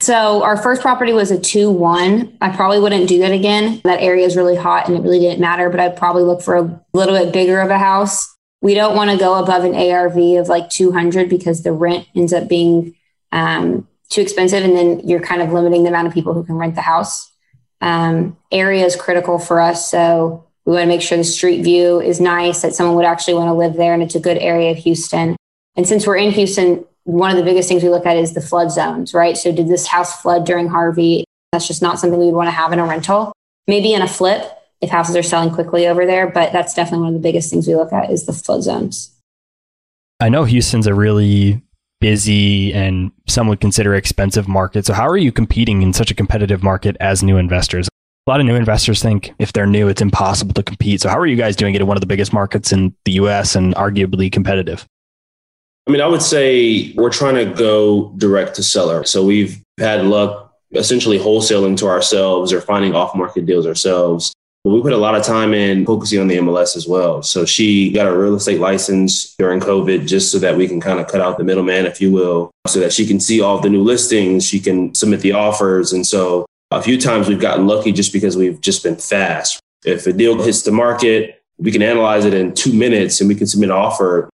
So 0.00 0.42
our 0.42 0.56
first 0.56 0.80
property 0.80 1.12
was 1.12 1.30
a 1.30 1.36
2-1. 1.36 2.38
I 2.40 2.48
probably 2.48 2.80
wouldn't 2.80 3.06
do 3.06 3.18
that 3.20 3.32
again. 3.32 3.80
That 3.84 4.00
area 4.00 4.24
is 4.24 4.36
really 4.36 4.56
hot 4.56 4.88
and 4.88 4.96
it 4.96 5.02
really 5.02 5.20
didn't 5.20 5.40
matter, 5.40 5.68
but 5.68 5.78
I'd 5.78 5.96
probably 5.96 6.22
look 6.22 6.42
for 6.42 6.56
a 6.56 6.84
little 6.94 7.14
bit 7.14 7.32
bigger 7.32 7.60
of 7.60 7.70
a 7.70 7.78
house. 7.78 8.34
We 8.62 8.74
don't 8.74 8.96
want 8.96 9.10
to 9.10 9.16
go 9.16 9.34
above 9.34 9.64
an 9.64 9.74
ARV 9.74 10.16
of 10.40 10.48
like 10.48 10.70
200 10.70 11.28
because 11.28 11.62
the 11.62 11.72
rent 11.72 12.08
ends 12.16 12.32
up 12.32 12.48
being 12.48 12.94
um, 13.30 13.86
too 14.08 14.22
expensive. 14.22 14.64
And 14.64 14.76
then 14.76 15.06
you're 15.06 15.20
kind 15.20 15.42
of 15.42 15.52
limiting 15.52 15.82
the 15.82 15.90
amount 15.90 16.08
of 16.08 16.14
people 16.14 16.32
who 16.32 16.44
can 16.44 16.56
rent 16.56 16.76
the 16.76 16.80
house. 16.80 17.30
Um, 17.80 18.38
area 18.50 18.86
is 18.86 18.96
critical 18.96 19.38
for 19.38 19.60
us. 19.60 19.90
So 19.90 20.46
we 20.64 20.72
want 20.72 20.82
to 20.82 20.88
make 20.88 21.02
sure 21.02 21.18
the 21.18 21.24
street 21.24 21.62
view 21.62 22.00
is 22.00 22.20
nice, 22.20 22.62
that 22.62 22.74
someone 22.74 22.96
would 22.96 23.04
actually 23.04 23.34
want 23.34 23.48
to 23.48 23.54
live 23.54 23.74
there, 23.74 23.94
and 23.94 24.02
it's 24.02 24.14
a 24.14 24.20
good 24.20 24.38
area 24.38 24.70
of 24.70 24.76
Houston. 24.78 25.36
And 25.76 25.88
since 25.88 26.06
we're 26.06 26.16
in 26.16 26.30
Houston, 26.30 26.84
one 27.04 27.30
of 27.30 27.36
the 27.36 27.42
biggest 27.42 27.68
things 27.68 27.82
we 27.82 27.88
look 27.88 28.06
at 28.06 28.16
is 28.16 28.34
the 28.34 28.40
flood 28.40 28.70
zones, 28.70 29.12
right? 29.12 29.36
So, 29.36 29.50
did 29.52 29.68
this 29.68 29.86
house 29.86 30.20
flood 30.20 30.46
during 30.46 30.68
Harvey? 30.68 31.24
That's 31.50 31.66
just 31.66 31.82
not 31.82 31.98
something 31.98 32.18
we 32.18 32.26
would 32.26 32.34
want 32.34 32.46
to 32.46 32.52
have 32.52 32.72
in 32.72 32.78
a 32.78 32.86
rental. 32.86 33.32
Maybe 33.66 33.92
in 33.92 34.02
a 34.02 34.08
flip 34.08 34.50
if 34.80 34.90
houses 34.90 35.16
are 35.16 35.22
selling 35.22 35.50
quickly 35.50 35.86
over 35.86 36.06
there, 36.06 36.28
but 36.28 36.52
that's 36.52 36.74
definitely 36.74 37.04
one 37.04 37.14
of 37.14 37.22
the 37.22 37.26
biggest 37.26 37.50
things 37.50 37.66
we 37.66 37.76
look 37.76 37.92
at 37.92 38.10
is 38.10 38.26
the 38.26 38.32
flood 38.32 38.62
zones. 38.62 39.12
I 40.20 40.28
know 40.28 40.44
Houston's 40.44 40.86
a 40.86 40.94
really 40.94 41.62
busy 42.00 42.74
and 42.74 43.12
some 43.28 43.46
would 43.48 43.60
consider 43.60 43.94
expensive 43.94 44.48
market. 44.48 44.86
So, 44.86 44.92
how 44.92 45.08
are 45.08 45.16
you 45.16 45.32
competing 45.32 45.82
in 45.82 45.92
such 45.92 46.10
a 46.10 46.14
competitive 46.14 46.62
market 46.62 46.96
as 47.00 47.22
new 47.22 47.36
investors? 47.36 47.88
A 48.26 48.30
lot 48.30 48.40
of 48.40 48.46
new 48.46 48.54
investors 48.54 49.02
think 49.02 49.32
if 49.38 49.52
they're 49.52 49.66
new, 49.66 49.88
it's 49.88 50.00
impossible 50.00 50.54
to 50.54 50.62
compete. 50.62 51.00
So, 51.00 51.08
how 51.08 51.18
are 51.18 51.26
you 51.26 51.36
guys 51.36 51.56
doing 51.56 51.74
it 51.74 51.80
in 51.80 51.86
one 51.86 51.96
of 51.96 52.00
the 52.00 52.06
biggest 52.06 52.32
markets 52.32 52.72
in 52.72 52.94
the 53.04 53.12
US 53.12 53.56
and 53.56 53.74
arguably 53.74 54.30
competitive? 54.30 54.86
I 55.88 55.90
mean, 55.90 56.00
I 56.00 56.06
would 56.06 56.22
say 56.22 56.92
we're 56.94 57.10
trying 57.10 57.34
to 57.34 57.52
go 57.52 58.12
direct 58.16 58.54
to 58.56 58.62
seller. 58.62 59.04
So, 59.04 59.24
we've 59.24 59.60
had 59.78 60.04
luck 60.04 60.54
essentially 60.72 61.18
wholesaling 61.18 61.76
to 61.78 61.86
ourselves 61.86 62.52
or 62.52 62.60
finding 62.60 62.94
off 62.94 63.14
market 63.16 63.44
deals 63.44 63.66
ourselves. 63.66 64.32
But 64.64 64.70
we 64.70 64.80
put 64.80 64.92
a 64.92 64.96
lot 64.96 65.16
of 65.16 65.24
time 65.24 65.52
in 65.52 65.84
focusing 65.84 66.20
on 66.20 66.28
the 66.28 66.36
MLS 66.36 66.76
as 66.76 66.86
well. 66.86 67.24
So, 67.24 67.44
she 67.44 67.90
got 67.90 68.06
a 68.06 68.16
real 68.16 68.36
estate 68.36 68.60
license 68.60 69.34
during 69.34 69.58
COVID 69.58 70.06
just 70.06 70.30
so 70.30 70.38
that 70.38 70.56
we 70.56 70.68
can 70.68 70.80
kind 70.80 71.00
of 71.00 71.08
cut 71.08 71.20
out 71.20 71.38
the 71.38 71.44
middleman, 71.44 71.86
if 71.86 72.00
you 72.00 72.12
will, 72.12 72.52
so 72.68 72.78
that 72.78 72.92
she 72.92 73.04
can 73.04 73.18
see 73.18 73.40
all 73.40 73.58
the 73.58 73.68
new 73.68 73.82
listings, 73.82 74.46
she 74.46 74.60
can 74.60 74.94
submit 74.94 75.22
the 75.22 75.32
offers. 75.32 75.92
And 75.92 76.06
so, 76.06 76.46
a 76.76 76.82
few 76.82 77.00
times 77.00 77.28
we've 77.28 77.40
gotten 77.40 77.66
lucky 77.66 77.92
just 77.92 78.12
because 78.12 78.36
we've 78.36 78.60
just 78.60 78.82
been 78.82 78.96
fast. 78.96 79.60
If 79.84 80.06
a 80.06 80.12
deal 80.12 80.40
hits 80.40 80.62
the 80.62 80.72
market, 80.72 81.42
we 81.58 81.72
can 81.72 81.82
analyze 81.82 82.24
it 82.24 82.34
in 82.34 82.54
two 82.54 82.72
minutes 82.72 83.20
and 83.20 83.28
we 83.28 83.34
can 83.34 83.46
submit 83.46 83.70
an 83.70 83.76
offer 83.76 84.28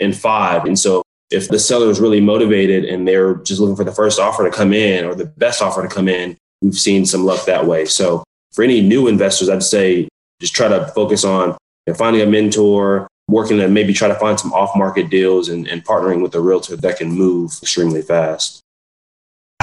in 0.00 0.12
five. 0.12 0.64
And 0.64 0.78
so 0.78 1.02
if 1.30 1.48
the 1.48 1.58
seller 1.58 1.90
is 1.90 2.00
really 2.00 2.20
motivated 2.20 2.84
and 2.84 3.06
they're 3.06 3.36
just 3.36 3.60
looking 3.60 3.76
for 3.76 3.84
the 3.84 3.92
first 3.92 4.18
offer 4.18 4.44
to 4.44 4.56
come 4.56 4.72
in 4.72 5.04
or 5.04 5.14
the 5.14 5.26
best 5.26 5.62
offer 5.62 5.82
to 5.82 5.88
come 5.88 6.08
in, 6.08 6.36
we've 6.62 6.74
seen 6.74 7.06
some 7.06 7.24
luck 7.24 7.44
that 7.46 7.66
way. 7.66 7.84
So 7.84 8.24
for 8.52 8.62
any 8.62 8.80
new 8.80 9.08
investors, 9.08 9.48
I'd 9.48 9.62
say 9.62 10.08
just 10.40 10.54
try 10.54 10.68
to 10.68 10.86
focus 10.88 11.24
on 11.24 11.56
finding 11.96 12.22
a 12.22 12.26
mentor, 12.26 13.08
working 13.28 13.58
to 13.58 13.68
maybe 13.68 13.92
try 13.92 14.08
to 14.08 14.14
find 14.14 14.38
some 14.38 14.52
off 14.52 14.76
market 14.76 15.10
deals 15.10 15.48
and, 15.48 15.66
and 15.68 15.84
partnering 15.84 16.22
with 16.22 16.34
a 16.34 16.40
realtor 16.40 16.76
that 16.76 16.98
can 16.98 17.10
move 17.10 17.52
extremely 17.62 18.02
fast. 18.02 18.60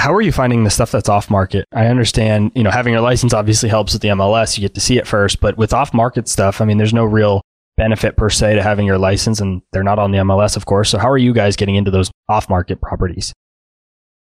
How 0.02 0.12
are 0.12 0.20
you 0.20 0.32
finding 0.32 0.64
the 0.64 0.70
stuff 0.70 0.90
that's 0.90 1.08
off 1.08 1.30
market? 1.30 1.64
I 1.70 1.86
understand, 1.86 2.50
you 2.56 2.64
know, 2.64 2.72
having 2.72 2.92
your 2.92 3.00
license 3.00 3.32
obviously 3.32 3.68
helps 3.68 3.92
with 3.92 4.02
the 4.02 4.08
MLS. 4.08 4.58
You 4.58 4.62
get 4.62 4.74
to 4.74 4.80
see 4.80 4.98
it 4.98 5.06
first, 5.06 5.38
but 5.38 5.56
with 5.56 5.72
off 5.72 5.94
market 5.94 6.26
stuff, 6.26 6.60
I 6.60 6.64
mean, 6.64 6.76
there's 6.76 6.92
no 6.92 7.04
real 7.04 7.40
benefit 7.76 8.16
per 8.16 8.28
se 8.28 8.56
to 8.56 8.64
having 8.64 8.84
your 8.84 8.98
license 8.98 9.40
and 9.40 9.62
they're 9.70 9.84
not 9.84 10.00
on 10.00 10.10
the 10.10 10.18
MLS, 10.18 10.56
of 10.56 10.66
course. 10.66 10.90
So 10.90 10.98
how 10.98 11.08
are 11.08 11.18
you 11.18 11.32
guys 11.32 11.54
getting 11.54 11.76
into 11.76 11.92
those 11.92 12.10
off 12.28 12.50
market 12.50 12.80
properties? 12.80 13.32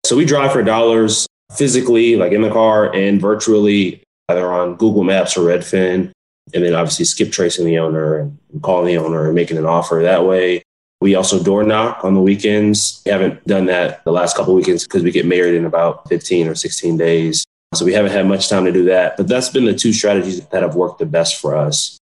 So 0.06 0.14
we 0.16 0.24
drive 0.24 0.52
for 0.52 0.62
dollars 0.62 1.26
physically, 1.56 2.14
like 2.14 2.30
in 2.30 2.42
the 2.42 2.52
car 2.52 2.94
and 2.94 3.20
virtually, 3.20 4.00
either 4.28 4.52
on 4.52 4.76
Google 4.76 5.02
Maps 5.02 5.36
or 5.36 5.40
Redfin. 5.40 6.12
And 6.54 6.64
then 6.64 6.76
obviously 6.76 7.04
skip 7.04 7.32
tracing 7.32 7.66
the 7.66 7.80
owner 7.80 8.16
and 8.16 8.38
calling 8.62 8.86
the 8.86 8.98
owner 8.98 9.26
and 9.26 9.34
making 9.34 9.58
an 9.58 9.66
offer 9.66 10.02
that 10.04 10.24
way. 10.24 10.62
We 11.04 11.16
also 11.16 11.42
door 11.42 11.64
knock 11.64 12.02
on 12.02 12.14
the 12.14 12.20
weekends. 12.22 13.02
We 13.04 13.12
haven't 13.12 13.46
done 13.46 13.66
that 13.66 14.02
the 14.04 14.10
last 14.10 14.38
couple 14.38 14.54
weekends 14.54 14.84
because 14.84 15.02
we 15.02 15.10
get 15.10 15.26
married 15.26 15.54
in 15.54 15.66
about 15.66 16.08
15 16.08 16.48
or 16.48 16.54
16 16.54 16.96
days. 16.96 17.44
So 17.74 17.84
we 17.84 17.92
haven't 17.92 18.12
had 18.12 18.26
much 18.26 18.48
time 18.48 18.64
to 18.64 18.72
do 18.72 18.84
that. 18.84 19.18
But 19.18 19.28
that's 19.28 19.50
been 19.50 19.66
the 19.66 19.74
two 19.74 19.92
strategies 19.92 20.46
that 20.46 20.62
have 20.62 20.76
worked 20.76 21.00
the 21.00 21.04
best 21.04 21.42
for 21.42 21.54
us. 21.54 21.98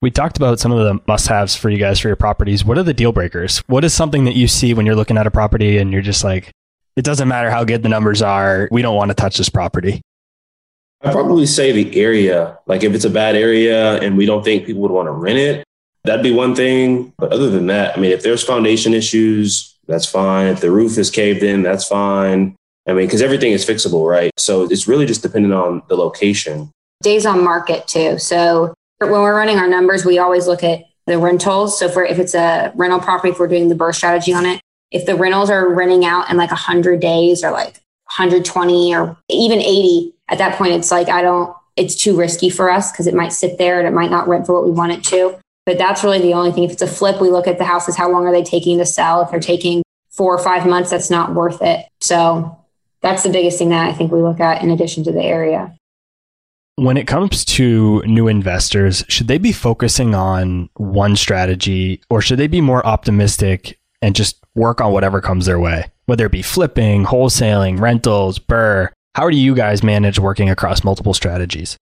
We 0.00 0.10
talked 0.10 0.38
about 0.38 0.58
some 0.58 0.72
of 0.72 0.78
the 0.78 1.02
must 1.06 1.28
haves 1.28 1.54
for 1.54 1.68
you 1.68 1.76
guys 1.76 2.00
for 2.00 2.08
your 2.08 2.16
properties. 2.16 2.64
What 2.64 2.78
are 2.78 2.82
the 2.82 2.94
deal 2.94 3.12
breakers? 3.12 3.58
What 3.66 3.84
is 3.84 3.92
something 3.92 4.24
that 4.24 4.36
you 4.36 4.48
see 4.48 4.72
when 4.72 4.86
you're 4.86 4.96
looking 4.96 5.18
at 5.18 5.26
a 5.26 5.30
property 5.30 5.76
and 5.76 5.92
you're 5.92 6.00
just 6.00 6.24
like, 6.24 6.50
it 6.96 7.04
doesn't 7.04 7.28
matter 7.28 7.50
how 7.50 7.62
good 7.62 7.82
the 7.82 7.90
numbers 7.90 8.22
are, 8.22 8.70
we 8.72 8.80
don't 8.80 8.96
want 8.96 9.10
to 9.10 9.14
touch 9.14 9.36
this 9.36 9.50
property? 9.50 10.00
I'd 11.02 11.12
probably 11.12 11.44
say 11.44 11.72
the 11.72 12.00
area. 12.00 12.58
Like 12.66 12.84
if 12.84 12.94
it's 12.94 13.04
a 13.04 13.10
bad 13.10 13.36
area 13.36 14.00
and 14.00 14.16
we 14.16 14.24
don't 14.24 14.42
think 14.42 14.64
people 14.64 14.80
would 14.80 14.92
want 14.92 15.08
to 15.08 15.12
rent 15.12 15.38
it, 15.38 15.67
that'd 16.08 16.22
be 16.22 16.32
one 16.32 16.54
thing. 16.54 17.12
But 17.18 17.32
other 17.32 17.50
than 17.50 17.66
that, 17.66 17.96
I 17.96 18.00
mean, 18.00 18.10
if 18.10 18.22
there's 18.22 18.42
foundation 18.42 18.94
issues, 18.94 19.76
that's 19.86 20.06
fine. 20.06 20.48
If 20.48 20.60
the 20.60 20.70
roof 20.70 20.98
is 20.98 21.10
caved 21.10 21.42
in, 21.42 21.62
that's 21.62 21.86
fine. 21.86 22.56
I 22.86 22.94
mean, 22.94 23.06
because 23.06 23.22
everything 23.22 23.52
is 23.52 23.64
fixable, 23.64 24.08
right? 24.08 24.32
So 24.38 24.64
it's 24.64 24.88
really 24.88 25.06
just 25.06 25.22
dependent 25.22 25.52
on 25.52 25.82
the 25.88 25.96
location. 25.96 26.70
Days 27.02 27.26
on 27.26 27.44
market 27.44 27.86
too. 27.86 28.18
So 28.18 28.74
when 28.98 29.10
we're 29.10 29.36
running 29.36 29.58
our 29.58 29.68
numbers, 29.68 30.04
we 30.04 30.18
always 30.18 30.46
look 30.46 30.64
at 30.64 30.84
the 31.06 31.18
rentals. 31.18 31.78
So 31.78 31.88
for 31.88 32.04
if 32.04 32.18
it's 32.18 32.34
a 32.34 32.72
rental 32.74 33.00
property, 33.00 33.30
if 33.30 33.38
we're 33.38 33.46
doing 33.46 33.68
the 33.68 33.74
BRRRR 33.74 33.94
strategy 33.94 34.32
on 34.32 34.46
it, 34.46 34.60
if 34.90 35.04
the 35.04 35.14
rentals 35.14 35.50
are 35.50 35.68
renting 35.68 36.04
out 36.04 36.30
in 36.30 36.38
like 36.38 36.50
100 36.50 36.98
days 36.98 37.44
or 37.44 37.50
like 37.50 37.74
120 38.16 38.94
or 38.94 39.16
even 39.28 39.58
80, 39.60 40.14
at 40.30 40.38
that 40.38 40.56
point, 40.56 40.72
it's 40.72 40.90
like, 40.90 41.08
I 41.08 41.20
don't, 41.22 41.54
it's 41.76 41.94
too 41.94 42.16
risky 42.16 42.50
for 42.50 42.70
us 42.70 42.90
because 42.90 43.06
it 43.06 43.14
might 43.14 43.32
sit 43.32 43.58
there 43.58 43.78
and 43.78 43.86
it 43.86 43.92
might 43.92 44.10
not 44.10 44.26
rent 44.26 44.46
for 44.46 44.54
what 44.54 44.64
we 44.64 44.70
want 44.70 44.92
it 44.92 45.04
to. 45.04 45.38
But 45.68 45.76
that's 45.76 46.02
really 46.02 46.18
the 46.18 46.32
only 46.32 46.50
thing. 46.50 46.64
If 46.64 46.70
it's 46.70 46.80
a 46.80 46.86
flip, 46.86 47.20
we 47.20 47.28
look 47.28 47.46
at 47.46 47.58
the 47.58 47.64
houses, 47.64 47.94
how 47.94 48.10
long 48.10 48.26
are 48.26 48.32
they 48.32 48.42
taking 48.42 48.78
to 48.78 48.86
sell? 48.86 49.20
If 49.20 49.30
they're 49.30 49.38
taking 49.38 49.82
four 50.08 50.34
or 50.34 50.42
five 50.42 50.66
months, 50.66 50.88
that's 50.88 51.10
not 51.10 51.34
worth 51.34 51.60
it. 51.60 51.84
So 52.00 52.58
that's 53.02 53.22
the 53.22 53.28
biggest 53.28 53.58
thing 53.58 53.68
that 53.68 53.86
I 53.86 53.92
think 53.92 54.10
we 54.10 54.22
look 54.22 54.40
at 54.40 54.62
in 54.62 54.70
addition 54.70 55.04
to 55.04 55.12
the 55.12 55.22
area. 55.22 55.76
When 56.76 56.96
it 56.96 57.06
comes 57.06 57.44
to 57.44 58.02
new 58.06 58.28
investors, 58.28 59.04
should 59.08 59.28
they 59.28 59.36
be 59.36 59.52
focusing 59.52 60.14
on 60.14 60.70
one 60.78 61.16
strategy 61.16 62.00
or 62.08 62.22
should 62.22 62.38
they 62.38 62.46
be 62.46 62.62
more 62.62 62.86
optimistic 62.86 63.78
and 64.00 64.16
just 64.16 64.42
work 64.54 64.80
on 64.80 64.94
whatever 64.94 65.20
comes 65.20 65.44
their 65.44 65.60
way? 65.60 65.92
Whether 66.06 66.24
it 66.24 66.32
be 66.32 66.40
flipping, 66.40 67.04
wholesaling, 67.04 67.78
rentals, 67.78 68.38
BRRRR. 68.38 68.88
How 69.16 69.28
do 69.28 69.36
you 69.36 69.54
guys 69.54 69.82
manage 69.82 70.18
working 70.18 70.48
across 70.48 70.82
multiple 70.82 71.12
strategies? 71.12 71.76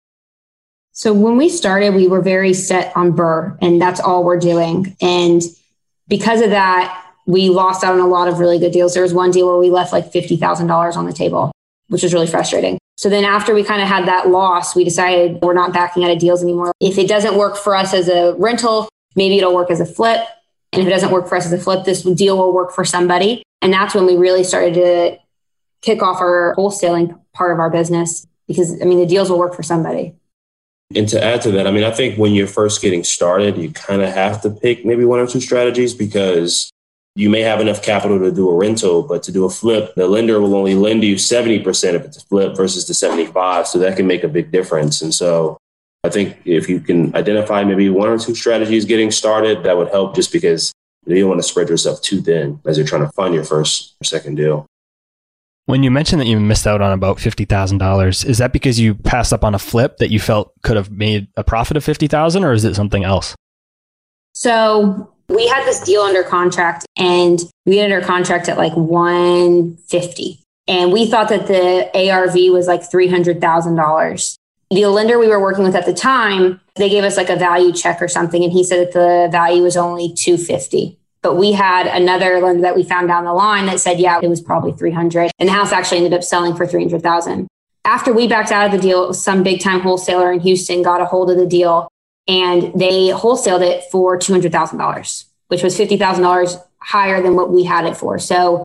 So 0.93 1.12
when 1.12 1.38
we 1.38 1.49
started, 1.49 1.95
we 1.95 2.08
were 2.08 2.21
very 2.21 2.53
set 2.53 2.95
on 2.95 3.13
BRRRR, 3.13 3.58
and 3.62 3.82
that's 3.82 3.99
all 3.99 4.23
we're 4.23 4.39
doing. 4.39 4.95
And 5.01 5.41
because 6.08 6.41
of 6.41 6.51
that, 6.51 7.03
we 7.25 7.49
lost 7.49 7.84
out 7.84 7.93
on 7.93 7.99
a 7.99 8.08
lot 8.08 8.27
of 8.27 8.38
really 8.38 8.60
good 8.60 8.71
deals. 8.71 8.93
There 8.93 9.01
was 9.01 9.13
one 9.13 9.32
deal 9.32 9.47
where 9.47 9.58
we 9.58 9.71
left 9.71 9.91
like 9.91 10.12
$50,000 10.12 10.95
on 10.95 11.06
the 11.06 11.13
table, 11.13 11.51
which 11.88 12.03
was 12.03 12.13
really 12.13 12.27
frustrating. 12.27 12.77
So 12.95 13.10
then 13.10 13.25
after 13.25 13.56
we 13.56 13.63
kind 13.63 13.82
of 13.82 13.88
had 13.88 14.08
that 14.08 14.29
loss, 14.29 14.75
we 14.75 14.84
decided 14.84 15.41
we're 15.41 15.53
not 15.53 15.73
backing 15.73 16.03
out 16.03 16.12
of 16.12 16.19
deals 16.19 16.43
anymore. 16.43 16.71
If 16.79 16.99
it 16.99 17.08
doesn't 17.08 17.36
work 17.36 17.58
for 17.58 17.75
us 17.75 17.93
as 17.93 18.08
a 18.08 18.36
rental, 18.38 18.88
maybe 19.15 19.38
it'll 19.38 19.56
work 19.56 19.71
as 19.71 19.79
a 19.79 19.86
flip. 19.86 20.23
And 20.71 20.82
if 20.82 20.88
it 20.88 20.91
doesn't 20.91 21.12
work 21.12 21.27
for 21.27 21.36
us 21.36 21.45
as 21.47 21.53
a 21.53 21.58
flip, 21.58 21.86
this 21.86 22.03
deal 22.03 22.38
will 22.38 22.53
work 22.53 22.71
for 22.71 22.86
somebody. 22.86 23.41
And 23.63 23.73
that's 23.73 23.95
when 23.95 24.06
we 24.06 24.15
really 24.15 24.43
started 24.43 24.75
to 24.75 25.17
kick 25.82 26.03
off 26.03 26.21
our 26.21 26.53
wholesaling 26.56 27.19
part 27.34 27.51
of 27.51 27.60
our 27.60 27.71
business 27.71 28.27
because, 28.47 28.79
I 28.79 28.86
mean, 28.86 28.99
the 28.99 29.06
deals 29.08 29.29
will 29.29 29.39
work 29.39 29.56
for 29.56 29.63
somebody. 29.63 30.15
And 30.95 31.08
to 31.10 31.23
add 31.23 31.41
to 31.43 31.51
that, 31.51 31.67
I 31.67 31.71
mean, 31.71 31.84
I 31.84 31.91
think 31.91 32.17
when 32.17 32.34
you're 32.34 32.47
first 32.47 32.82
getting 32.82 33.03
started, 33.03 33.58
you 33.58 33.71
kind 33.71 34.01
of 34.01 34.13
have 34.13 34.41
to 34.43 34.49
pick 34.49 34.86
maybe 34.86 35.06
one 35.06 35.19
or 35.19 35.27
two 35.27 35.41
strategies 35.41 35.93
because 35.93 36.71
you 37.15 37.29
may 37.29 37.41
have 37.41 37.62
enough 37.62 37.84
capital 37.84 38.19
to 38.19 38.32
do 38.32 38.49
a 38.49 38.56
rental, 38.56 39.03
but 39.03 39.21
to 39.23 39.32
do 39.32 39.45
a 39.45 39.49
flip, 39.49 39.93
the 39.95 40.08
lender 40.08 40.41
will 40.41 40.56
only 40.56 40.75
lend 40.75 41.03
you 41.03 41.15
70% 41.15 41.93
if 41.93 42.06
it's 42.06 42.17
a 42.17 42.25
flip 42.25 42.56
versus 42.56 42.88
the 42.88 42.93
75. 42.93 43.67
So 43.67 43.79
that 43.79 43.97
can 43.97 44.08
make 44.08 44.23
a 44.23 44.27
big 44.27 44.51
difference. 44.51 45.01
And 45.01 45.13
so 45.13 45.58
I 46.03 46.10
think 46.10 46.38
if 46.45 46.67
you 46.67 46.79
can 46.79 47.15
identify 47.15 47.63
maybe 47.63 47.89
one 47.89 48.10
or 48.10 48.17
two 48.17 48.36
strategies 48.36 48.86
getting 48.86 49.12
started, 49.12 49.63
that 49.63 49.77
would 49.77 49.89
help 49.89 50.15
just 50.15 50.32
because 50.32 50.73
you 51.06 51.19
don't 51.19 51.29
want 51.29 51.41
to 51.41 51.47
spread 51.47 51.69
yourself 51.69 52.01
too 52.01 52.21
thin 52.21 52.60
as 52.65 52.77
you're 52.77 52.88
trying 52.88 53.06
to 53.06 53.12
fund 53.12 53.34
your 53.34 53.43
first 53.43 53.95
or 54.01 54.06
second 54.06 54.36
deal. 54.36 54.65
When 55.65 55.82
you 55.82 55.91
mentioned 55.91 56.19
that 56.19 56.28
you 56.28 56.39
missed 56.39 56.67
out 56.67 56.82
on 56.82 56.91
about 56.91 57.17
$50,000, 57.17 58.26
is 58.26 58.38
that 58.38 58.52
because 58.52 58.80
you 58.80 58.95
passed 58.95 59.32
up 59.32 59.45
on 59.45 59.56
a 59.56 59.60
flip 59.60 59.97
that 59.97 60.10
you 60.10 60.19
felt 60.19 60.52
could 60.62 60.76
have 60.76 60.91
made 60.91 61.28
a 61.38 61.43
profit 61.43 61.78
of 61.78 61.84
50,000 61.84 62.43
or 62.43 62.52
is 62.52 62.65
it 62.65 62.76
something 62.76 63.06
else? 63.06 63.34
So 64.34 65.13
we 65.30 65.47
had 65.47 65.65
this 65.65 65.82
deal 65.82 66.02
under 66.02 66.23
contract 66.23 66.86
and 66.97 67.39
we 67.65 67.78
had 67.78 67.91
under 67.91 68.06
contract 68.06 68.49
at 68.49 68.58
like 68.58 68.76
150 68.76 70.39
and 70.67 70.91
we 70.91 71.08
thought 71.08 71.30
that 71.30 71.47
the 71.47 72.12
arv 72.12 72.34
was 72.52 72.67
like 72.67 72.82
$300000 72.82 74.38
the 74.71 74.86
lender 74.86 75.19
we 75.19 75.28
were 75.28 75.39
working 75.39 75.63
with 75.63 75.76
at 75.76 75.86
the 75.86 75.93
time 75.93 76.60
they 76.76 76.89
gave 76.89 77.04
us 77.04 77.17
like 77.17 77.30
a 77.30 77.36
value 77.36 77.71
check 77.71 78.02
or 78.02 78.08
something 78.08 78.43
and 78.43 78.52
he 78.52 78.63
said 78.63 78.88
that 78.88 78.93
the 78.93 79.30
value 79.32 79.62
was 79.62 79.78
only 79.78 80.13
250 80.13 80.97
but 81.23 81.36
we 81.36 81.51
had 81.51 81.88
another 81.88 82.39
lender 82.39 82.62
that 82.62 82.75
we 82.75 82.83
found 82.83 83.07
down 83.07 83.25
the 83.25 83.33
line 83.33 83.65
that 83.65 83.79
said 83.79 83.99
yeah 83.99 84.19
it 84.21 84.27
was 84.27 84.41
probably 84.41 84.71
300 84.73 85.31
and 85.39 85.49
the 85.49 85.53
house 85.53 85.71
actually 85.71 85.97
ended 85.97 86.13
up 86.13 86.23
selling 86.23 86.55
for 86.55 86.67
300000 86.67 87.47
after 87.86 88.13
we 88.13 88.27
backed 88.27 88.51
out 88.51 88.67
of 88.67 88.71
the 88.71 88.77
deal 88.77 89.13
some 89.13 89.41
big 89.41 89.59
time 89.59 89.79
wholesaler 89.79 90.31
in 90.31 90.39
houston 90.39 90.83
got 90.83 91.01
a 91.01 91.05
hold 91.05 91.31
of 91.31 91.38
the 91.38 91.47
deal 91.47 91.89
and 92.27 92.79
they 92.79 93.09
wholesaled 93.09 93.62
it 93.62 93.83
for 93.91 94.17
$200,000, 94.17 95.25
which 95.47 95.63
was 95.63 95.77
$50,000 95.77 96.63
higher 96.77 97.21
than 97.21 97.36
what 97.36 97.51
we 97.51 97.63
had 97.63 97.86
it 97.86 97.97
for. 97.97 98.17
So 98.19 98.63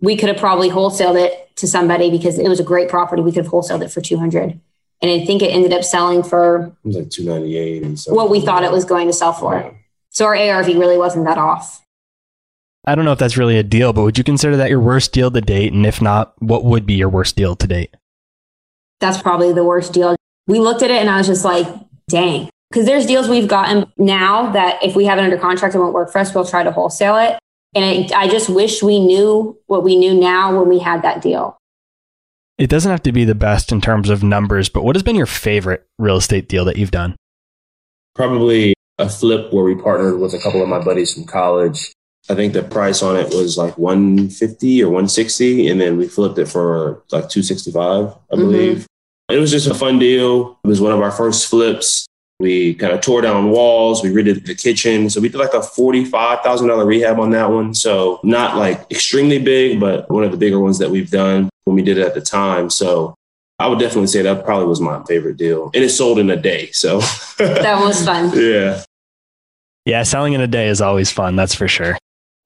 we 0.00 0.16
could 0.16 0.28
have 0.28 0.38
probably 0.38 0.70
wholesaled 0.70 1.20
it 1.20 1.54
to 1.56 1.66
somebody 1.66 2.10
because 2.10 2.38
it 2.38 2.48
was 2.48 2.60
a 2.60 2.64
great 2.64 2.88
property. 2.88 3.22
We 3.22 3.32
could 3.32 3.44
have 3.44 3.52
wholesaled 3.52 3.82
it 3.82 3.90
for 3.90 4.00
200. 4.00 4.58
And 5.02 5.10
I 5.10 5.24
think 5.24 5.42
it 5.42 5.48
ended 5.48 5.72
up 5.72 5.82
selling 5.82 6.22
for 6.22 6.72
like 6.84 7.10
298 7.10 7.82
and 7.82 7.98
so 7.98 8.12
what 8.12 8.28
we 8.28 8.40
thought 8.40 8.64
it 8.64 8.72
was 8.72 8.84
going 8.84 9.06
to 9.06 9.14
sell 9.14 9.32
for. 9.32 9.54
Yeah. 9.54 9.70
So 10.10 10.26
our 10.26 10.36
ARV 10.36 10.66
really 10.68 10.98
wasn't 10.98 11.24
that 11.24 11.38
off. 11.38 11.82
I 12.86 12.94
don't 12.94 13.04
know 13.04 13.12
if 13.12 13.18
that's 13.18 13.36
really 13.36 13.58
a 13.58 13.62
deal, 13.62 13.92
but 13.92 14.02
would 14.02 14.18
you 14.18 14.24
consider 14.24 14.56
that 14.56 14.70
your 14.70 14.80
worst 14.80 15.12
deal 15.12 15.30
to 15.30 15.40
date? 15.40 15.72
And 15.72 15.84
if 15.84 16.00
not, 16.00 16.34
what 16.38 16.64
would 16.64 16.86
be 16.86 16.94
your 16.94 17.08
worst 17.08 17.36
deal 17.36 17.54
to 17.56 17.66
date? 17.66 17.94
That's 19.00 19.20
probably 19.20 19.52
the 19.52 19.64
worst 19.64 19.92
deal. 19.92 20.16
We 20.46 20.58
looked 20.58 20.82
at 20.82 20.90
it 20.90 21.00
and 21.00 21.10
I 21.10 21.18
was 21.18 21.26
just 21.26 21.44
like, 21.44 21.66
dang, 22.08 22.50
because 22.70 22.86
there's 22.86 23.06
deals 23.06 23.28
we've 23.28 23.48
gotten 23.48 23.90
now 23.96 24.50
that 24.52 24.82
if 24.82 24.96
we 24.96 25.04
have 25.06 25.18
it 25.18 25.22
under 25.22 25.36
contract, 25.38 25.74
it 25.74 25.78
won't 25.78 25.94
work 25.94 26.10
for 26.10 26.18
us. 26.18 26.34
We'll 26.34 26.44
try 26.44 26.62
to 26.62 26.72
wholesale 26.72 27.16
it. 27.16 27.38
And 27.74 27.84
it, 27.84 28.12
I 28.12 28.28
just 28.28 28.48
wish 28.48 28.82
we 28.82 28.98
knew 28.98 29.58
what 29.66 29.84
we 29.84 29.96
knew 29.96 30.14
now 30.14 30.58
when 30.58 30.68
we 30.68 30.78
had 30.78 31.02
that 31.02 31.22
deal. 31.22 31.56
It 32.58 32.68
doesn't 32.68 32.90
have 32.90 33.02
to 33.04 33.12
be 33.12 33.24
the 33.24 33.34
best 33.34 33.72
in 33.72 33.80
terms 33.80 34.10
of 34.10 34.22
numbers, 34.22 34.68
but 34.68 34.84
what 34.84 34.96
has 34.96 35.02
been 35.02 35.16
your 35.16 35.26
favorite 35.26 35.86
real 35.98 36.16
estate 36.16 36.48
deal 36.48 36.64
that 36.66 36.76
you've 36.76 36.90
done? 36.90 37.16
Probably 38.14 38.74
a 38.98 39.08
flip 39.08 39.52
where 39.52 39.64
we 39.64 39.74
partnered 39.76 40.18
with 40.20 40.34
a 40.34 40.38
couple 40.38 40.62
of 40.62 40.68
my 40.68 40.82
buddies 40.82 41.14
from 41.14 41.24
college. 41.24 41.92
I 42.30 42.34
think 42.36 42.52
the 42.52 42.62
price 42.62 43.02
on 43.02 43.16
it 43.16 43.34
was 43.34 43.58
like 43.58 43.76
150 43.76 44.82
or 44.84 44.86
160, 44.86 45.68
and 45.68 45.80
then 45.80 45.96
we 45.96 46.06
flipped 46.06 46.38
it 46.38 46.46
for 46.46 47.02
like 47.10 47.28
265, 47.28 47.82
I 47.82 48.08
mm-hmm. 48.08 48.36
believe. 48.36 48.76
Mm-hmm. 48.76 49.34
It 49.34 49.40
was 49.40 49.50
just 49.50 49.66
a 49.66 49.74
fun 49.74 49.98
deal. 49.98 50.58
It 50.62 50.68
was 50.68 50.80
one 50.80 50.92
of 50.92 51.00
our 51.00 51.10
first 51.10 51.48
flips. 51.48 52.06
We 52.38 52.74
kind 52.74 52.92
of 52.92 53.00
tore 53.00 53.20
down 53.20 53.50
walls. 53.50 54.02
We 54.02 54.10
redid 54.10 54.46
the 54.46 54.54
kitchen. 54.54 55.10
So 55.10 55.20
we 55.20 55.28
did 55.28 55.38
like 55.38 55.54
a 55.54 55.58
$45,000 55.58 56.86
rehab 56.86 57.18
on 57.18 57.30
that 57.30 57.50
one. 57.50 57.74
So 57.74 58.20
not 58.22 58.56
like 58.56 58.90
extremely 58.90 59.38
big, 59.38 59.78
but 59.78 60.08
one 60.10 60.24
of 60.24 60.30
the 60.30 60.38
bigger 60.38 60.58
ones 60.58 60.78
that 60.78 60.90
we've 60.90 61.10
done 61.10 61.50
when 61.64 61.74
we 61.76 61.82
did 61.82 61.98
it 61.98 62.06
at 62.06 62.14
the 62.14 62.20
time. 62.20 62.70
So 62.70 63.14
I 63.58 63.66
would 63.66 63.78
definitely 63.78 64.06
say 64.06 64.22
that 64.22 64.44
probably 64.44 64.66
was 64.66 64.80
my 64.80 65.02
favorite 65.04 65.36
deal. 65.36 65.70
And 65.74 65.84
it 65.84 65.90
sold 65.90 66.18
in 66.18 66.30
a 66.30 66.36
day. 66.36 66.70
So 66.70 67.00
that 67.38 67.80
was 67.80 68.04
fun. 68.04 68.30
Yeah. 68.38 68.82
Yeah. 69.84 70.02
Selling 70.04 70.32
in 70.32 70.40
a 70.40 70.46
day 70.46 70.68
is 70.68 70.80
always 70.80 71.10
fun. 71.10 71.36
That's 71.36 71.54
for 71.54 71.68
sure. 71.68 71.98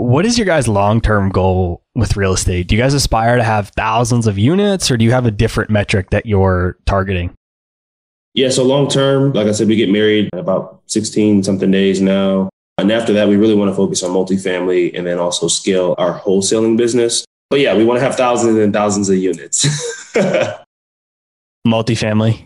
What 0.04 0.26
is 0.26 0.36
your 0.36 0.44
guys' 0.44 0.68
long 0.68 1.00
term 1.00 1.30
goal 1.30 1.82
with 1.94 2.14
real 2.14 2.34
estate? 2.34 2.68
Do 2.68 2.76
you 2.76 2.82
guys 2.82 2.92
aspire 2.92 3.38
to 3.38 3.42
have 3.42 3.70
thousands 3.70 4.26
of 4.26 4.38
units 4.38 4.90
or 4.90 4.98
do 4.98 5.04
you 5.06 5.12
have 5.12 5.24
a 5.24 5.30
different 5.30 5.70
metric 5.70 6.10
that 6.10 6.26
you're 6.26 6.76
targeting? 6.84 7.32
Yeah, 8.34 8.50
so 8.50 8.64
long 8.64 8.86
term, 8.86 9.32
like 9.32 9.46
I 9.46 9.52
said, 9.52 9.66
we 9.66 9.76
get 9.76 9.88
married 9.88 10.28
about 10.34 10.82
16 10.88 11.42
something 11.44 11.70
days 11.70 12.02
now. 12.02 12.50
And 12.76 12.92
after 12.92 13.14
that, 13.14 13.28
we 13.28 13.36
really 13.36 13.54
want 13.54 13.70
to 13.70 13.74
focus 13.74 14.02
on 14.02 14.10
multifamily 14.10 14.94
and 14.94 15.06
then 15.06 15.18
also 15.18 15.48
scale 15.48 15.94
our 15.96 16.20
wholesaling 16.20 16.76
business. 16.76 17.24
But 17.48 17.60
yeah, 17.60 17.74
we 17.74 17.86
want 17.86 17.98
to 17.98 18.04
have 18.04 18.14
thousands 18.14 18.58
and 18.58 18.74
thousands 18.74 19.08
of 19.08 19.16
units. 19.16 19.64
multifamily? 21.66 22.44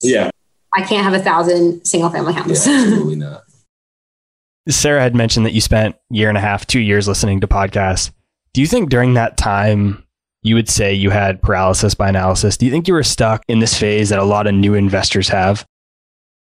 Yeah. 0.00 0.30
I 0.74 0.80
can't 0.84 1.04
have 1.04 1.12
a 1.12 1.22
thousand 1.22 1.84
single 1.84 2.08
family 2.08 2.32
houses. 2.32 2.66
Yeah, 2.66 2.80
absolutely 2.80 3.16
not. 3.16 3.45
Sara 4.68 5.00
had 5.00 5.14
mentioned 5.14 5.46
that 5.46 5.52
you 5.52 5.60
spent 5.60 5.96
year 6.10 6.28
and 6.28 6.38
a 6.38 6.40
half, 6.40 6.66
two 6.66 6.80
years 6.80 7.06
listening 7.06 7.40
to 7.40 7.46
podcasts. 7.46 8.10
Do 8.52 8.60
you 8.60 8.66
think 8.66 8.90
during 8.90 9.14
that 9.14 9.36
time 9.36 10.06
you 10.46 10.54
would 10.54 10.68
say 10.68 10.94
you 10.94 11.10
had 11.10 11.42
paralysis 11.42 11.94
by 11.94 12.08
analysis. 12.08 12.56
Do 12.56 12.66
you 12.66 12.72
think 12.72 12.86
you 12.86 12.94
were 12.94 13.02
stuck 13.02 13.42
in 13.48 13.58
this 13.58 13.76
phase 13.76 14.10
that 14.10 14.20
a 14.20 14.24
lot 14.24 14.46
of 14.46 14.54
new 14.54 14.74
investors 14.74 15.28
have? 15.28 15.66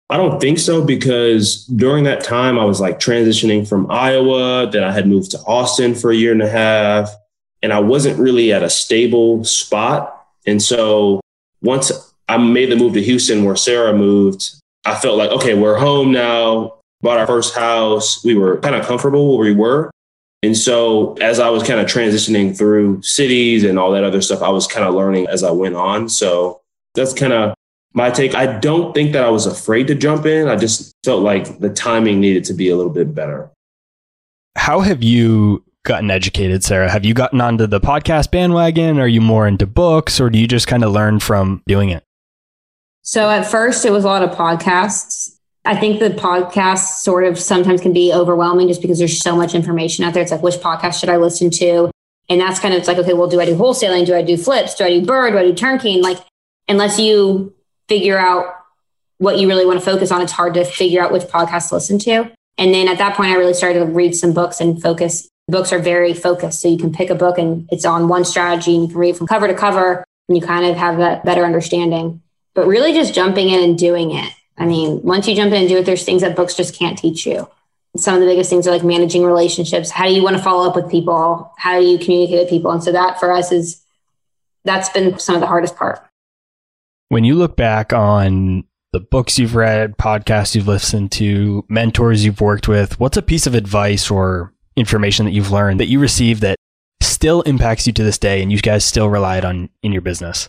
I 0.09 0.16
don't 0.16 0.40
think 0.40 0.61
so 0.61 0.85
because 0.85 1.64
during 1.66 2.05
that 2.05 2.23
time 2.23 2.57
I 2.57 2.64
was 2.64 2.81
like 2.81 3.01
transitioning 3.01 3.68
from 3.68 3.90
Iowa, 3.90 4.70
then 4.70 4.85
I 4.85 4.92
had 4.92 5.09
moved 5.09 5.33
to 5.33 5.38
Austin 5.38 5.96
for 5.96 6.12
a 6.12 6.16
year 6.16 6.31
and 6.31 6.40
a 6.40 6.49
half, 6.49 7.11
and 7.62 7.73
I 7.73 7.81
wasn't 7.81 8.18
really 8.18 8.53
at 8.53 8.62
a 8.62 8.70
stable 8.70 9.42
spot. 9.42 10.25
And 10.46 10.62
so 10.62 11.20
once 11.61 11.90
I 12.29 12.38
made 12.38 12.70
the 12.70 12.77
move 12.77 12.94
to 12.94 13.03
Houston 13.03 13.44
where 13.44 13.57
Sara 13.57 13.92
moved, 13.92 14.51
I 14.85 14.94
felt 14.94 15.18
like, 15.18 15.31
okay, 15.31 15.55
we're 15.55 15.79
home 15.79 16.12
now, 16.12 16.80
bought 17.03 17.19
our 17.19 17.27
first 17.27 17.55
house. 17.55 18.25
We 18.25 18.35
were 18.35 18.59
kind 18.59 18.75
of 18.75 18.87
comfortable 18.87 19.37
where 19.37 19.49
we 19.49 19.55
were. 19.55 19.91
And 20.43 20.57
so 20.57 21.15
as 21.15 21.39
I 21.39 21.51
was 21.51 21.63
kind 21.63 21.81
of 21.81 21.87
transitioning 21.87 22.57
through 22.57 23.03
cities 23.03 23.65
and 23.65 23.79
all 23.79 23.91
that 23.93 24.05
other 24.05 24.23
stuff, 24.23 24.43
I 24.43 24.49
was 24.49 24.67
kind 24.67 24.87
of 24.87 24.95
learning 24.95 25.27
as 25.29 25.43
I 25.43 25.51
went 25.51 25.77
on. 25.77 26.09
So 26.09 26.61
that's 26.95 27.13
kind 27.13 27.33
of 27.33 27.55
my 27.93 28.11
take. 28.11 28.35
I 28.35 28.59
don't 28.59 28.95
think 28.95 29.13
that 29.13 29.25
I 29.25 29.31
was 29.31 29.47
afraid 29.47 29.87
to 29.89 29.95
jump 29.95 30.25
in. 30.25 30.49
I 30.49 30.57
just 30.57 30.95
felt 31.05 31.23
like 31.23 31.59
the 31.59 31.71
timing 31.71 32.21
needed 32.21 32.45
to 32.45 32.55
be 32.55 32.71
a 32.71 32.77
little 32.77 32.93
bit 32.93 33.15
better. 33.15 33.51
How 34.57 34.81
have 34.81 35.03
you 35.03 35.65
gotten 35.85 36.11
educated, 36.11 36.65
Sara? 36.65 36.91
Have 36.91 37.05
you 37.05 37.15
gotten 37.15 37.41
onto 37.41 37.67
the 37.67 37.81
podcast 37.81 38.31
bandwagon? 38.31 38.99
Are 38.99 39.09
you 39.09 39.21
more 39.21 39.47
into 39.47 39.67
books 39.67 40.21
or 40.21 40.31
do 40.31 40.39
you 40.39 40.47
just 40.47 40.67
kind 40.67 40.85
of 40.85 40.93
learn 40.93 41.21
from 41.21 41.63
doing 41.67 41.91
it? 41.91 42.05
So 43.03 43.31
at 43.31 43.47
first 43.47 43.85
it 43.85 43.91
was 43.91 44.05
a 44.05 44.09
lot 44.09 44.23
of 44.23 44.31
podcasts. 44.31 45.30
I 45.64 45.77
think 45.77 46.01
the 46.01 46.11
podcasts 46.11 47.03
sort 47.03 47.25
of 47.25 47.38
sometimes 47.38 47.81
can 47.81 47.92
be 47.92 48.12
overwhelming 48.12 48.68
just 48.68 48.81
because 48.81 48.99
there's 48.99 49.20
so 49.20 49.37
much 49.37 49.55
information 49.55 50.05
out 50.05 50.14
there. 50.14 50.23
It's 50.23 50.33
like, 50.33 50.42
which 50.42 50.57
podcast 50.57 50.99
should 50.99 51.11
I 51.11 51.18
listen 51.18 51.51
to? 51.51 51.90
And 52.31 52.40
that's 52.40 52.61
kind 52.61 52.73
of, 52.73 52.79
it's 52.79 52.88
like, 52.88 52.96
okay, 52.96 53.12
well, 53.12 53.29
do 53.29 53.40
I 53.40 53.44
do 53.44 53.57
wholesaling? 53.57 54.07
Do 54.07 54.14
I 54.14 54.23
do 54.23 54.37
flips? 54.37 54.75
Do 54.75 54.85
I 54.85 54.90
do 54.90 55.05
bird? 55.05 55.33
Do 55.33 55.38
I 55.38 55.42
do 55.42 55.55
turnkey? 55.55 55.94
And 55.94 56.03
like, 56.03 56.18
unless 56.68 56.99
you 56.99 57.55
figure 57.88 58.18
out 58.18 58.55
what 59.18 59.38
you 59.38 59.49
really 59.49 59.66
want 59.66 59.79
to 59.79 59.85
focus 59.85 60.11
on, 60.11 60.23
it's 60.23 60.33
hard 60.33 60.55
to 60.55 60.64
figure 60.64 61.03
out 61.03 61.12
which 61.12 61.25
podcast 61.25 61.68
to 61.68 61.75
listen 61.75 61.99
to. 62.01 62.31
And 62.57 62.73
then 62.73 62.88
at 62.88 62.99
that 62.99 63.16
point, 63.16 63.31
I 63.31 63.35
really 63.35 63.55
started 63.55 63.81
to 63.81 63.87
read 63.87 64.14
some 64.14 64.33
books 64.33 64.61
and 64.61 64.81
focus. 64.81 65.29
Books 65.49 65.73
are 65.73 65.79
very 65.79 66.14
focused. 66.14 66.61
So 66.61 66.68
you 66.68 66.79
can 66.79 66.92
pick 66.92 67.11
a 67.11 67.14
book 67.14 67.37
and 67.37 67.68
it's 67.70 67.85
on 67.85 68.09
one 68.09 68.25
strategy 68.25 68.75
and 68.75 68.85
you 68.85 68.88
can 68.88 68.99
read 68.99 69.16
from 69.16 69.27
cover 69.27 69.46
to 69.46 69.55
cover 69.55 70.05
and 70.29 70.38
you 70.38 70.42
kind 70.42 70.64
of 70.64 70.77
have 70.77 70.99
that 70.99 71.25
better 71.25 71.44
understanding. 71.44 72.23
But 72.55 72.66
really 72.66 72.92
just 72.92 73.12
jumping 73.12 73.49
in 73.49 73.62
and 73.62 73.79
doing 73.79 74.12
it 74.12 74.33
I 74.59 74.67
mean, 74.67 75.03
once 75.03 75.27
you 75.27 75.35
jump 75.35 75.53
in 75.53 75.61
and 75.61 75.69
do 75.69 75.79
it, 75.79 75.87
there's 75.87 76.05
things 76.05 76.23
that 76.23 76.37
books 76.37 76.55
just 76.55 76.75
can't 76.75 76.99
teach 76.99 77.27
you. 77.27 77.49
Some 77.97 78.15
of 78.15 78.21
the 78.21 78.27
biggest 78.27 78.51
things 78.51 78.69
are 78.69 78.71
like 78.71 78.85
managing 78.85 79.25
relationships. 79.25 79.91
How 79.91 80.07
do 80.07 80.13
you 80.13 80.23
want 80.23 80.37
to 80.37 80.43
follow 80.43 80.69
up 80.69 80.77
with 80.77 80.91
people? 80.91 81.53
How 81.59 81.81
do 81.81 81.87
you 81.87 81.99
communicate 81.99 82.39
with 82.39 82.49
people? 82.49 82.71
And 82.71 82.85
so 82.85 82.93
that 82.93 83.19
for 83.19 83.33
us 83.33 83.51
is 83.51 83.83
that's 84.65 84.89
been 84.91 85.19
some 85.19 85.35
of 85.35 85.41
the 85.41 85.47
hardest 85.47 85.77
part. 85.77 86.01
When 87.09 87.25
you 87.25 87.35
look 87.35 87.57
back 87.57 87.93
on 87.93 88.65
the 88.93 89.01
books 89.01 89.39
you've 89.39 89.55
read, 89.55 89.97
podcasts 89.97 90.55
you've 90.55 90.69
listened 90.69 91.13
to, 91.13 91.65
mentors 91.69 92.25
you've 92.25 92.41
worked 92.41 92.69
with, 92.69 93.01
what's 93.01 93.17
a 93.17 93.23
piece 93.23 93.47
of 93.47 93.55
advice 93.55 94.11
or 94.11 94.53
information 94.77 95.27
that 95.27 95.33
you've 95.33 95.51
learned 95.51 95.81
that 95.81 95.89
you 95.89 95.99
received 95.99 96.43
that 96.43 96.57
still 97.03 97.43
impacts 97.43 97.87
you 97.87 97.93
to 97.93 98.03
this 98.03 98.19
day 98.19 98.43
and 98.43 98.53
you 98.53 98.59
guys 98.59 98.85
still 98.85 99.09
relied 99.09 99.45
on 99.45 99.69
in 99.83 99.93
your 99.93 100.03
business? 100.03 100.49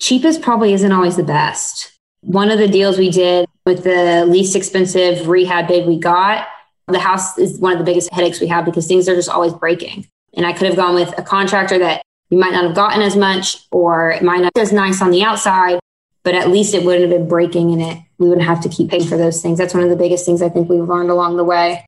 Cheapest 0.00 0.42
probably 0.42 0.72
isn't 0.72 0.92
always 0.92 1.16
the 1.16 1.24
best. 1.24 1.97
One 2.20 2.50
of 2.50 2.58
the 2.58 2.68
deals 2.68 2.98
we 2.98 3.10
did 3.10 3.48
with 3.64 3.84
the 3.84 4.24
least 4.26 4.56
expensive 4.56 5.28
rehab 5.28 5.68
bid 5.68 5.86
we 5.86 5.98
got, 5.98 6.46
the 6.88 6.98
house 6.98 7.38
is 7.38 7.58
one 7.58 7.72
of 7.72 7.78
the 7.78 7.84
biggest 7.84 8.12
headaches 8.12 8.40
we 8.40 8.46
have 8.48 8.64
because 8.64 8.86
things 8.86 9.08
are 9.08 9.14
just 9.14 9.28
always 9.28 9.52
breaking. 9.52 10.06
And 10.34 10.46
I 10.46 10.52
could 10.52 10.66
have 10.66 10.76
gone 10.76 10.94
with 10.94 11.16
a 11.18 11.22
contractor 11.22 11.78
that 11.78 12.02
you 12.30 12.38
might 12.38 12.52
not 12.52 12.64
have 12.64 12.74
gotten 12.74 13.02
as 13.02 13.16
much 13.16 13.66
or 13.70 14.10
it 14.10 14.22
might 14.22 14.40
not 14.40 14.52
be 14.54 14.60
as 14.60 14.72
nice 14.72 15.00
on 15.00 15.10
the 15.10 15.22
outside, 15.22 15.78
but 16.22 16.34
at 16.34 16.50
least 16.50 16.74
it 16.74 16.84
wouldn't 16.84 17.10
have 17.10 17.18
been 17.18 17.28
breaking 17.28 17.70
in 17.70 17.80
it. 17.80 17.98
We 18.18 18.28
wouldn't 18.28 18.46
have 18.46 18.60
to 18.62 18.68
keep 18.68 18.90
paying 18.90 19.06
for 19.06 19.16
those 19.16 19.40
things. 19.40 19.58
That's 19.58 19.74
one 19.74 19.82
of 19.82 19.90
the 19.90 19.96
biggest 19.96 20.26
things 20.26 20.42
I 20.42 20.48
think 20.48 20.68
we've 20.68 20.82
learned 20.82 21.10
along 21.10 21.36
the 21.36 21.44
way 21.44 21.84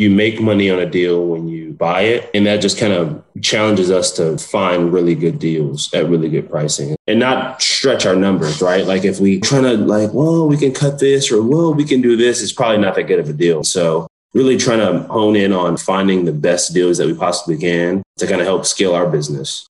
you 0.00 0.08
make 0.08 0.40
money 0.40 0.70
on 0.70 0.78
a 0.78 0.86
deal 0.86 1.26
when 1.26 1.46
you 1.46 1.74
buy 1.74 2.00
it. 2.00 2.30
And 2.32 2.46
that 2.46 2.62
just 2.62 2.78
kind 2.78 2.94
of 2.94 3.22
challenges 3.42 3.90
us 3.90 4.10
to 4.12 4.38
find 4.38 4.90
really 4.90 5.14
good 5.14 5.38
deals 5.38 5.92
at 5.92 6.08
really 6.08 6.30
good 6.30 6.48
pricing 6.48 6.96
and 7.06 7.20
not 7.20 7.60
stretch 7.60 8.06
our 8.06 8.16
numbers, 8.16 8.62
right? 8.62 8.86
Like 8.86 9.04
if 9.04 9.20
we 9.20 9.40
trying 9.40 9.64
to 9.64 9.76
like, 9.76 10.14
well, 10.14 10.48
we 10.48 10.56
can 10.56 10.72
cut 10.72 11.00
this 11.00 11.30
or 11.30 11.42
well, 11.42 11.74
we 11.74 11.84
can 11.84 12.00
do 12.00 12.16
this, 12.16 12.42
it's 12.42 12.50
probably 12.50 12.78
not 12.78 12.94
that 12.94 13.02
good 13.02 13.18
of 13.18 13.28
a 13.28 13.34
deal. 13.34 13.62
So 13.62 14.06
really 14.32 14.56
trying 14.56 14.78
to 14.78 15.06
hone 15.08 15.36
in 15.36 15.52
on 15.52 15.76
finding 15.76 16.24
the 16.24 16.32
best 16.32 16.72
deals 16.72 16.96
that 16.96 17.06
we 17.06 17.14
possibly 17.14 17.58
can 17.58 18.02
to 18.16 18.26
kind 18.26 18.40
of 18.40 18.46
help 18.46 18.64
scale 18.64 18.94
our 18.94 19.06
business. 19.06 19.66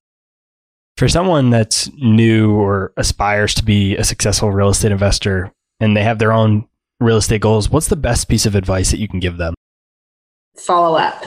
For 0.95 1.09
someone 1.09 1.49
that's 1.49 1.91
new 1.95 2.53
or 2.53 2.93
aspires 2.95 3.53
to 3.55 3.65
be 3.65 3.97
a 3.97 4.05
successful 4.05 4.49
real 4.49 4.69
estate 4.69 4.93
investor 4.93 5.51
and 5.81 5.97
they 5.97 6.03
have 6.03 6.19
their 6.19 6.31
own 6.31 6.69
real 7.01 7.17
estate 7.17 7.41
goals, 7.41 7.69
what's 7.69 7.87
the 7.87 7.97
best 7.97 8.29
piece 8.29 8.45
of 8.45 8.55
advice 8.55 8.91
that 8.91 8.99
you 8.99 9.09
can 9.09 9.19
give 9.19 9.35
them? 9.35 9.55
Follow 10.57 10.97
up. 10.97 11.25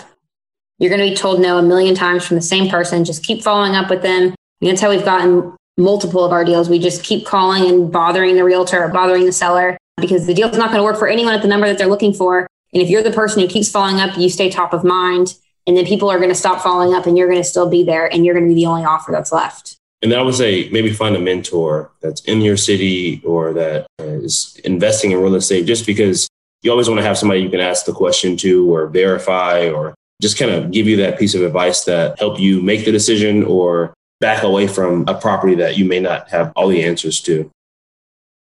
You're 0.78 0.90
going 0.90 1.02
to 1.02 1.10
be 1.10 1.16
told 1.16 1.40
no 1.40 1.58
a 1.58 1.62
million 1.62 1.94
times 1.94 2.26
from 2.26 2.37
the 2.37 2.42
same 2.42 2.68
person. 2.68 3.04
Just 3.04 3.24
keep 3.24 3.42
following 3.42 3.74
up 3.74 3.90
with 3.90 4.02
them. 4.02 4.34
And 4.60 4.70
that's 4.70 4.80
how 4.80 4.90
we've 4.90 5.04
gotten 5.04 5.54
multiple 5.76 6.24
of 6.24 6.32
our 6.32 6.44
deals. 6.44 6.68
We 6.68 6.78
just 6.78 7.04
keep 7.04 7.26
calling 7.26 7.68
and 7.68 7.92
bothering 7.92 8.37
the 8.37 8.44
realtor 8.44 8.82
or 8.82 8.88
bothering 8.88 9.26
the 9.26 9.32
seller 9.32 9.76
because 9.96 10.26
the 10.26 10.34
deal's 10.34 10.56
not 10.56 10.70
going 10.70 10.78
to 10.78 10.84
work 10.84 10.98
for 10.98 11.08
anyone 11.08 11.34
at 11.34 11.42
the 11.42 11.48
number 11.48 11.66
that 11.66 11.78
they're 11.78 11.87
looking 11.87 12.12
for. 12.12 12.46
And 12.72 12.82
if 12.82 12.90
you're 12.90 13.02
the 13.02 13.12
person 13.12 13.40
who 13.40 13.48
keeps 13.48 13.70
following 13.70 14.00
up, 14.00 14.18
you 14.18 14.28
stay 14.28 14.50
top 14.50 14.72
of 14.72 14.84
mind. 14.84 15.37
And 15.66 15.76
then 15.76 15.87
people 15.87 16.10
are 16.10 16.18
going 16.18 16.28
to 16.28 16.34
stop 16.34 16.60
following 16.60 16.92
up 16.92 17.06
and 17.06 17.16
you're 17.16 17.28
going 17.28 17.40
to 17.40 17.48
still 17.48 17.68
be 17.68 17.84
there 17.84 18.12
and 18.12 18.24
you're 18.24 18.34
going 18.34 18.46
to 18.46 18.54
be 18.54 18.60
the 18.60 18.66
only 18.66 18.84
offer 18.84 19.12
that's 19.12 19.32
left. 19.32 19.78
And 20.02 20.12
I 20.12 20.20
would 20.20 20.34
say 20.34 20.68
maybe 20.70 20.92
find 20.92 21.16
a 21.16 21.20
mentor 21.20 21.90
that's 22.02 22.20
in 22.24 22.42
your 22.42 22.58
city 22.58 23.22
or 23.24 23.54
that 23.54 23.87
is 23.98 24.60
investing 24.64 25.12
in 25.12 25.22
real 25.22 25.34
estate 25.34 25.64
just 25.64 25.87
because 25.87 26.28
you 26.64 26.70
always 26.70 26.88
want 26.88 26.98
to 26.98 27.07
have 27.07 27.18
somebody 27.18 27.40
you 27.40 27.50
can 27.50 27.61
ask 27.61 27.85
the 27.85 27.92
question 27.92 28.37
to 28.38 28.74
or 28.74 28.88
verify 28.88 29.68
or 29.68 29.94
just 30.20 30.38
kind 30.38 30.50
of 30.50 30.70
give 30.70 30.87
you 30.87 30.96
that 30.96 31.18
piece 31.18 31.35
of 31.35 31.42
advice 31.42 31.85
that 31.85 32.18
help 32.18 32.40
you 32.40 32.62
make 32.62 32.85
the 32.85 32.92
decision 32.92 33.44
or 33.44 33.92
back 34.20 34.42
away 34.42 34.66
from 34.66 35.05
a 35.07 35.14
property 35.14 35.55
that 35.55 35.77
you 35.77 35.85
may 35.85 36.00
not 36.00 36.29
have 36.31 36.53
all 36.57 36.68
the 36.68 36.83
answers 36.83 37.20
to. 37.20 37.50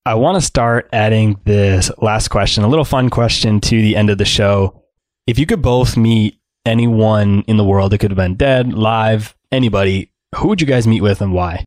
I 0.05 0.13
want 0.13 0.35
to 0.35 0.41
start 0.41 0.87
adding 0.93 1.39
this 1.43 1.91
last 1.97 2.29
question, 2.29 2.63
a 2.63 2.67
little 2.67 2.85
fun 2.85 3.09
question 3.09 3.59
to 3.61 3.81
the 3.81 3.95
end 3.95 4.09
of 4.09 4.17
the 4.17 4.25
show. 4.25 4.83
If 5.27 5.37
you 5.37 5.45
could 5.45 5.61
both 5.61 5.97
meet 5.97 6.39
anyone 6.65 7.43
in 7.47 7.57
the 7.57 7.65
world, 7.65 7.93
it 7.93 7.97
could 7.97 8.11
have 8.11 8.17
been 8.17 8.35
dead, 8.35 8.73
live, 8.73 9.35
anybody, 9.51 10.11
who 10.35 10.47
would 10.47 10.61
you 10.61 10.67
guys 10.67 10.87
meet 10.87 11.01
with 11.01 11.21
and 11.21 11.33
why? 11.33 11.65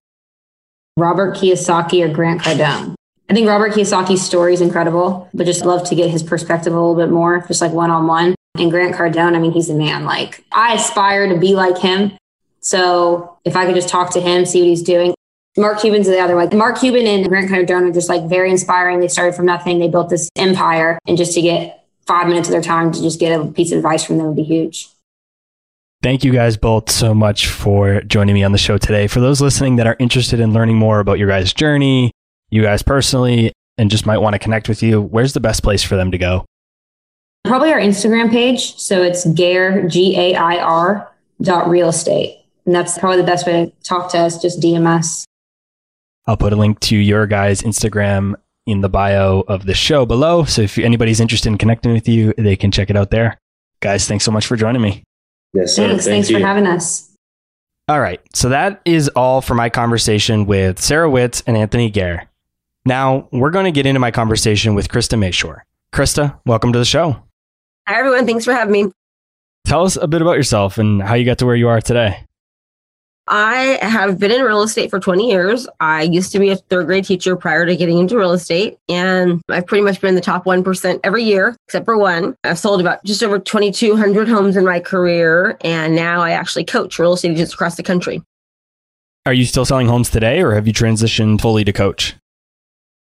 Robert 0.97 1.37
Kiyosaki 1.37 2.09
or 2.09 2.13
Grant 2.13 2.43
Cardone. 2.43 2.95
I 3.31 3.35
think 3.35 3.47
Robert 3.47 3.73
Kiyosaki's 3.73 4.25
story 4.25 4.55
is 4.55 4.63
incredible, 4.63 5.29
but 5.35 5.45
just 5.45 5.65
love 5.65 5.87
to 5.89 5.95
get 5.95 6.11
his 6.11 6.23
perspective 6.23 6.73
a 6.73 6.77
little 6.77 6.97
bit 6.97 7.11
more, 7.11 7.45
just 7.47 7.61
like 7.61 7.73
one 7.73 7.91
on 7.91 8.07
one. 8.07 8.35
And 8.57 8.71
Grant 8.71 8.95
Cardone, 8.95 9.37
I 9.37 9.39
mean, 9.39 9.53
he's 9.53 9.69
a 9.69 9.75
man. 9.75 10.05
Like, 10.05 10.45
I 10.51 10.75
aspire 10.75 11.29
to 11.29 11.39
be 11.39 11.55
like 11.55 11.79
him. 11.79 12.13
So 12.61 13.39
if 13.45 13.55
I 13.55 13.67
could 13.67 13.75
just 13.75 13.89
talk 13.89 14.13
to 14.15 14.21
him, 14.21 14.47
see 14.47 14.61
what 14.61 14.69
he's 14.69 14.83
doing. 14.83 15.15
Mark 15.59 15.81
Cuban's 15.81 16.07
the 16.07 16.19
other 16.21 16.37
way. 16.37 16.49
Mark 16.49 16.79
Cuban 16.79 17.07
and 17.07 17.29
Grant 17.29 17.51
Cardone 17.51 17.91
are 17.91 17.93
just 17.93 18.09
like 18.09 18.25
very 18.29 18.51
inspiring. 18.51 19.01
They 19.01 19.09
started 19.09 19.35
from 19.35 19.47
nothing, 19.47 19.79
they 19.79 19.89
built 19.89 20.09
this 20.09 20.31
empire. 20.37 20.99
And 21.07 21.17
just 21.17 21.35
to 21.35 21.43
get 21.43 21.85
five 22.07 22.29
minutes 22.29 22.49
of 22.49 22.53
their 22.53 22.63
time 22.63 22.93
to 22.93 23.03
just 23.03 23.21
get 23.21 23.39
a 23.39 23.45
piece 23.45 23.73
of 23.73 23.79
advice 23.79 24.05
from 24.05 24.19
them 24.19 24.29
would 24.29 24.37
be 24.37 24.43
huge. 24.43 24.89
Thank 26.03 26.23
you 26.23 26.33
guys 26.33 26.57
both 26.57 26.91
so 26.91 27.13
much 27.13 27.49
for 27.49 28.01
joining 28.03 28.35
me 28.35 28.45
on 28.45 28.53
the 28.53 28.59
show 28.59 28.79
today. 28.79 29.09
For 29.09 29.21
those 29.21 29.41
listening 29.41 29.77
that 29.77 29.87
are 29.87 29.97
interested 29.99 30.39
in 30.39 30.53
learning 30.53 30.77
more 30.77 31.01
about 31.01 31.19
your 31.19 31.29
guys' 31.29 31.53
journey, 31.53 32.13
you 32.51 32.63
guys 32.63 32.83
personally 32.83 33.53
and 33.77 33.91
just 33.91 34.07
might 34.07 34.19
want 34.19 34.35
to 34.35 34.39
connect 34.39 34.69
with 34.69 34.83
you, 34.83 35.01
where's 35.01 35.33
the 35.33 35.41
best 35.41 35.63
place 35.63 35.83
for 35.83 35.97
them 35.97 36.11
to 36.11 36.19
go? 36.19 36.45
Probably 37.45 37.73
our 37.73 37.79
Instagram 37.79 38.31
page. 38.31 38.77
So 38.79 39.03
it's 39.03 39.25
Gair, 39.27 39.89
G 39.89 40.19
A 40.19 40.35
I 40.35 40.59
R 40.59 41.13
dot 41.41 41.69
real 41.69 41.89
estate. 41.89 42.45
And 42.67 42.75
that's 42.75 42.99
probably 42.99 43.19
the 43.19 43.27
best 43.27 43.47
way 43.47 43.53
to 43.67 43.73
talk 43.83 44.11
to 44.13 44.19
us, 44.19 44.43
just 44.43 44.61
DMS. 44.61 45.25
I'll 46.27 46.37
put 46.37 46.53
a 46.53 46.57
link 46.57 46.81
to 46.81 46.97
your 46.97 47.27
guys' 47.27 47.63
Instagram 47.63 48.35
in 48.67 48.83
the 48.83 48.89
bio 48.91 49.45
of 49.49 49.65
the 49.65 49.73
show 49.73 50.05
below. 50.05 50.45
So 50.45 50.63
if 50.63 50.77
anybody's 50.77 51.21
interested 51.21 51.49
in 51.49 51.57
connecting 51.57 51.95
with 51.95 52.07
you, 52.07 52.35
they 52.37 52.57
can 52.57 52.71
check 52.71 52.91
it 52.91 52.97
out 52.97 53.11
there. 53.11 53.39
Guys, 53.81 54.07
thanks 54.07 54.25
so 54.25 54.31
much 54.31 54.47
for 54.47 54.57
joining 54.57 54.83
me. 54.83 55.05
Yes, 55.55 55.75
sir. 55.75 55.89
Thanks. 55.89 56.05
Thank 56.05 56.27
thanks 56.27 56.31
for 56.31 56.47
having 56.47 56.67
us. 56.67 57.15
All 57.89 58.01
right. 58.01 58.21
So 58.35 58.51
that 58.51 58.83
is 58.85 59.09
all 59.09 59.41
for 59.41 59.55
my 59.55 59.71
conversation 59.71 60.45
with 60.45 60.79
Sara 60.79 61.09
Witz 61.09 61.43
and 61.47 61.57
Anthony 61.57 61.89
Gair. 61.89 62.28
Now, 62.89 63.29
we're 63.33 63.51
going 63.51 63.67
to 63.67 63.71
get 63.71 63.85
into 63.85 64.01
my 64.01 64.11
conversation 64.11 64.75
with 64.75 64.89
Krista 64.89 65.19
Mashore. 65.19 65.61
Krista, 65.93 66.41
welcome 66.47 66.73
to 66.73 66.79
the 66.79 66.87
show. 66.87 67.23
Hi, 67.87 67.99
everyone. 67.99 68.25
Thanks 68.25 68.47
for 68.47 68.55
having 68.55 68.73
me. 68.73 68.91
Tell 69.67 69.85
us 69.85 69.97
a 69.97 70.09
bit 70.09 70.23
about 70.23 70.39
yourself 70.39 70.79
and 70.79 71.03
how 71.03 71.15
you 71.15 71.27
got 71.27 71.37
to 71.41 71.45
where 71.45 71.55
you 71.55 71.69
are 71.69 71.83
today. 71.83 72.25
I 73.27 73.79
have 73.83 74.19
been 74.19 74.31
in 74.31 74.41
real 74.41 74.63
estate 74.63 74.89
for 74.89 74.99
20 74.99 75.29
years. 75.29 75.69
I 75.81 76.05
used 76.05 76.33
to 76.33 76.39
be 76.39 76.49
a 76.49 76.57
third 76.57 76.87
grade 76.87 77.05
teacher 77.05 77.37
prior 77.37 77.67
to 77.67 77.77
getting 77.77 77.99
into 77.99 78.17
real 78.17 78.33
estate, 78.33 78.79
and 78.89 79.43
I've 79.51 79.67
pretty 79.67 79.85
much 79.85 80.01
been 80.01 80.09
in 80.09 80.15
the 80.15 80.23
top 80.23 80.47
1% 80.47 81.01
every 81.05 81.25
year, 81.25 81.55
except 81.67 81.85
for 81.85 81.99
one. 81.99 82.37
I've 82.43 82.59
sold 82.59 82.81
about 82.81 83.05
just 83.05 83.23
over 83.23 83.39
2,200 83.39 84.29
homes 84.29 84.57
in 84.57 84.65
my 84.65 84.81
career, 84.81 85.59
and 85.61 85.95
now 85.95 86.23
I 86.23 86.31
actually 86.31 86.65
coach 86.65 86.99
real 86.99 87.13
estate 87.13 87.33
agents 87.33 87.53
across 87.53 87.77
the 87.77 87.83
country. 87.83 88.23
Are 89.27 89.35
you 89.35 89.45
still 89.45 89.67
selling 89.67 89.89
homes 89.89 90.09
today, 90.09 90.41
or 90.41 90.55
have 90.55 90.67
you 90.67 90.73
transitioned 90.73 91.43
fully 91.43 91.65
to 91.65 91.73
coach? 91.75 92.17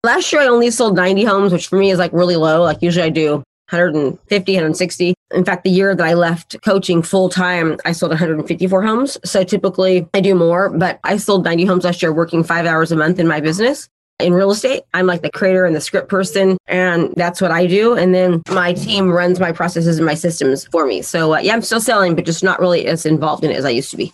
Last 0.05 0.33
year, 0.33 0.41
I 0.41 0.47
only 0.47 0.69
sold 0.69 0.97
90 0.97 1.23
homes, 1.23 1.53
which 1.53 1.67
for 1.67 1.77
me 1.77 1.89
is 1.89 1.97
like 1.97 2.11
really 2.11 2.35
low. 2.35 2.61
Like 2.61 2.81
usually 2.81 3.05
I 3.05 3.09
do 3.09 3.35
150, 3.69 4.53
160. 4.53 5.13
In 5.33 5.45
fact, 5.45 5.63
the 5.63 5.69
year 5.69 5.95
that 5.95 6.05
I 6.05 6.13
left 6.13 6.61
coaching 6.61 7.01
full 7.01 7.29
time, 7.29 7.77
I 7.85 7.93
sold 7.93 8.09
154 8.09 8.83
homes. 8.83 9.17
So 9.23 9.45
typically 9.45 10.05
I 10.13 10.19
do 10.19 10.35
more, 10.35 10.69
but 10.69 10.99
I 11.05 11.15
sold 11.15 11.45
90 11.45 11.63
homes 11.63 11.85
last 11.85 12.01
year 12.01 12.11
working 12.11 12.43
five 12.43 12.65
hours 12.65 12.91
a 12.91 12.97
month 12.97 13.17
in 13.17 13.29
my 13.29 13.39
business. 13.39 13.87
in 14.19 14.33
real 14.33 14.51
estate. 14.51 14.83
I'm 14.93 15.07
like 15.07 15.21
the 15.21 15.31
creator 15.31 15.65
and 15.65 15.75
the 15.75 15.81
script 15.81 16.07
person, 16.07 16.57
and 16.67 17.13
that's 17.15 17.41
what 17.41 17.51
I 17.51 17.65
do. 17.65 17.95
And 17.95 18.13
then 18.13 18.41
my 18.49 18.73
team 18.73 19.09
runs 19.09 19.39
my 19.39 19.51
processes 19.51 19.97
and 19.97 20.05
my 20.05 20.13
systems 20.13 20.65
for 20.67 20.85
me. 20.85 21.01
So 21.01 21.33
uh, 21.33 21.39
yeah, 21.39 21.53
I'm 21.53 21.61
still 21.61 21.81
selling, 21.81 22.13
but 22.15 22.25
just 22.25 22.43
not 22.43 22.59
really 22.59 22.85
as 22.87 23.05
involved 23.05 23.43
in 23.43 23.51
it 23.51 23.57
as 23.57 23.65
I 23.65 23.69
used 23.69 23.89
to 23.91 23.97
be. 23.97 24.13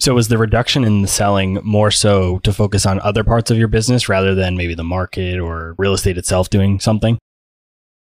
So 0.00 0.14
was 0.14 0.28
the 0.28 0.38
reduction 0.38 0.84
in 0.84 1.02
the 1.02 1.08
selling 1.08 1.58
more 1.64 1.90
so 1.90 2.38
to 2.40 2.52
focus 2.52 2.86
on 2.86 3.00
other 3.00 3.24
parts 3.24 3.50
of 3.50 3.58
your 3.58 3.66
business 3.66 4.08
rather 4.08 4.34
than 4.34 4.56
maybe 4.56 4.74
the 4.74 4.84
market 4.84 5.40
or 5.40 5.74
real 5.76 5.92
estate 5.92 6.16
itself 6.16 6.50
doing 6.50 6.78
something? 6.78 7.18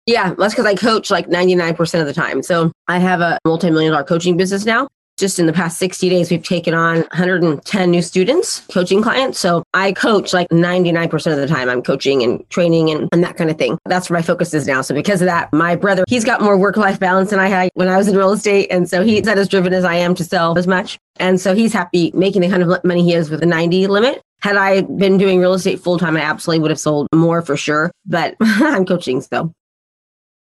Yeah, 0.06 0.34
that's 0.38 0.54
because 0.54 0.66
I 0.66 0.76
coach 0.76 1.10
like 1.12 1.28
99% 1.28 2.00
of 2.00 2.06
the 2.06 2.14
time. 2.14 2.44
So 2.44 2.72
I 2.88 2.98
have 2.98 3.22
a 3.22 3.40
multi 3.46 3.70
million 3.70 3.94
dollar 3.94 4.04
coaching 4.04 4.36
business 4.36 4.66
now 4.66 4.88
just 5.18 5.40
in 5.40 5.48
the 5.48 5.54
past 5.54 5.80
60 5.80 6.10
days, 6.10 6.30
we've 6.30 6.44
taken 6.44 6.74
on 6.74 6.98
110 6.98 7.92
new 7.92 8.02
students, 8.02 8.62
coaching 8.72 9.02
clients. 9.02 9.40
So 9.40 9.64
I 9.74 9.92
coach 9.92 10.32
like 10.32 10.48
99% 10.50 11.32
of 11.32 11.38
the 11.38 11.48
time. 11.48 11.70
I'm 11.70 11.82
coaching 11.82 12.22
and 12.22 12.48
training 12.50 12.92
and, 12.92 13.10
and 13.12 13.24
that 13.24 13.36
kind 13.36 13.50
of 13.50 13.58
thing. 13.58 13.78
That's 13.86 14.10
where 14.10 14.20
my 14.20 14.24
focus 14.24 14.54
is 14.54 14.68
now. 14.68 14.82
So 14.82 14.94
because 14.94 15.22
of 15.22 15.26
that, 15.26 15.52
my 15.52 15.76
brother, 15.76 16.04
he's 16.08 16.24
got 16.24 16.42
more 16.42 16.58
work 16.58 16.78
life 16.78 17.00
balance 17.00 17.32
than 17.32 17.40
I 17.40 17.48
had 17.48 17.70
when 17.74 17.88
I 17.88 17.98
was 17.98 18.08
in 18.08 18.16
real 18.16 18.32
estate. 18.32 18.68
And 18.70 18.88
so 18.88 19.04
he's 19.04 19.24
not 19.24 19.40
as 19.40 19.50
driven 19.50 19.74
as 19.74 19.84
I 19.84 19.96
am 19.96 20.14
to 20.16 20.24
sell 20.24 20.58
as 20.58 20.68
much. 20.68 21.00
And 21.20 21.42
so 21.42 21.56
he's 21.56 21.74
happy 21.74 22.12
making 22.14 22.44
the 22.44 22.50
kind 22.50 22.62
of 22.62 22.84
money 22.84 23.04
he 23.04 23.14
is 23.14 23.32
with 23.32 23.40
the 23.40 23.48
90 23.48 23.88
limit. 23.88 24.22
Had 24.42 24.56
I 24.56 24.82
been 24.82 25.18
doing 25.18 25.40
real 25.40 25.56
estate 25.56 25.80
full 25.80 25.98
time, 25.98 26.16
I 26.16 26.22
absolutely 26.22 26.62
would 26.62 26.72
have 26.72 26.80
sold 26.80 27.08
more 27.14 27.42
for 27.42 27.58
sure. 27.58 27.92
But 28.06 28.36
I'm 28.40 28.86
coaching 28.86 29.22
still. 29.22 29.52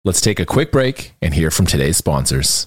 Let's 0.05 0.21
take 0.21 0.39
a 0.39 0.47
quick 0.47 0.71
break 0.71 1.15
and 1.23 1.33
hear 1.33 1.51
from 1.51 1.67
today's 1.67 1.97
sponsors. 1.97 2.67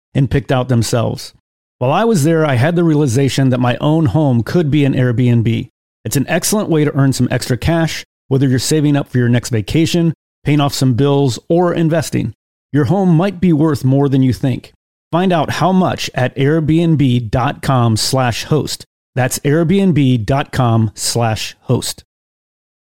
and 0.13 0.31
picked 0.31 0.51
out 0.51 0.69
themselves. 0.69 1.33
While 1.77 1.91
I 1.91 2.03
was 2.03 2.23
there, 2.23 2.43
I 2.45 2.55
had 2.55 2.75
the 2.75 2.83
realization 2.83 3.49
that 3.49 3.59
my 3.59 3.77
own 3.77 4.07
home 4.07 4.43
could 4.43 4.69
be 4.69 4.83
an 4.85 4.93
Airbnb. 4.93 5.69
It's 6.05 6.15
an 6.15 6.27
excellent 6.27 6.69
way 6.69 6.85
to 6.85 6.95
earn 6.95 7.13
some 7.13 7.27
extra 7.31 7.57
cash, 7.57 8.03
whether 8.27 8.47
you're 8.47 8.59
saving 8.59 8.95
up 8.95 9.07
for 9.07 9.17
your 9.17 9.29
next 9.29 9.49
vacation, 9.49 10.13
paying 10.43 10.61
off 10.61 10.73
some 10.73 10.93
bills, 10.93 11.39
or 11.49 11.73
investing. 11.73 12.33
Your 12.71 12.85
home 12.85 13.15
might 13.15 13.41
be 13.41 13.51
worth 13.51 13.83
more 13.83 14.07
than 14.09 14.21
you 14.23 14.33
think. 14.33 14.73
Find 15.11 15.33
out 15.33 15.53
how 15.53 15.71
much 15.71 16.09
at 16.13 16.35
airbnb.com/host. 16.35 18.85
That's 19.13 19.39
airbnb.com/host. 19.39 22.03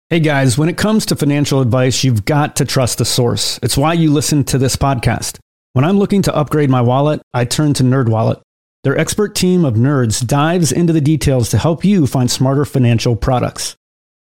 Hey 0.08 0.20
guys, 0.20 0.56
when 0.56 0.68
it 0.68 0.76
comes 0.76 1.04
to 1.06 1.16
financial 1.16 1.60
advice, 1.60 2.04
you've 2.04 2.24
got 2.24 2.54
to 2.56 2.64
trust 2.64 2.98
the 2.98 3.04
source. 3.04 3.58
It's 3.62 3.76
why 3.76 3.92
you 3.92 4.12
listen 4.12 4.44
to 4.44 4.56
this 4.56 4.76
podcast. 4.76 5.40
When 5.76 5.84
I'm 5.84 5.98
looking 5.98 6.22
to 6.22 6.34
upgrade 6.34 6.70
my 6.70 6.80
wallet, 6.80 7.20
I 7.34 7.44
turn 7.44 7.74
to 7.74 7.82
NerdWallet. 7.82 8.40
Their 8.82 8.96
expert 8.96 9.34
team 9.34 9.66
of 9.66 9.74
nerds 9.74 10.26
dives 10.26 10.72
into 10.72 10.94
the 10.94 11.02
details 11.02 11.50
to 11.50 11.58
help 11.58 11.84
you 11.84 12.06
find 12.06 12.30
smarter 12.30 12.64
financial 12.64 13.14
products. 13.14 13.76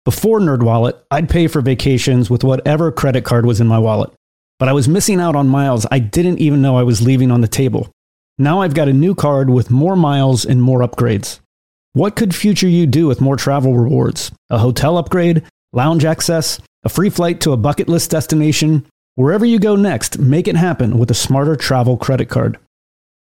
Before 0.04 0.42
NerdWallet, 0.42 1.00
I'd 1.10 1.30
pay 1.30 1.48
for 1.48 1.62
vacations 1.62 2.30
with 2.30 2.44
whatever 2.44 2.92
credit 2.92 3.24
card 3.24 3.46
was 3.46 3.62
in 3.62 3.68
my 3.68 3.80
wallet, 3.80 4.12
but 4.60 4.68
I 4.68 4.74
was 4.74 4.90
missing 4.90 5.22
out 5.22 5.38
on 5.38 5.48
miles 5.48 5.88
I 5.90 6.00
didn't 6.00 6.40
even 6.40 6.62
know 6.62 6.76
I 6.76 6.84
was 6.84 7.02
leaving 7.02 7.32
on 7.32 7.40
the 7.40 7.48
table. 7.48 7.90
Now 8.38 8.60
I've 8.60 8.74
got 8.74 8.90
a 8.90 8.94
new 8.94 9.16
card 9.16 9.50
with 9.50 9.72
more 9.72 9.96
miles 9.96 10.44
and 10.44 10.62
more 10.62 10.82
upgrades. 10.82 11.40
What 11.94 12.18
could 12.18 12.36
future 12.36 12.68
you 12.68 12.88
do 12.88 13.08
with 13.08 13.22
more 13.22 13.38
travel 13.38 13.74
rewards? 13.74 14.34
A 14.50 14.58
hotel 14.58 14.98
upgrade, 14.98 15.44
lounge 15.72 16.04
access, 16.04 16.60
a 16.84 16.90
free 16.90 17.10
flight 17.10 17.40
to 17.40 17.54
a 17.54 17.58
bucket 17.58 17.88
list 17.88 18.12
destination, 18.12 18.86
Wherever 19.18 19.48
you 19.48 19.58
go 19.58 19.76
next, 19.76 20.20
make 20.20 20.48
it 20.48 20.56
happen 20.56 21.00
with 21.00 21.10
a 21.10 21.16
smarter 21.16 21.56
travel 21.56 21.98
credit 21.98 22.30
card. 22.30 22.60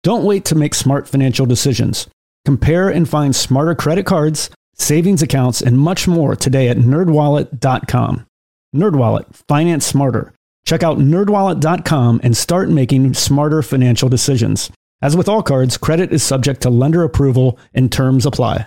Don't 0.02 0.24
wait 0.24 0.42
to 0.46 0.54
make 0.54 0.74
smart 0.74 1.06
financial 1.06 1.44
decisions. 1.44 2.06
Compare 2.46 2.88
and 2.88 3.06
find 3.06 3.36
smarter 3.36 3.74
credit 3.74 4.06
cards, 4.06 4.48
savings 4.74 5.20
accounts, 5.20 5.60
and 5.60 5.76
much 5.76 6.08
more 6.08 6.34
today 6.34 6.68
at 6.68 6.78
nerdwallet.com. 6.78 8.24
Nerdwallet, 8.74 9.36
finance 9.46 9.84
smarter. 9.84 10.32
Check 10.64 10.82
out 10.82 10.96
nerdwallet.com 10.96 12.20
and 12.22 12.34
start 12.34 12.70
making 12.70 13.12
smarter 13.12 13.60
financial 13.60 14.08
decisions. 14.08 14.70
As 15.02 15.14
with 15.14 15.28
all 15.28 15.42
cards, 15.42 15.76
credit 15.76 16.10
is 16.10 16.22
subject 16.22 16.62
to 16.62 16.70
lender 16.70 17.02
approval 17.02 17.58
and 17.74 17.92
terms 17.92 18.24
apply. 18.24 18.66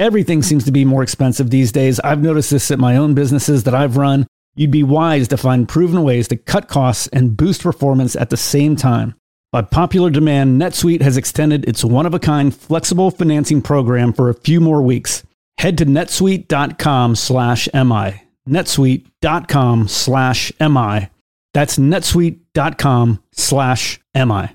Everything 0.00 0.40
seems 0.40 0.64
to 0.64 0.72
be 0.72 0.86
more 0.86 1.02
expensive 1.02 1.50
these 1.50 1.72
days. 1.72 2.00
I've 2.00 2.22
noticed 2.22 2.50
this 2.50 2.70
at 2.70 2.78
my 2.78 2.96
own 2.96 3.12
businesses 3.12 3.64
that 3.64 3.74
I've 3.74 3.98
run. 3.98 4.26
You'd 4.54 4.70
be 4.70 4.82
wise 4.82 5.28
to 5.28 5.36
find 5.36 5.68
proven 5.68 6.02
ways 6.02 6.26
to 6.28 6.38
cut 6.38 6.68
costs 6.68 7.06
and 7.08 7.36
boost 7.36 7.62
performance 7.62 8.16
at 8.16 8.30
the 8.30 8.38
same 8.38 8.76
time. 8.76 9.14
By 9.52 9.60
popular 9.60 10.08
demand, 10.08 10.58
NetSuite 10.58 11.02
has 11.02 11.18
extended 11.18 11.68
its 11.68 11.84
one 11.84 12.06
of 12.06 12.14
a 12.14 12.18
kind 12.18 12.56
flexible 12.56 13.10
financing 13.10 13.60
program 13.60 14.14
for 14.14 14.30
a 14.30 14.34
few 14.34 14.58
more 14.58 14.80
weeks. 14.80 15.22
Head 15.58 15.76
to 15.76 15.84
netsuite.com 15.84 17.14
slash 17.14 17.68
MI. 17.74 18.22
netsuite.com 18.48 19.86
slash 19.86 20.52
MI. 20.58 21.08
That's 21.52 21.76
netsuite.com 21.78 23.22
slash 23.32 24.00
MI. 24.14 24.48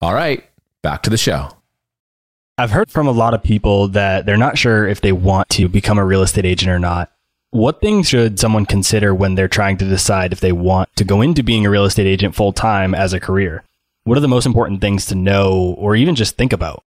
All 0.00 0.14
right, 0.14 0.44
back 0.82 1.02
to 1.02 1.10
the 1.10 1.18
show. 1.18 1.59
I've 2.60 2.72
heard 2.72 2.90
from 2.90 3.06
a 3.06 3.12
lot 3.12 3.32
of 3.32 3.42
people 3.42 3.88
that 3.88 4.26
they're 4.26 4.36
not 4.36 4.58
sure 4.58 4.86
if 4.86 5.00
they 5.00 5.12
want 5.12 5.48
to 5.48 5.66
become 5.66 5.98
a 5.98 6.04
real 6.04 6.20
estate 6.20 6.44
agent 6.44 6.70
or 6.70 6.78
not. 6.78 7.10
What 7.52 7.80
things 7.80 8.10
should 8.10 8.38
someone 8.38 8.66
consider 8.66 9.14
when 9.14 9.34
they're 9.34 9.48
trying 9.48 9.78
to 9.78 9.86
decide 9.86 10.30
if 10.30 10.40
they 10.40 10.52
want 10.52 10.94
to 10.96 11.04
go 11.04 11.22
into 11.22 11.42
being 11.42 11.64
a 11.64 11.70
real 11.70 11.86
estate 11.86 12.06
agent 12.06 12.34
full 12.34 12.52
time 12.52 12.94
as 12.94 13.14
a 13.14 13.18
career? 13.18 13.64
What 14.04 14.18
are 14.18 14.20
the 14.20 14.28
most 14.28 14.44
important 14.44 14.82
things 14.82 15.06
to 15.06 15.14
know 15.14 15.74
or 15.78 15.96
even 15.96 16.14
just 16.14 16.36
think 16.36 16.52
about? 16.52 16.82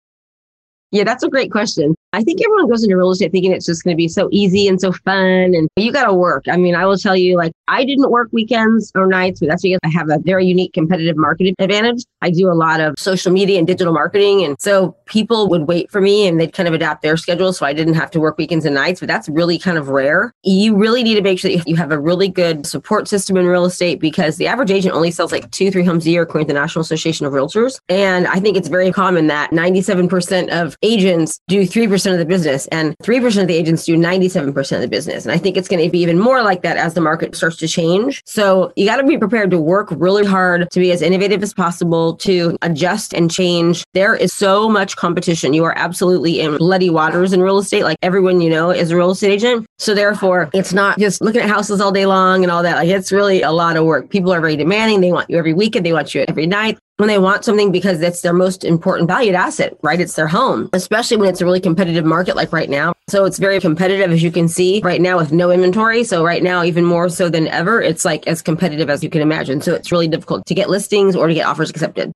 Yeah, 0.90 1.04
that's 1.04 1.22
a 1.22 1.28
great 1.28 1.52
question. 1.52 1.94
I 2.12 2.22
think 2.22 2.40
everyone 2.42 2.68
goes 2.68 2.82
into 2.82 2.96
real 2.96 3.10
estate 3.10 3.30
thinking 3.30 3.52
it's 3.52 3.66
just 3.66 3.84
going 3.84 3.94
to 3.94 3.96
be 3.96 4.08
so 4.08 4.28
easy 4.32 4.66
and 4.66 4.80
so 4.80 4.92
fun 4.92 5.54
and 5.54 5.68
you 5.76 5.92
got 5.92 6.06
to 6.06 6.14
work. 6.14 6.44
I 6.48 6.56
mean, 6.56 6.74
I 6.74 6.84
will 6.84 6.98
tell 6.98 7.16
you, 7.16 7.36
like, 7.36 7.52
I 7.68 7.84
didn't 7.84 8.10
work 8.10 8.28
weekends 8.32 8.90
or 8.96 9.06
nights, 9.06 9.38
but 9.40 9.48
that's 9.48 9.62
because 9.62 9.78
I 9.84 9.88
have 9.88 10.10
a 10.10 10.18
very 10.18 10.46
unique 10.46 10.72
competitive 10.72 11.16
marketing 11.16 11.54
advantage. 11.60 12.02
I 12.20 12.30
do 12.30 12.50
a 12.50 12.54
lot 12.54 12.80
of 12.80 12.94
social 12.98 13.32
media 13.32 13.58
and 13.58 13.66
digital 13.66 13.92
marketing. 13.92 14.44
And 14.44 14.56
so 14.60 14.96
people 15.06 15.48
would 15.48 15.68
wait 15.68 15.90
for 15.90 16.00
me 16.00 16.26
and 16.26 16.40
they'd 16.40 16.52
kind 16.52 16.68
of 16.68 16.74
adapt 16.74 17.02
their 17.02 17.16
schedule. 17.16 17.52
So 17.52 17.64
I 17.64 17.72
didn't 17.72 17.94
have 17.94 18.10
to 18.12 18.20
work 18.20 18.38
weekends 18.38 18.64
and 18.64 18.74
nights, 18.74 19.00
but 19.00 19.06
that's 19.06 19.28
really 19.28 19.58
kind 19.58 19.78
of 19.78 19.88
rare. 19.88 20.32
You 20.42 20.74
really 20.74 21.04
need 21.04 21.14
to 21.14 21.22
make 21.22 21.38
sure 21.38 21.50
that 21.56 21.68
you 21.68 21.76
have 21.76 21.92
a 21.92 21.98
really 21.98 22.28
good 22.28 22.66
support 22.66 23.06
system 23.06 23.36
in 23.36 23.46
real 23.46 23.64
estate 23.64 24.00
because 24.00 24.36
the 24.36 24.48
average 24.48 24.72
agent 24.72 24.94
only 24.94 25.12
sells 25.12 25.30
like 25.30 25.50
two, 25.52 25.70
three 25.70 25.84
homes 25.84 26.06
a 26.06 26.10
year 26.10 26.22
according 26.22 26.48
to 26.48 26.54
the 26.54 26.58
National 26.58 26.82
Association 26.82 27.24
of 27.24 27.32
Realtors. 27.32 27.78
And 27.88 28.26
I 28.26 28.40
think 28.40 28.56
it's 28.56 28.68
very 28.68 28.90
common 28.90 29.28
that 29.28 29.52
97% 29.52 30.48
of 30.48 30.76
agents 30.82 31.40
do 31.46 31.62
3% 31.62 31.99
of 32.06 32.18
the 32.18 32.24
business 32.24 32.66
and 32.68 32.96
3% 32.98 33.40
of 33.40 33.48
the 33.48 33.54
agents 33.54 33.84
do 33.84 33.96
97% 33.96 34.74
of 34.74 34.80
the 34.80 34.88
business. 34.88 35.24
And 35.24 35.32
I 35.32 35.38
think 35.38 35.56
it's 35.56 35.68
going 35.68 35.84
to 35.84 35.90
be 35.90 36.00
even 36.00 36.18
more 36.18 36.42
like 36.42 36.62
that 36.62 36.76
as 36.76 36.94
the 36.94 37.00
market 37.00 37.34
starts 37.34 37.56
to 37.56 37.68
change. 37.68 38.22
So 38.26 38.72
you 38.76 38.86
got 38.86 38.96
to 38.96 39.06
be 39.06 39.18
prepared 39.18 39.50
to 39.50 39.58
work 39.58 39.88
really 39.90 40.24
hard 40.24 40.70
to 40.70 40.80
be 40.80 40.92
as 40.92 41.02
innovative 41.02 41.42
as 41.42 41.54
possible 41.54 42.16
to 42.16 42.56
adjust 42.62 43.12
and 43.12 43.30
change. 43.30 43.84
There 43.94 44.14
is 44.14 44.32
so 44.32 44.68
much 44.68 44.96
competition. 44.96 45.52
You 45.52 45.64
are 45.64 45.76
absolutely 45.76 46.40
in 46.40 46.56
bloody 46.56 46.90
waters 46.90 47.32
in 47.32 47.42
real 47.42 47.58
estate. 47.58 47.84
Like 47.84 47.98
everyone 48.02 48.40
you 48.40 48.50
know 48.50 48.70
is 48.70 48.90
a 48.90 48.96
real 48.96 49.10
estate 49.10 49.32
agent. 49.32 49.66
So 49.78 49.94
therefore, 49.94 50.50
it's 50.52 50.72
not 50.72 50.98
just 50.98 51.20
looking 51.20 51.40
at 51.40 51.48
houses 51.48 51.80
all 51.80 51.92
day 51.92 52.06
long 52.06 52.42
and 52.42 52.50
all 52.50 52.62
that. 52.62 52.76
Like 52.76 52.88
it's 52.88 53.12
really 53.12 53.42
a 53.42 53.52
lot 53.52 53.76
of 53.76 53.84
work. 53.84 54.10
People 54.10 54.32
are 54.32 54.40
very 54.40 54.56
demanding. 54.56 55.00
They 55.00 55.12
want 55.12 55.30
you 55.30 55.38
every 55.38 55.54
weekend. 55.54 55.86
They 55.86 55.92
want 55.92 56.14
you 56.14 56.24
every 56.28 56.46
night 56.46 56.78
when 57.00 57.08
they 57.08 57.18
want 57.18 57.44
something 57.44 57.72
because 57.72 57.98
that's 57.98 58.20
their 58.20 58.32
most 58.32 58.62
important 58.62 59.08
valued 59.08 59.34
asset, 59.34 59.76
right? 59.82 60.00
It's 60.00 60.14
their 60.14 60.28
home, 60.28 60.68
especially 60.72 61.16
when 61.16 61.28
it's 61.28 61.40
a 61.40 61.44
really 61.44 61.60
competitive 61.60 62.04
market 62.04 62.36
like 62.36 62.52
right 62.52 62.70
now. 62.70 62.92
So 63.08 63.24
it's 63.24 63.38
very 63.38 63.58
competitive, 63.58 64.12
as 64.12 64.22
you 64.22 64.30
can 64.30 64.46
see 64.46 64.80
right 64.84 65.00
now 65.00 65.16
with 65.16 65.32
no 65.32 65.50
inventory. 65.50 66.04
So 66.04 66.22
right 66.22 66.42
now, 66.42 66.62
even 66.62 66.84
more 66.84 67.08
so 67.08 67.28
than 67.28 67.48
ever, 67.48 67.80
it's 67.82 68.04
like 68.04 68.26
as 68.26 68.42
competitive 68.42 68.88
as 68.88 69.02
you 69.02 69.10
can 69.10 69.22
imagine. 69.22 69.60
So 69.60 69.74
it's 69.74 69.90
really 69.90 70.08
difficult 70.08 70.46
to 70.46 70.54
get 70.54 70.70
listings 70.70 71.16
or 71.16 71.26
to 71.26 71.34
get 71.34 71.46
offers 71.46 71.70
accepted. 71.70 72.12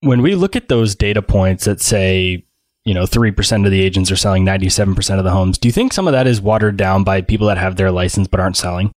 When 0.00 0.22
we 0.22 0.34
look 0.34 0.56
at 0.56 0.68
those 0.68 0.94
data 0.94 1.20
points 1.20 1.66
that 1.66 1.82
say, 1.82 2.46
you 2.86 2.94
know, 2.94 3.04
3% 3.04 3.66
of 3.66 3.70
the 3.70 3.82
agents 3.82 4.10
are 4.10 4.16
selling 4.16 4.46
97% 4.46 5.18
of 5.18 5.24
the 5.24 5.30
homes, 5.30 5.58
do 5.58 5.68
you 5.68 5.72
think 5.72 5.92
some 5.92 6.06
of 6.06 6.12
that 6.12 6.26
is 6.26 6.40
watered 6.40 6.78
down 6.78 7.04
by 7.04 7.20
people 7.20 7.48
that 7.48 7.58
have 7.58 7.76
their 7.76 7.90
license 7.90 8.26
but 8.26 8.40
aren't 8.40 8.56
selling? 8.56 8.92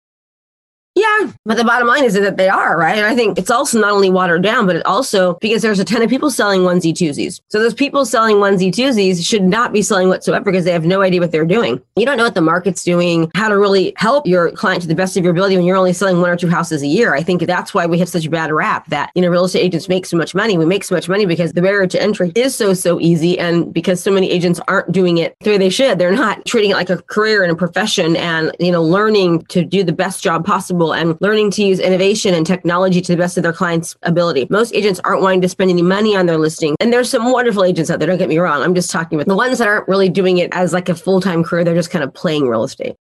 Yeah, 0.94 1.13
but 1.44 1.56
the 1.56 1.64
bottom 1.64 1.88
line 1.88 2.04
is 2.04 2.14
that 2.14 2.36
they 2.36 2.48
are, 2.48 2.78
right? 2.78 2.96
And 2.96 3.06
I 3.06 3.14
think 3.14 3.38
it's 3.38 3.50
also 3.50 3.80
not 3.80 3.92
only 3.92 4.10
watered 4.10 4.42
down, 4.42 4.66
but 4.66 4.76
it 4.76 4.86
also 4.86 5.34
because 5.40 5.62
there's 5.62 5.78
a 5.78 5.84
ton 5.84 6.02
of 6.02 6.10
people 6.10 6.30
selling 6.30 6.60
onesie 6.62 6.92
twosies. 6.92 7.40
So 7.48 7.58
those 7.58 7.74
people 7.74 8.04
selling 8.06 8.36
onesie 8.36 8.70
twosies 8.70 9.26
should 9.26 9.42
not 9.42 9.72
be 9.72 9.82
selling 9.82 10.08
whatsoever 10.08 10.44
because 10.44 10.64
they 10.64 10.72
have 10.72 10.84
no 10.84 11.02
idea 11.02 11.20
what 11.20 11.32
they're 11.32 11.44
doing. 11.44 11.80
You 11.96 12.06
don't 12.06 12.16
know 12.16 12.24
what 12.24 12.34
the 12.34 12.40
market's 12.40 12.84
doing, 12.84 13.30
how 13.34 13.48
to 13.48 13.58
really 13.58 13.92
help 13.96 14.26
your 14.26 14.50
client 14.52 14.82
to 14.82 14.88
the 14.88 14.94
best 14.94 15.16
of 15.16 15.24
your 15.24 15.32
ability 15.32 15.56
when 15.56 15.64
you're 15.64 15.76
only 15.76 15.92
selling 15.92 16.20
one 16.20 16.30
or 16.30 16.36
two 16.36 16.48
houses 16.48 16.82
a 16.82 16.86
year. 16.86 17.14
I 17.14 17.22
think 17.22 17.42
that's 17.42 17.74
why 17.74 17.86
we 17.86 17.98
have 17.98 18.08
such 18.08 18.26
a 18.26 18.30
bad 18.30 18.50
rap 18.52 18.86
that, 18.88 19.10
you 19.14 19.22
know, 19.22 19.28
real 19.28 19.44
estate 19.44 19.60
agents 19.60 19.88
make 19.88 20.06
so 20.06 20.16
much 20.16 20.34
money. 20.34 20.58
We 20.58 20.66
make 20.66 20.84
so 20.84 20.94
much 20.94 21.08
money 21.08 21.26
because 21.26 21.52
the 21.52 21.62
barrier 21.62 21.86
to 21.86 22.02
entry 22.02 22.32
is 22.34 22.54
so, 22.54 22.74
so 22.74 23.00
easy. 23.00 23.38
And 23.38 23.72
because 23.72 24.02
so 24.02 24.10
many 24.10 24.30
agents 24.30 24.60
aren't 24.68 24.92
doing 24.92 25.18
it 25.18 25.36
the 25.40 25.50
way 25.50 25.58
they 25.58 25.70
should, 25.70 25.98
they're 25.98 26.12
not 26.12 26.44
treating 26.46 26.70
it 26.70 26.74
like 26.74 26.90
a 26.90 27.02
career 27.02 27.42
and 27.42 27.52
a 27.52 27.56
profession 27.56 28.16
and, 28.16 28.54
you 28.58 28.72
know, 28.72 28.82
learning 28.82 29.42
to 29.46 29.64
do 29.64 29.84
the 29.84 29.92
best 29.92 30.22
job 30.22 30.44
possible 30.44 30.94
and 30.94 31.03
learning 31.20 31.50
to 31.52 31.64
use 31.64 31.78
innovation 31.78 32.34
and 32.34 32.46
technology 32.46 33.00
to 33.00 33.12
the 33.12 33.18
best 33.18 33.36
of 33.36 33.42
their 33.42 33.52
clients' 33.52 33.96
ability. 34.02 34.46
Most 34.50 34.74
agents 34.74 35.00
aren't 35.04 35.22
wanting 35.22 35.40
to 35.42 35.48
spend 35.48 35.70
any 35.70 35.82
money 35.82 36.16
on 36.16 36.26
their 36.26 36.38
listing. 36.38 36.76
And 36.80 36.92
there's 36.92 37.10
some 37.10 37.30
wonderful 37.30 37.64
agents 37.64 37.90
out 37.90 37.98
there, 37.98 38.08
don't 38.08 38.18
get 38.18 38.28
me 38.28 38.38
wrong. 38.38 38.62
I'm 38.62 38.74
just 38.74 38.90
talking 38.90 39.18
about 39.18 39.28
the 39.28 39.36
ones 39.36 39.58
that 39.58 39.68
aren't 39.68 39.88
really 39.88 40.08
doing 40.08 40.38
it 40.38 40.50
as 40.52 40.72
like 40.72 40.88
a 40.88 40.94
full 40.94 41.20
time 41.20 41.44
career. 41.44 41.64
They're 41.64 41.74
just 41.74 41.90
kind 41.90 42.04
of 42.04 42.12
playing 42.12 42.48
real 42.48 42.64
estate. 42.64 42.96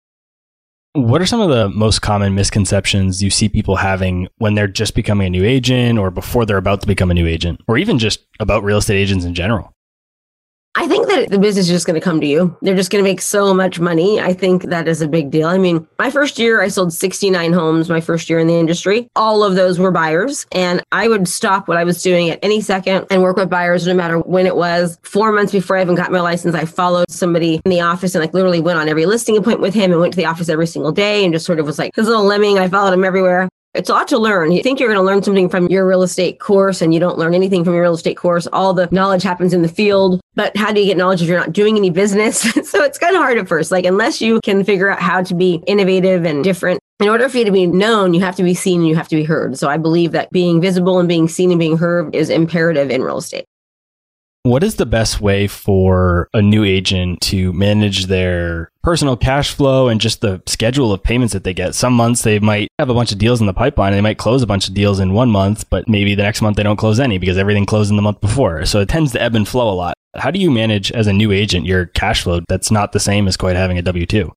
What 0.96 1.22
are 1.24 1.26
some 1.26 1.42
of 1.42 1.50
the 1.50 1.70
most 1.70 2.04
common 2.04 2.36
misconceptions 2.36 3.24
you 3.24 3.32
see 3.32 3.50
people 3.50 3.78
having 3.78 4.28
when 4.38 4.54
they're 4.54 4.68
just 4.68 4.94
becoming 4.94 5.26
a 5.26 5.30
new 5.32 5.44
agent 5.44 5.98
or 5.98 6.12
before 6.12 6.46
they're 6.46 6.58
about 6.58 6.82
to 6.82 6.88
become 6.88 7.10
a 7.10 7.16
new 7.16 7.26
agent 7.26 7.62
or 7.68 7.80
even 7.80 7.98
just 7.98 8.20
about 8.40 8.64
real 8.64 8.78
estate 8.78 8.98
agents 8.98 9.26
in 9.26 9.34
general? 9.34 9.73
I 10.76 10.88
think 10.88 11.08
that 11.08 11.30
the 11.30 11.38
business 11.38 11.68
is 11.68 11.72
just 11.72 11.86
going 11.86 12.00
to 12.00 12.04
come 12.04 12.20
to 12.20 12.26
you. 12.26 12.58
They're 12.62 12.76
just 12.76 12.92
going 12.92 13.04
to 13.04 13.10
make 13.10 13.22
so 13.22 13.54
much 13.54 13.80
money. 13.80 14.20
I 14.20 14.34
think 14.34 14.64
that 14.64 14.88
is 14.88 15.02
a 15.02 15.08
big 15.08 15.30
deal. 15.30 15.48
I 15.48 15.60
mean, 15.60 15.88
my 16.00 16.10
first 16.10 16.40
year, 16.40 16.62
I 16.62 16.68
sold 16.68 16.92
69 16.92 17.54
homes 17.54 17.90
my 17.90 18.02
first 18.02 18.28
year 18.28 18.40
in 18.40 18.48
the 18.48 18.56
industry. 18.56 19.08
All 19.16 19.44
of 19.44 19.54
those 19.54 19.78
were 19.78 19.92
buyers. 19.92 20.48
And 20.52 20.82
I 20.92 21.08
would 21.08 21.28
stop 21.28 21.68
what 21.68 21.78
I 21.78 21.84
was 21.84 22.02
doing 22.02 22.32
at 22.32 22.40
any 22.42 22.60
second 22.60 23.06
and 23.12 23.22
work 23.22 23.38
with 23.38 23.52
buyers 23.52 23.86
no 23.86 23.94
matter 23.94 24.18
when 24.20 24.48
it 24.48 24.56
was. 24.56 24.98
Four 25.04 25.32
months 25.32 25.52
before 25.52 25.78
I 25.78 25.84
even 25.84 25.94
got 25.94 26.12
my 26.12 26.22
license, 26.22 26.56
I 26.56 26.66
followed 26.66 27.06
somebody 27.10 27.62
in 27.64 27.70
the 27.70 27.82
office 27.82 28.16
and 28.16 28.24
like 28.24 28.34
literally 28.34 28.60
went 28.60 28.80
on 28.80 28.90
every 28.90 29.06
listing 29.06 29.38
appointment 29.38 29.62
with 29.62 29.76
him 29.76 29.92
and 29.92 30.02
went 30.02 30.14
to 30.14 30.18
the 30.18 30.26
office 30.26 30.50
every 30.50 30.68
single 30.68 30.92
day 30.92 31.24
and 31.24 31.34
just 31.34 31.46
sort 31.46 31.60
of 31.60 31.68
was 31.68 31.78
like 31.78 31.96
his 31.96 32.08
little 32.08 32.26
lemming. 32.26 32.58
I 32.58 32.68
followed 32.68 32.94
him 32.94 33.04
everywhere. 33.04 33.48
It's 33.76 33.90
a 33.90 33.94
lot 33.94 34.08
to 34.10 34.20
learn. 34.20 34.52
You 34.52 34.62
think 34.62 34.80
you're 34.80 34.90
going 34.90 35.00
to 35.00 35.06
learn 35.06 35.24
something 35.24 35.50
from 35.50 35.68
your 35.68 35.88
real 35.88 36.04
estate 36.04 36.40
course 36.40 36.82
and 36.82 36.94
you 36.94 37.00
don't 37.00 37.18
learn 37.18 37.34
anything 37.34 37.64
from 37.64 37.74
your 37.74 37.82
real 37.82 37.96
estate 37.96 38.18
course. 38.18 38.46
All 38.54 38.74
the 38.74 38.88
knowledge 38.92 39.24
happens 39.24 39.52
in 39.52 39.64
the 39.64 39.68
field, 39.68 40.22
but 40.36 40.56
how 40.58 40.72
do 40.72 40.80
you 40.80 40.88
get 40.88 40.98
knowledge 40.98 41.22
if 41.22 41.28
you're 41.28 41.40
not 41.40 41.54
doing 41.54 41.78
any 41.78 41.90
business? 41.90 42.42
so 42.70 42.84
it's 42.84 42.98
kind 42.98 43.16
of 43.16 43.22
hard 43.22 43.38
at 43.38 43.48
first. 43.48 43.72
Like, 43.72 43.86
unless 43.86 44.22
you 44.22 44.40
can 44.44 44.64
figure 44.64 44.90
out 44.90 45.00
how 45.00 45.22
to 45.24 45.36
be 45.36 45.62
innovative 45.68 46.26
and 46.26 46.44
different, 46.44 46.80
in 47.00 47.10
order 47.10 47.28
for 47.30 47.38
you 47.38 47.46
to 47.46 47.52
be 47.52 47.68
known, 47.68 48.14
you 48.14 48.22
have 48.22 48.36
to 48.38 48.44
be 48.44 48.54
seen 48.54 48.82
and 48.82 48.90
you 48.90 48.96
have 48.96 49.08
to 49.10 49.16
be 49.16 49.24
heard. 49.24 49.58
So 49.58 49.70
I 49.70 49.78
believe 49.78 50.12
that 50.14 50.32
being 50.32 50.62
visible 50.62 51.00
and 51.00 51.08
being 51.08 51.28
seen 51.28 51.52
and 51.52 51.60
being 51.60 51.78
heard 51.78 52.16
is 52.16 52.30
imperative 52.30 52.90
in 52.90 53.04
real 53.04 53.18
estate. 53.18 53.46
What 54.46 54.62
is 54.62 54.76
the 54.76 54.86
best 54.86 55.22
way 55.22 55.48
for 55.48 56.28
a 56.34 56.42
new 56.42 56.66
agent 56.66 57.22
to 57.22 57.54
manage 57.54 58.08
their 58.08 58.70
personal 58.84 59.16
cash 59.16 59.54
flow 59.54 59.88
and 59.88 60.02
just 60.02 60.20
the 60.20 60.42
schedule 60.48 60.92
of 60.92 61.02
payments 61.02 61.32
that 61.32 61.46
they 61.46 61.54
get? 61.54 61.76
Some 61.76 61.94
months 61.94 62.24
they 62.24 62.40
might 62.40 62.68
have 62.78 62.90
a 62.90 62.94
bunch 62.94 63.14
of 63.14 63.20
deals 63.20 63.40
in 63.40 63.48
the 63.48 63.54
pipeline 63.54 63.94
and 63.94 63.98
they 63.98 64.02
might 64.02 64.18
close 64.18 64.42
a 64.42 64.48
bunch 64.48 64.68
of 64.68 64.74
deals 64.74 65.00
in 65.00 65.14
one 65.14 65.30
month, 65.30 65.70
but 65.70 65.88
maybe 65.88 66.14
the 66.14 66.24
next 66.24 66.42
month 66.42 66.58
they 66.58 66.64
don't 66.64 66.76
close 66.76 67.00
any 67.00 67.18
because 67.20 67.38
everything 67.38 67.66
closed 67.66 67.90
in 67.90 67.96
the 67.96 68.02
month 68.02 68.20
before. 68.20 68.66
So 68.66 68.82
it 68.82 68.90
tends 68.90 69.14
to 69.14 69.22
ebb 69.22 69.36
and 69.36 69.48
flow 69.48 69.70
a 69.70 69.76
lot. 69.76 69.94
How 70.16 70.30
do 70.30 70.40
you 70.40 70.52
manage 70.52 70.92
as 70.92 71.08
a 71.08 71.14
new 71.14 71.32
agent 71.32 71.66
your 71.66 71.88
cash 71.88 72.24
flow 72.24 72.42
that's 72.48 72.70
not 72.70 72.92
the 72.92 73.00
same 73.00 73.28
as 73.28 73.36
quite 73.36 73.56
having 73.56 73.78
a 73.78 73.82
W 73.82 74.06
2? 74.06 74.32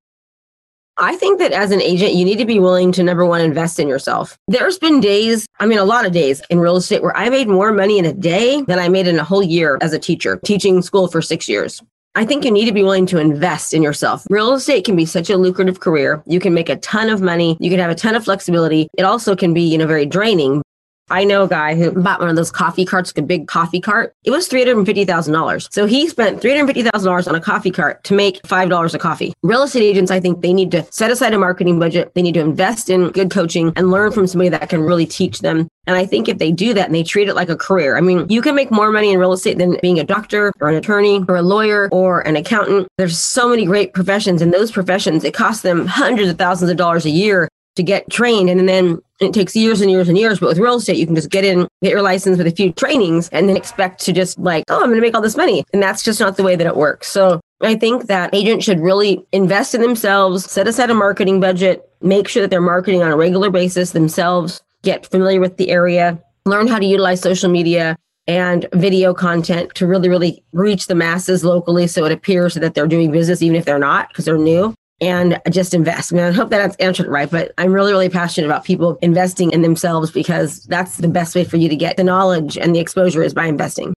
I 0.99 1.15
think 1.17 1.39
that 1.41 1.53
as 1.53 1.73
an 1.73 1.83
agent, 1.83 2.15
you 2.15 2.25
need 2.25 2.39
to 2.39 2.47
be 2.47 2.59
willing 2.59 2.91
to 2.93 3.03
number 3.03 3.27
one, 3.27 3.43
invest 3.43 3.79
in 3.79 3.87
yourself. 3.87 4.39
There's 4.49 4.79
been 4.79 5.01
days, 5.01 5.47
I 5.61 5.67
mean, 5.67 5.77
a 5.77 5.85
lot 5.85 6.07
of 6.07 6.13
days 6.13 6.41
in 6.49 6.59
real 6.59 6.77
estate 6.77 7.03
where 7.03 7.15
I 7.15 7.29
made 7.29 7.49
more 7.49 7.71
money 7.71 7.99
in 7.99 8.07
a 8.07 8.15
day 8.15 8.63
than 8.63 8.79
I 8.79 8.89
made 8.89 9.07
in 9.07 9.19
a 9.19 9.25
whole 9.25 9.43
year 9.43 9.77
as 9.83 9.93
a 9.93 9.99
teacher, 9.99 10.41
teaching 10.43 10.81
school 10.81 11.09
for 11.09 11.21
six 11.21 11.51
years. 11.51 11.83
I 12.15 12.25
think 12.25 12.47
you 12.47 12.51
need 12.51 12.65
to 12.65 12.73
be 12.73 12.83
willing 12.83 13.05
to 13.07 13.19
invest 13.19 13.75
in 13.75 13.83
yourself. 13.83 14.27
Real 14.31 14.55
estate 14.55 14.87
can 14.87 14.97
be 14.97 15.05
such 15.05 15.29
a 15.29 15.37
lucrative 15.37 15.81
career. 15.81 16.23
You 16.27 16.41
can 16.41 16.55
make 16.55 16.71
a 16.71 16.77
ton 16.77 17.11
of 17.11 17.21
money. 17.21 17.59
You 17.61 17.69
can 17.69 17.79
have 17.79 17.91
a 17.91 17.95
ton 17.95 18.15
of 18.15 18.25
flexibility. 18.25 18.89
It 18.97 19.03
also 19.03 19.37
can 19.37 19.53
be, 19.53 19.61
you 19.61 19.77
know, 19.77 19.87
very 19.87 20.07
draining. 20.07 20.63
I 21.09 21.23
know 21.23 21.45
a 21.45 21.49
guy 21.49 21.77
who 21.77 21.93
bought 21.93 22.19
one 22.19 22.29
of 22.29 22.35
those 22.35 22.51
coffee 22.51 22.85
carts, 22.85 23.13
like 23.15 23.23
a 23.23 23.27
big 23.27 23.47
coffee 23.47 23.81
cart. 23.81 24.13
It 24.25 24.33
was 24.33 24.49
$350,000. 24.49 25.73
So 25.73 25.87
he 25.87 26.09
spent 26.09 26.43
$350,000 26.43 27.29
on 27.29 27.35
a 27.37 27.41
coffee 27.41 27.71
cart 27.71 28.03
to 28.05 28.15
make 28.15 28.43
$5 28.43 28.95
a 28.95 28.99
coffee. 28.99 29.33
Real 29.45 29.63
estate 29.63 29.85
agents, 29.85 30.11
I 30.11 30.19
think 30.19 30.43
they 30.43 30.53
need 30.53 30.73
to 30.73 30.85
set 30.91 31.13
aside 31.13 31.33
a 31.33 31.39
marketing 31.39 31.79
budget. 31.79 32.13
They 32.15 32.23
need 32.23 32.35
to 32.35 32.41
invest 32.41 32.91
in 32.91 33.11
good 33.11 33.31
coaching 33.31 33.73
and 33.77 33.93
learn 33.93 34.11
from 34.11 34.27
somebody 34.27 34.49
that 34.49 34.69
can 34.69 34.81
really 34.81 35.07
teach 35.07 35.41
them. 35.41 35.69
And 35.87 35.95
I 35.95 36.05
think 36.05 36.29
if 36.29 36.39
they 36.39 36.51
do 36.51 36.75
that 36.75 36.87
and 36.87 36.95
they 36.95 37.05
treat 37.05 37.29
it 37.29 37.37
like 37.37 37.49
a 37.49 37.57
career, 37.57 37.97
I 37.97 38.01
mean, 38.01 38.27
you 38.29 38.43
can 38.43 38.57
make 38.57 38.73
more 38.73 38.91
money 38.91 39.13
in 39.13 39.21
real 39.21 39.33
estate 39.33 39.59
than 39.59 39.79
being 39.81 40.01
a 40.01 40.05
doctor 40.05 40.53
or 40.59 40.69
an 40.69 40.75
attorney 40.75 41.25
or 41.29 41.37
a 41.37 41.43
lawyer 41.43 41.89
or 41.93 42.23
an 42.23 42.35
accountant. 42.35 42.89
There's 42.99 43.17
so 43.17 43.49
many 43.49 43.65
great 43.65 43.95
professions 43.95 44.43
and 44.43 44.53
those 44.53 44.73
professions, 44.73 45.23
it 45.23 45.35
costs 45.35 45.63
them 45.63 45.87
hundreds 45.87 46.31
of 46.31 46.39
thousands 46.39 46.73
of 46.73 46.77
dollars 46.77 47.07
a 47.07 47.11
year 47.11 47.49
to 47.77 47.83
get 47.83 48.11
trained. 48.11 48.51
And 48.51 48.69
then 48.69 48.99
it 49.21 49.33
takes 49.33 49.57
years 49.57 49.81
and 49.81 49.91
years 49.91 50.09
and 50.09 50.19
years. 50.19 50.41
But 50.41 50.49
with 50.49 50.59
real 50.59 50.77
estate, 50.77 50.97
you 50.97 51.07
can 51.07 51.15
just 51.15 51.31
get 51.31 51.45
in, 51.45 51.69
get 51.83 51.93
your 51.93 52.03
license 52.03 52.37
with 52.39 52.47
a 52.47 52.51
few 52.51 52.73
trainings, 52.73 53.29
and 53.31 53.49
then 53.49 53.57
expect 53.57 54.01
to 54.05 54.13
just 54.13 54.39
like, 54.39 54.65
oh, 54.69 54.77
I'm 54.77 54.89
going 54.89 54.97
to 54.97 55.01
make 55.01 55.15
all 55.15 55.23
this 55.23 55.37
money. 55.37 55.65
And 55.73 55.83
that's 55.83 56.03
just 56.03 56.21
not 56.21 56.37
the 56.37 56.43
way 56.43 56.57
that 56.57 56.67
it 56.67 56.77
works. 56.77 57.11
So 57.11 57.41
I 57.63 57.77
think 57.77 58.07
that 58.07 58.35
agents 58.35 58.65
should 58.65 58.81
really 58.81 59.25
invest 59.33 59.75
in 59.75 59.81
themselves, 59.81 60.51
set 60.51 60.69
aside 60.69 60.91
a 60.91 60.95
marketing 60.95 61.41
budget, 61.41 61.89
make 62.03 62.29
sure 62.29 62.43
that 62.43 62.51
they're 62.51 62.61
marketing 62.61 63.03
on 63.03 63.11
a 63.11 63.17
regular 63.17 63.51
basis 63.51 63.93
themselves, 63.93 64.61
get 64.83 65.07
familiar 65.07 65.41
with 65.41 65.57
the 65.57 65.71
area, 65.71 66.21
learn 66.45 66.67
how 66.67 66.79
to 66.79 66.85
utilize 66.85 67.21
social 67.21 67.51
media 67.51 67.97
and 68.29 68.67
video 68.75 69.15
content 69.15 69.73
to 69.75 69.87
really, 69.87 70.09
really 70.09 70.45
reach 70.53 70.89
the 70.89 70.95
masses 70.95 71.45
locally 71.45 71.87
so 71.87 72.05
it 72.05 72.13
appears 72.13 72.55
that 72.55 72.75
they're 72.75 72.87
doing 72.89 73.13
business, 73.13 73.41
even 73.41 73.57
if 73.57 73.65
they're 73.65 73.79
not, 73.79 74.09
because 74.09 74.25
they're 74.25 74.37
new 74.37 74.75
and 75.01 75.41
just 75.51 75.75
invest. 75.75 76.13
I 76.13 76.17
mean, 76.17 76.25
I 76.25 76.33
hope 76.33 76.51
that 76.51 76.59
that's 76.59 76.77
answered 76.77 77.07
right, 77.09 77.31
but 77.31 77.53
I'm 77.59 77.73
really, 77.73 77.93
really 77.93 78.09
passionate 78.09 78.47
about 78.47 78.65
people 78.65 78.99
investing 79.03 79.51
in 79.51 79.63
themselves 79.63 80.11
because 80.11 80.65
that's 80.65 80.97
the 80.97 81.09
best 81.09 81.35
way 81.35 81.45
for 81.45 81.57
you 81.57 81.69
to 81.69 81.77
get 81.77 81.97
the 81.97 82.05
knowledge 82.05 82.57
and 82.57 82.75
the 82.75 82.81
exposure 82.81 83.23
is 83.23 83.35
by 83.35 83.47
investing. 83.47 83.95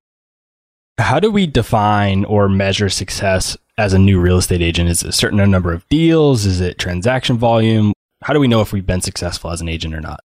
How 0.98 1.20
do 1.20 1.32
we 1.32 1.48
define 1.48 2.26
or 2.26 2.50
measure 2.50 2.90
success 2.90 3.56
as 3.78 3.94
a 3.94 4.00
new 4.00 4.20
real 4.20 4.38
estate 4.38 4.62
agent? 4.62 4.90
Is 4.90 5.02
it 5.02 5.10
a 5.10 5.14
certain 5.14 5.38
number 5.50 5.72
of 5.72 5.88
deals? 5.88 6.46
Is 6.46 6.60
it 6.60 6.78
transaction 6.78 7.38
volume? 7.38 7.94
How 8.22 8.34
do 8.34 8.40
we 8.42 8.50
know 8.50 8.60
if 8.60 8.74
we've 8.74 8.86
been 8.86 9.00
successful 9.00 9.52
as 9.52 9.62
an 9.62 9.70
agent 9.70 9.96
or 9.96 10.02
not? 10.02 10.20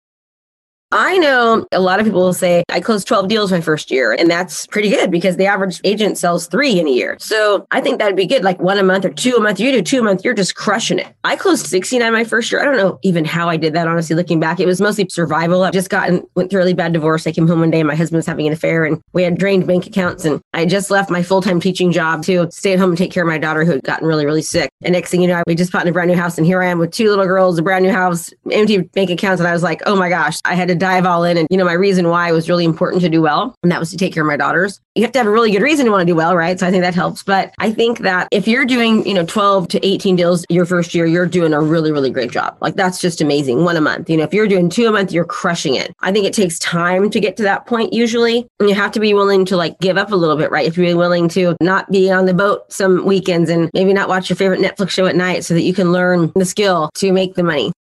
I 0.93 1.19
know 1.19 1.65
a 1.71 1.79
lot 1.79 2.01
of 2.01 2.07
people 2.07 2.21
will 2.21 2.33
say, 2.33 2.65
I 2.69 2.81
closed 2.81 3.07
12 3.07 3.29
deals 3.29 3.53
my 3.53 3.61
first 3.61 3.93
year, 3.93 4.13
and 4.13 4.29
that's 4.29 4.67
pretty 4.67 4.91
good 4.91 5.09
because 5.09 5.37
the 5.37 5.47
average 5.47 5.81
agent 5.85 6.19
sells 6.19 6.49
three 6.49 6.81
in 6.81 6.89
a 6.89 6.91
year. 6.91 7.17
So 7.21 7.65
I 7.71 7.81
think 7.81 8.01
that'd 8.01 8.17
be 8.17 8.27
good, 8.27 8.43
like 8.43 8.61
one 8.61 8.77
a 8.77 8.83
month 8.83 9.05
or 9.05 9.11
two 9.11 9.37
a 9.37 9.41
month. 9.41 9.61
You 9.61 9.71
do 9.71 9.83
two 9.83 10.01
a 10.01 10.03
month, 10.03 10.25
you're 10.25 10.35
just 10.35 10.57
crushing 10.57 10.99
it. 10.99 11.07
I 11.23 11.37
closed 11.37 11.67
69 11.67 12.13
my 12.13 12.25
first 12.25 12.51
year. 12.51 12.61
I 12.61 12.65
don't 12.65 12.77
know 12.77 12.99
even 13.05 13.25
how 13.25 13.49
I 13.49 13.57
did 13.57 13.73
that, 13.75 13.87
honestly, 13.87 14.17
looking 14.17 14.41
back. 14.41 14.59
It 14.59 14.67
was 14.67 14.81
mostly 14.81 15.07
survival. 15.09 15.63
I've 15.63 15.73
just 15.73 15.91
gotten, 15.91 16.27
went 16.35 16.51
through 16.51 16.59
a 16.59 16.63
really 16.63 16.75
bad 16.75 16.93
divorce. 16.93 17.25
I 17.25 17.31
came 17.31 17.47
home 17.47 17.61
one 17.61 17.71
day 17.71 17.79
and 17.79 17.87
my 17.87 17.95
husband 17.95 18.17
was 18.17 18.27
having 18.27 18.49
an 18.49 18.53
affair, 18.53 18.85
and 18.85 19.01
we 19.13 19.23
had 19.23 19.39
drained 19.39 19.69
bank 19.69 19.87
accounts. 19.87 20.25
And 20.25 20.41
I 20.55 20.67
just 20.67 20.91
left 20.91 21.09
my 21.09 21.23
full 21.23 21.41
time 21.41 21.61
teaching 21.61 21.93
job 21.93 22.25
to 22.25 22.51
stay 22.51 22.73
at 22.73 22.81
home 22.81 22.91
and 22.91 22.99
take 22.99 23.13
care 23.13 23.23
of 23.23 23.29
my 23.29 23.39
daughter 23.39 23.65
who 23.65 23.73
had 23.73 23.85
gotten 23.85 24.09
really, 24.09 24.27
really 24.27 24.43
sick. 24.43 24.69
And 24.83 24.93
next 24.95 25.13
thing 25.13 25.23
you 25.23 25.29
know, 25.29 25.45
we 25.47 25.55
just 25.55 25.71
bought 25.71 25.83
in 25.83 25.89
a 25.89 25.93
brand 25.93 26.11
new 26.11 26.17
house, 26.17 26.37
and 26.37 26.45
here 26.45 26.61
I 26.61 26.67
am 26.67 26.81
with 26.81 26.91
two 26.91 27.11
little 27.11 27.27
girls, 27.27 27.61
a 27.61 27.63
brand 27.63 27.85
new 27.85 27.93
house, 27.93 28.33
empty 28.51 28.79
bank 28.79 29.11
accounts. 29.11 29.39
And 29.39 29.47
I 29.47 29.53
was 29.53 29.63
like, 29.63 29.83
oh 29.87 29.95
my 29.95 30.09
gosh, 30.09 30.41
I 30.45 30.57
had 30.57 30.67
to 30.67 30.80
dive 30.81 31.07
all 31.07 31.23
in. 31.23 31.37
And, 31.37 31.47
you 31.51 31.57
know, 31.57 31.65
my 31.65 31.75
reason 31.75 32.09
why 32.09 32.33
was 32.33 32.49
really 32.49 32.65
important 32.65 33.03
to 33.03 33.09
do 33.09 33.23
well, 33.23 33.55
and 33.63 33.71
that 33.71 33.79
was 33.79 33.91
to 33.91 33.97
take 33.97 34.13
care 34.13 34.23
of 34.23 34.27
my 34.27 34.37
daughters. 34.37 34.81
You 34.97 35.03
have 35.03 35.13
to 35.13 35.19
have 35.19 35.27
a 35.27 35.31
really 35.31 35.53
good 35.53 35.63
reason 35.63 35.87
to 35.87 35.93
want 35.93 36.01
to 36.03 36.07
do 36.07 36.17
well, 36.17 36.35
right? 36.35 36.59
So 36.59 36.67
I 36.67 36.71
think 36.71 36.83
that 36.83 36.95
helps. 36.95 37.23
But 37.23 37.55
I 37.59 37.71
think 37.71 37.99
that 37.99 38.27
if 38.33 38.49
you're 38.49 38.65
doing, 38.65 39.07
you 39.07 39.15
know, 39.15 39.25
12 39.25 39.69
to 39.69 39.87
18 39.87 40.17
deals 40.17 40.45
your 40.49 40.67
first 40.67 40.95
year, 40.95 41.07
you're 41.07 41.27
doing 41.27 41.53
a 41.53 41.61
really, 41.61 41.93
really 41.93 42.11
great 42.11 42.33
job. 42.33 42.57
Like 42.61 42.75
that's 42.75 43.01
just 43.01 43.21
amazing. 43.21 43.65
One 43.65 43.77
a 43.77 43.81
month. 43.81 44.11
You 44.11 44.17
know, 44.17 44.25
if 44.25 44.35
you're 44.35 44.49
doing 44.49 44.69
two 44.69 44.87
a 44.87 44.93
month, 44.93 45.13
you're 45.13 45.25
crushing 45.25 45.77
it. 45.77 45.95
I 46.01 46.11
think 46.11 46.27
it 46.27 46.35
takes 46.35 46.59
time 46.59 47.11
to 47.11 47.21
get 47.21 47.37
to 47.37 47.43
that 47.45 47.67
point 47.67 47.93
usually. 47.93 48.49
And 48.59 48.69
you 48.69 48.75
have 48.75 48.93
to 48.93 49.01
be 49.01 49.15
willing 49.15 49.45
to 49.47 49.57
like 49.57 49.79
give 49.79 49.97
up 49.97 50.11
a 50.11 50.17
little 50.17 50.37
bit, 50.37 50.51
right? 50.51 50.67
If 50.67 50.77
you're 50.77 50.97
willing 50.97 51.29
to 51.31 51.57
not 51.61 51.91
be 51.91 52.11
on 52.11 52.27
the 52.27 52.35
boat 52.35 52.73
some 52.73 53.05
weekends 53.05 53.51
and 53.51 53.71
maybe 53.75 53.93
not 53.93 54.09
watch 54.09 54.29
your 54.29 54.37
favorite 54.37 54.61
Netflix 54.61 54.91
show 54.91 55.07
at 55.07 55.17
night 55.17 55.45
so 55.45 55.55
that 55.55 55.63
you 55.63 55.75
can 55.75 55.93
learn 55.93 56.33
the 56.35 56.45
skill 56.45 56.91
to 56.95 57.13
make 57.13 57.35
the 57.35 57.43
money. 57.43 57.73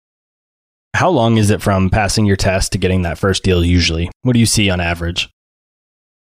How 0.94 1.08
long 1.08 1.38
is 1.38 1.50
it 1.50 1.62
from 1.62 1.88
passing 1.88 2.26
your 2.26 2.36
test 2.36 2.72
to 2.72 2.78
getting 2.78 3.02
that 3.02 3.18
first 3.18 3.42
deal 3.42 3.64
usually? 3.64 4.10
What 4.22 4.34
do 4.34 4.38
you 4.38 4.46
see 4.46 4.68
on 4.70 4.80
average? 4.80 5.30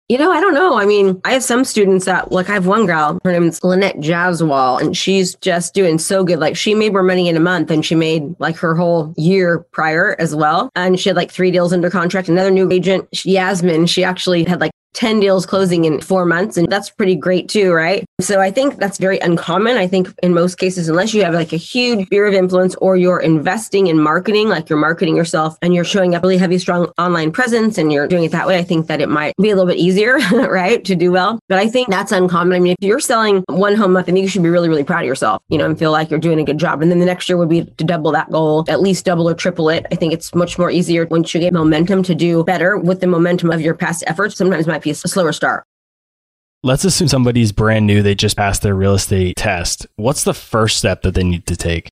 You 0.10 0.18
know, 0.18 0.32
I 0.32 0.40
don't 0.40 0.54
know. 0.54 0.78
I 0.78 0.86
mean, 0.86 1.20
I 1.26 1.34
have 1.34 1.44
some 1.44 1.66
students 1.66 2.06
that, 2.06 2.32
like, 2.32 2.50
I 2.50 2.54
have 2.54 2.66
one 2.66 2.86
girl, 2.86 3.20
her 3.26 3.32
name 3.32 3.44
is 3.44 3.62
Lynette 3.62 3.98
Jaswal, 3.98 4.80
and 4.80 4.96
she's 4.96 5.36
just 5.36 5.74
doing 5.74 6.00
so 6.00 6.24
good. 6.24 6.40
Like, 6.40 6.56
she 6.56 6.74
made 6.74 6.94
more 6.94 7.04
money 7.04 7.28
in 7.28 7.36
a 7.36 7.42
month 7.42 7.68
than 7.68 7.82
she 7.82 7.94
made 7.94 8.34
like 8.40 8.56
her 8.58 8.74
whole 8.74 9.14
year 9.18 9.66
prior 9.72 10.16
as 10.18 10.34
well. 10.34 10.70
And 10.76 10.98
she 10.98 11.10
had 11.10 11.18
like 11.18 11.30
three 11.30 11.52
deals 11.52 11.74
under 11.74 11.90
contract. 11.90 12.30
Another 12.30 12.52
new 12.52 12.72
agent, 12.72 13.10
Yasmin, 13.26 13.86
she 13.86 14.04
actually 14.06 14.46
had 14.46 14.62
like 14.62 14.72
10 14.98 15.20
deals 15.20 15.46
closing 15.46 15.86
in 15.86 16.02
four 16.02 16.26
months. 16.26 16.58
And 16.58 16.68
that's 16.68 16.90
pretty 16.90 17.16
great 17.16 17.48
too, 17.48 17.72
right? 17.72 18.04
So 18.20 18.42
I 18.42 18.50
think 18.50 18.78
that's 18.78 18.98
very 18.98 19.20
uncommon. 19.20 19.78
I 19.78 19.86
think 19.86 20.12
in 20.24 20.34
most 20.34 20.58
cases, 20.58 20.90
unless 20.90 21.14
you 21.14 21.24
have 21.24 21.36
like 21.36 21.54
a 21.54 21.58
huge 21.58 22.08
sphere 22.08 22.26
of 22.26 22.34
influence 22.34 22.74
or 22.78 22.98
you're 22.98 23.20
investing 23.20 23.88
in 23.88 24.02
marketing, 24.02 24.50
like 24.50 24.70
you're 24.70 24.80
marketing 24.80 25.16
yourself 25.16 25.56
and 25.62 25.76
you're 25.76 25.84
showing 25.84 26.16
up 26.16 26.24
really 26.24 26.38
heavy, 26.38 26.58
strong 26.58 26.92
online 26.98 27.32
presence 27.32 27.78
and 27.78 27.94
you're 27.94 28.08
doing 28.08 28.24
it 28.24 28.32
that 28.32 28.48
way, 28.48 28.58
I 28.58 28.64
think 28.64 28.88
that 28.88 29.00
it 29.00 29.08
might 29.08 29.36
be 29.40 29.52
a 29.52 29.56
little 29.56 29.70
bit 29.70 29.78
easier, 29.78 30.18
right? 30.32 30.84
To 30.86 30.96
do 30.96 31.12
well. 31.12 31.38
But 31.48 31.60
I 31.60 31.68
think 31.68 31.90
that's 31.90 32.12
uncommon. 32.12 32.56
I 32.56 32.60
mean, 32.60 32.76
if 32.80 32.84
you're 32.84 33.00
selling 33.00 33.44
one 33.50 33.76
home 33.76 33.94
month, 33.94 34.10
I 34.10 34.14
think 34.14 34.24
you 34.24 34.28
should 34.28 34.42
be 34.42 34.50
really, 34.50 34.68
really 34.68 34.84
proud 34.84 35.02
of 35.02 35.08
yourself, 35.08 35.44
you 35.50 35.60
know, 35.60 35.68
and 35.68 35.78
feel 35.78 35.92
like 35.92 36.10
you're 36.10 36.20
doing 36.20 36.40
a 36.40 36.44
good 36.44 36.58
job. 36.58 36.82
And 36.82 36.90
then 36.90 36.98
the 36.98 37.06
next 37.06 37.30
year 37.30 37.38
would 37.38 37.50
be 37.50 37.66
to 37.66 37.84
double 37.84 38.12
that 38.14 38.32
goal, 38.32 38.66
at 38.68 38.82
least 38.82 39.06
double 39.06 39.30
or 39.30 39.36
triple 39.36 39.70
it. 39.70 39.86
I 39.92 39.96
think 39.96 40.12
it's 40.12 40.34
much 40.34 40.58
more 40.58 40.72
easier 40.72 41.06
once 41.06 41.36
you 41.36 41.40
get 41.40 41.54
momentum 41.54 42.02
to 42.02 42.16
do 42.16 42.44
better 42.44 42.78
with 42.78 43.00
the 43.00 43.08
momentum 43.08 43.52
of 43.52 43.62
your 43.62 43.76
past 43.76 44.04
efforts. 44.08 44.36
Sometimes 44.36 44.66
might 44.66 44.87
be 44.88 44.92
a 44.92 44.96
slower 44.96 45.34
start. 45.34 45.64
Let's 46.64 46.86
assume 46.86 47.08
somebody's 47.08 47.52
brand 47.52 47.86
new, 47.86 48.02
they 48.02 48.16
just 48.16 48.36
passed 48.36 48.62
their 48.62 48.76
real 48.76 48.94
estate 48.94 49.36
test. 49.36 49.86
What's 49.96 50.24
the 50.24 50.34
first 50.34 50.78
step 50.78 51.04
that 51.04 51.14
they 51.14 51.24
need 51.24 51.46
to 51.48 51.56
take? 51.56 51.88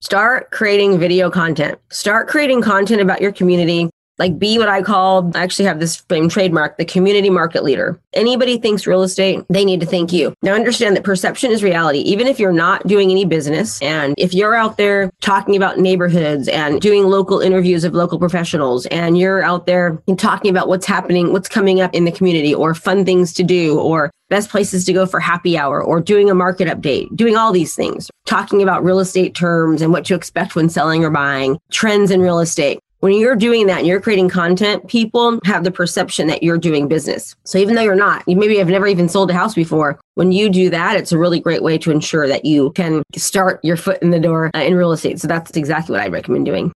Start 0.00 0.50
creating 0.50 0.98
video 0.98 1.30
content. 1.30 1.78
Start 1.90 2.28
creating 2.28 2.62
content 2.62 3.00
about 3.00 3.20
your 3.20 3.32
community. 3.32 3.90
Like 4.18 4.38
be 4.38 4.58
what 4.58 4.68
I 4.68 4.82
call, 4.82 5.30
I 5.34 5.42
actually 5.42 5.66
have 5.66 5.80
this 5.80 6.02
same 6.10 6.28
trademark, 6.28 6.76
the 6.76 6.84
community 6.84 7.30
market 7.30 7.62
leader. 7.64 8.00
Anybody 8.12 8.58
thinks 8.58 8.86
real 8.86 9.02
estate, 9.02 9.44
they 9.48 9.64
need 9.64 9.80
to 9.80 9.86
thank 9.86 10.12
you. 10.12 10.34
Now 10.42 10.54
understand 10.54 10.96
that 10.96 11.04
perception 11.04 11.50
is 11.50 11.62
reality. 11.62 12.00
Even 12.00 12.26
if 12.26 12.38
you're 12.38 12.52
not 12.52 12.86
doing 12.86 13.10
any 13.10 13.24
business 13.24 13.80
and 13.82 14.14
if 14.18 14.34
you're 14.34 14.54
out 14.54 14.76
there 14.76 15.10
talking 15.20 15.56
about 15.56 15.78
neighborhoods 15.78 16.48
and 16.48 16.80
doing 16.80 17.04
local 17.04 17.40
interviews 17.40 17.84
of 17.84 17.94
local 17.94 18.18
professionals 18.18 18.86
and 18.86 19.18
you're 19.18 19.42
out 19.42 19.66
there 19.66 20.02
talking 20.16 20.50
about 20.50 20.68
what's 20.68 20.86
happening, 20.86 21.32
what's 21.32 21.48
coming 21.48 21.80
up 21.80 21.94
in 21.94 22.04
the 22.04 22.12
community 22.12 22.54
or 22.54 22.74
fun 22.74 23.04
things 23.04 23.32
to 23.34 23.42
do 23.42 23.78
or 23.78 24.10
best 24.28 24.50
places 24.50 24.84
to 24.84 24.92
go 24.92 25.06
for 25.06 25.20
happy 25.20 25.56
hour 25.56 25.82
or 25.82 26.00
doing 26.00 26.30
a 26.30 26.34
market 26.34 26.68
update, 26.68 27.14
doing 27.16 27.36
all 27.36 27.52
these 27.52 27.74
things, 27.74 28.10
talking 28.26 28.62
about 28.62 28.84
real 28.84 29.00
estate 29.00 29.34
terms 29.34 29.80
and 29.80 29.92
what 29.92 30.04
to 30.04 30.14
expect 30.14 30.54
when 30.54 30.68
selling 30.68 31.04
or 31.04 31.10
buying, 31.10 31.58
trends 31.70 32.10
in 32.10 32.20
real 32.20 32.40
estate. 32.40 32.78
When 33.00 33.12
you're 33.12 33.36
doing 33.36 33.68
that 33.68 33.78
and 33.78 33.86
you're 33.86 34.00
creating 34.00 34.28
content, 34.28 34.88
people 34.88 35.38
have 35.44 35.62
the 35.62 35.70
perception 35.70 36.26
that 36.26 36.42
you're 36.42 36.58
doing 36.58 36.88
business. 36.88 37.36
So 37.44 37.56
even 37.56 37.76
though 37.76 37.82
you're 37.82 37.94
not, 37.94 38.24
you 38.26 38.34
maybe 38.34 38.56
have 38.58 38.68
never 38.68 38.88
even 38.88 39.08
sold 39.08 39.30
a 39.30 39.34
house 39.34 39.54
before. 39.54 40.00
When 40.16 40.32
you 40.32 40.50
do 40.50 40.68
that, 40.70 40.96
it's 40.96 41.12
a 41.12 41.18
really 41.18 41.38
great 41.38 41.62
way 41.62 41.78
to 41.78 41.92
ensure 41.92 42.26
that 42.26 42.44
you 42.44 42.72
can 42.72 43.04
start 43.14 43.60
your 43.62 43.76
foot 43.76 44.02
in 44.02 44.10
the 44.10 44.18
door 44.18 44.50
uh, 44.52 44.58
in 44.58 44.74
real 44.74 44.90
estate. 44.90 45.20
So 45.20 45.28
that's 45.28 45.56
exactly 45.56 45.92
what 45.92 46.02
I 46.02 46.08
recommend 46.08 46.46
doing. 46.46 46.72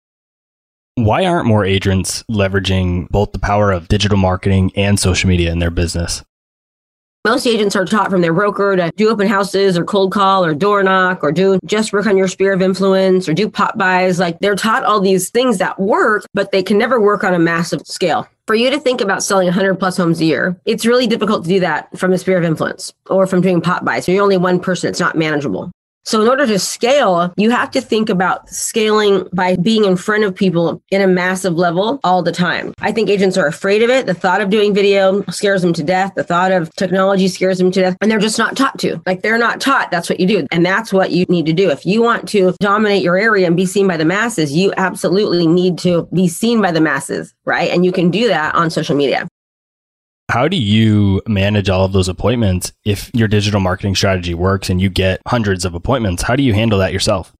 Why 0.95 1.27
aren't 1.27 1.47
more 1.47 1.65
agents 1.65 2.23
leveraging 2.31 3.09
both 3.09 3.33
the 3.33 3.39
power 3.41 3.73
of 3.73 3.89
digital 3.89 4.19
marketing 4.19 4.71
and 4.77 5.01
social 5.01 5.29
media 5.29 5.51
in 5.51 5.59
their 5.59 5.71
business? 5.71 6.23
Most 7.25 7.47
agents 7.47 7.77
are 7.77 7.85
taught 7.85 8.11
from 8.11 8.21
their 8.21 8.33
broker 8.33 8.75
to 8.75 8.91
do 8.97 9.09
open 9.09 9.29
houses 9.29 9.79
or 9.79 9.85
cold 9.85 10.11
call 10.11 10.45
or 10.45 10.55
door 10.55 10.83
knock 10.83 11.23
or 11.23 11.31
do 11.31 11.57
just 11.65 11.93
work 11.93 12.07
on 12.07 12.17
your 12.17 12.27
sphere 12.27 12.53
of 12.53 12.61
influence 12.61 13.29
or 13.29 13.33
do 13.33 13.49
pop-bys. 13.49 14.19
Like 14.19 14.41
they're 14.41 14.57
taught 14.57 14.83
all 14.83 14.99
these 14.99 15.31
things 15.31 15.59
that 15.59 15.79
work, 15.79 16.25
but 16.35 16.51
they 16.51 16.65
can 16.65 16.79
never 16.79 17.01
work 17.01 17.23
on 17.23 17.33
a 17.33 17.39
massive 17.39 17.87
scale. 17.87 18.27
For 18.49 18.57
you 18.57 18.71
to 18.71 18.81
think 18.81 19.01
about 19.01 19.23
selling 19.23 19.47
100 19.47 19.77
plus 19.77 19.97
homes 19.97 20.21
a 20.21 20.25
year, 20.25 20.61
it's 20.65 20.85
really 20.85 21.07
difficult 21.07 21.45
to 21.45 21.49
do 21.49 21.61
that 21.61 21.97
from 21.97 22.13
a 22.13 22.19
sphere 22.19 22.39
of 22.39 22.45
influence 22.45 22.93
or 23.09 23.29
from 23.29 23.41
doing 23.41 23.61
pop-bys. 23.61 24.05
So 24.05 24.11
you're 24.11 24.25
only 24.25 24.37
one 24.37 24.59
person. 24.59 24.91
It's 24.91 24.99
not 24.99 25.17
manageable. 25.17 25.71
So 26.05 26.21
in 26.21 26.29
order 26.29 26.47
to 26.47 26.59
scale, 26.59 27.33
you 27.37 27.51
have 27.51 27.71
to 27.73 27.81
think 27.81 28.09
about 28.09 28.49
scaling 28.49 29.29
by 29.33 29.57
being 29.57 29.85
in 29.85 29.97
front 29.97 30.25
of 30.25 30.35
people 30.35 30.83
in 30.91 31.01
a 31.01 31.07
massive 31.07 31.55
level 31.55 32.01
all 32.03 32.23
the 32.23 32.33
time. 32.33 32.75
I 32.81 32.91
think 32.93 33.09
agents 33.09 33.37
are 33.37 33.47
afraid 33.47 33.83
of 33.83 33.91
it. 33.91 34.07
The 34.07 34.15
thought 34.15 34.41
of 34.41 34.51
doing 34.51 34.75
video 34.75 35.23
scares 35.31 35.63
them 35.63 35.73
to 35.75 35.83
death. 35.83 36.15
The 36.17 36.25
thought 36.25 36.51
of 36.51 36.75
technology 36.75 37.29
scares 37.29 37.59
them 37.59 37.71
to 37.73 37.81
death. 37.81 37.97
And 38.01 38.11
they're 38.11 38.19
just 38.19 38.39
not 38.39 38.57
taught 38.57 38.79
to. 38.81 39.01
Like 39.07 39.23
they're 39.23 39.39
not 39.39 39.61
taught 39.61 39.91
that's 39.91 40.09
what 40.09 40.19
you 40.19 40.27
do. 40.27 40.47
And 40.51 40.67
that's 40.67 40.93
what 40.93 41.13
you 41.13 41.25
need 41.29 41.47
to 41.47 41.53
do. 41.53 41.71
If 41.71 41.87
you 41.87 42.03
want 42.03 42.29
to 42.31 42.55
dominate 42.61 43.03
your 43.03 43.17
area 43.17 43.47
and 43.47 43.57
be 43.57 43.67
seen 43.67 43.87
by 43.87 43.97
the 43.97 44.05
masses, 44.05 44.53
you 44.53 44.73
absolutely 44.77 45.47
need 45.47 45.79
to 45.79 46.09
be 46.13 46.29
seen 46.29 46.61
by 46.61 46.73
the 46.73 46.81
masses, 46.81 47.33
right? 47.45 47.71
And 47.71 47.85
you 47.85 47.93
can 47.93 48.11
do 48.11 48.27
that 48.29 48.55
on 48.55 48.71
social 48.71 48.97
media. 48.97 49.29
How 50.33 50.49
do 50.49 50.57
you 50.57 51.21
manage 51.27 51.69
all 51.69 51.85
of 51.85 51.93
those 51.93 52.09
appointments 52.09 52.73
if 52.87 53.11
your 53.13 53.29
digital 53.29 53.61
marketing 53.61 53.95
strategy 53.95 54.33
works 54.33 54.71
and 54.71 54.81
you 54.81 54.89
get 54.89 55.21
hundreds 55.27 55.67
of 55.67 55.75
appointments? 55.75 56.23
How 56.23 56.37
do 56.37 56.43
you 56.43 56.55
handle 56.55 56.79
that 56.79 56.91
yourself? 56.91 57.35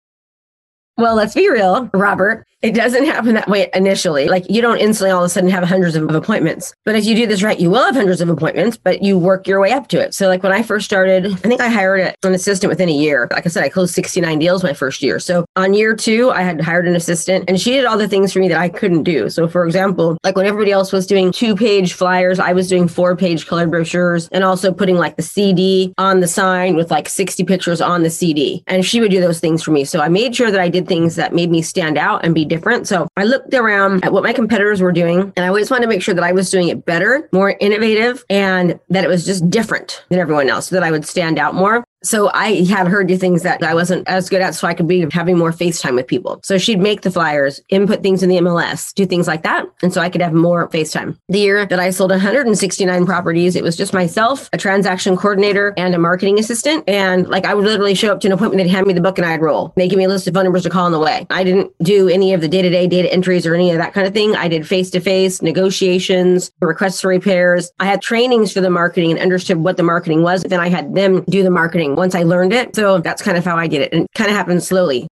Well, 0.99 1.15
let's 1.15 1.33
be 1.35 1.49
real, 1.49 1.89
Robert. 1.95 2.47
It 2.63 2.75
doesn't 2.75 3.05
happen 3.07 3.35
that 3.35 3.49
way 3.49 3.69
initially. 3.75 4.29
Like 4.29 4.49
you 4.49 4.63
don't 4.63 4.79
instantly 4.79 5.11
all 5.11 5.23
of 5.23 5.27
a 5.27 5.29
sudden 5.29 5.51
have 5.51 5.65
hundreds 5.65 5.97
of 5.97 6.09
appointments. 6.15 6.73
But 6.85 6.95
if 6.95 7.05
you 7.05 7.17
do 7.17 7.27
this 7.27 7.43
right, 7.43 7.59
you 7.59 7.71
will 7.71 7.85
have 7.85 7.97
hundreds 7.97 8.21
of 8.21 8.29
appointments, 8.29 8.77
but 8.77 9.03
you 9.03 9.19
work 9.19 9.49
your 9.49 9.61
way 9.61 9.73
up 9.73 9.89
to 9.89 10.01
it. 10.01 10.15
So 10.15 10.29
like 10.29 10.45
when 10.45 10.53
I 10.53 10.63
first 10.63 10.85
started, 10.85 11.27
I 11.27 11.35
think 11.35 11.61
I 11.61 11.69
hired 11.69 12.15
an 12.23 12.35
assistant 12.35 12.71
within 12.71 12.89
a 12.89 12.93
year. 12.93 13.27
Like 13.33 13.47
I 13.47 13.49
said, 13.49 13.65
I 13.65 13.69
closed 13.69 13.95
69 13.95 14.39
deals 14.39 14.63
my 14.63 14.75
first 14.75 15.03
year. 15.03 15.19
So 15.19 15.45
on 15.57 15.75
year 15.75 15.97
two, 15.97 16.31
I 16.31 16.43
had 16.43 16.61
hired 16.61 16.87
an 16.87 16.95
assistant 16.95 17.47
and 17.49 17.61
she 17.61 17.73
did 17.73 17.85
all 17.85 17.99
the 17.99 18.07
things 18.07 18.33
for 18.33 18.39
me 18.39 18.49
that 18.49 18.59
I 18.59 18.69
couldn't 18.69 19.03
do. 19.03 19.29
So 19.29 19.49
for 19.49 19.67
example, 19.67 20.17
like 20.23 20.37
when 20.37 20.47
everybody 20.47 20.71
else 20.71 20.93
was 20.93 21.05
doing 21.05 21.33
two 21.33 21.57
page 21.57 21.95
flyers, 21.95 22.39
I 22.39 22.53
was 22.53 22.69
doing 22.69 22.87
four 22.87 23.17
page 23.17 23.47
colored 23.49 23.73
brochures 23.73 24.29
and 24.29 24.45
also 24.45 24.73
putting 24.73 24.97
like 24.97 25.17
the 25.17 25.23
CD 25.23 25.93
on 25.99 26.21
the 26.21 26.29
sign 26.29 26.77
with 26.77 26.93
like 26.93 27.09
60 27.09 27.43
pictures 27.43 27.81
on 27.81 28.05
the 28.05 28.11
CD. 28.11 28.63
And 28.69 28.85
she 28.85 29.01
would 29.01 29.11
do 29.11 29.21
those 29.21 29.41
things 29.41 29.65
for 29.65 29.73
me. 29.73 29.85
So 29.85 30.01
I 30.01 30.09
made 30.09 30.37
sure 30.37 30.53
that 30.53 30.61
I 30.61 30.69
did 30.69 30.87
things 30.87 31.17
that 31.17 31.35
made 31.35 31.51
me 31.51 31.61
stand 31.61 31.99
out 31.99 32.25
and 32.25 32.37
be 32.37 32.52
different. 32.53 32.87
So 32.87 33.09
I 33.17 33.25
looked 33.25 33.55
around 33.55 34.05
at 34.05 34.13
what 34.13 34.23
my 34.23 34.35
competitors 34.35 34.83
were 34.83 34.93
doing, 34.93 35.33
and 35.35 35.45
I 35.45 35.49
always 35.49 35.71
wanted 35.71 35.83
to 35.83 35.89
make 35.89 36.03
sure 36.03 36.15
that 36.15 36.25
I 36.25 36.33
was 36.33 36.51
doing 36.51 36.69
it 36.69 36.85
better, 36.85 37.29
more 37.33 37.57
innovative, 37.61 38.25
and 38.29 38.79
that 38.91 39.05
it 39.05 39.09
was 39.09 39.25
just 39.25 39.49
different 39.49 40.05
than 40.11 40.19
everyone 40.19 40.51
else 40.51 40.69
so 40.69 40.77
that 40.77 40.83
I 40.83 40.91
would 40.91 41.07
stand 41.07 41.39
out 41.39 41.55
more. 41.55 41.83
So 42.03 42.31
I 42.35 42.65
had 42.65 42.89
her 42.89 43.05
do 43.05 43.17
things 43.17 43.43
that 43.43 43.63
I 43.63 43.75
wasn't 43.75 44.09
as 44.09 44.29
good 44.29 44.43
at, 44.43 44.55
so 44.55 44.67
I 44.67 44.75
could 44.75 44.89
be 44.89 45.07
having 45.11 45.39
more 45.39 45.53
FaceTime 45.53 45.95
with 45.95 46.07
people. 46.07 46.41
So 46.43 46.59
she'd 46.59 46.81
make 46.81 47.03
the 47.03 47.11
flyers, 47.11 47.61
input 47.69 48.03
things 48.03 48.23
in 48.23 48.29
the 48.29 48.37
MLS, 48.39 48.93
do 48.95 49.07
things 49.07 49.29
like 49.29 49.43
that. 49.45 49.67
And 49.83 49.93
so 49.93 50.01
I 50.01 50.11
could 50.11 50.21
have 50.21 50.33
more 50.33 50.69
FaceTime. 50.69 51.17
The 51.29 51.39
year 51.39 51.67
that 51.67 51.79
I 51.79 51.91
sold 51.91 52.11
169 52.11 53.07
properties, 53.07 53.57
it 53.57 53.63
was 53.63 53.77
just 53.77 53.93
myself, 53.93 54.49
a 54.53 54.59
transaction 54.59 55.17
coordinator, 55.17 55.75
and 55.77 55.95
a 55.95 55.99
marketing 55.99 56.39
assistant. 56.39 56.89
And 56.89 57.29
like 57.29 57.47
I 57.47 57.55
would 57.55 57.65
literally 57.65 57.95
show 57.95 58.13
up 58.13 58.21
to 58.21 58.29
an 58.29 58.33
appointment, 58.33 58.63
they'd 58.63 58.71
hand 58.71 58.87
me 58.87 58.95
the 58.95 59.01
book 59.01 59.19
and 59.19 59.27
I'd 59.27 59.41
roll. 59.41 59.73
They 59.77 59.89
give 59.89 59.99
me 59.99 60.05
a 60.05 60.09
list 60.09 60.27
of 60.27 60.35
phone 60.35 60.45
numbers 60.45 60.65
to 60.65 60.71
call 60.71 60.87
on 60.87 60.93
the 60.93 60.99
way. 60.99 61.27
I 61.31 61.45
didn't 61.45 61.71
do 61.83 62.09
any 62.09 62.35
of 62.35 62.41
the 62.41 62.49
day 62.49 62.63
to 62.63 62.71
day 62.71 62.87
data 62.87 63.13
entries 63.13 63.47
or 63.47 63.55
any 63.55 63.71
of 63.71 63.79
that 63.79 63.93
kind 63.93 64.07
of 64.07 64.13
thing. 64.13 64.35
I 64.35 64.49
did 64.49 64.67
face 64.67 64.91
to 64.91 65.01
face 65.01 65.41
negotiations, 65.41 66.51
requests 66.61 67.01
for 67.01 67.09
repairs. 67.09 67.71
I 67.79 67.87
had 67.87 68.03
trainings 68.03 68.53
for 68.53 68.61
the 68.61 68.71
marketing 68.71 69.13
and 69.13 69.21
understood 69.21 69.59
what 69.59 69.77
the 69.77 69.83
marketing 69.83 70.23
was. 70.23 70.43
Then 70.43 70.61
I 70.61 70.69
had 70.69 70.95
them 70.95 71.23
do 71.29 71.43
the 71.43 71.51
marketing 71.51 71.92
once 71.97 72.15
I 72.15 72.23
learned 72.23 72.53
it. 72.53 72.75
So 72.77 72.99
that's 72.99 73.23
kind 73.23 73.37
of 73.37 73.45
how 73.45 73.57
I 73.57 73.67
did 73.67 73.83
it 73.83 73.93
and 73.93 74.05
it 74.05 74.11
kind 74.15 74.31
of 74.31 74.37
happened 74.37 74.63
slowly. 74.63 75.09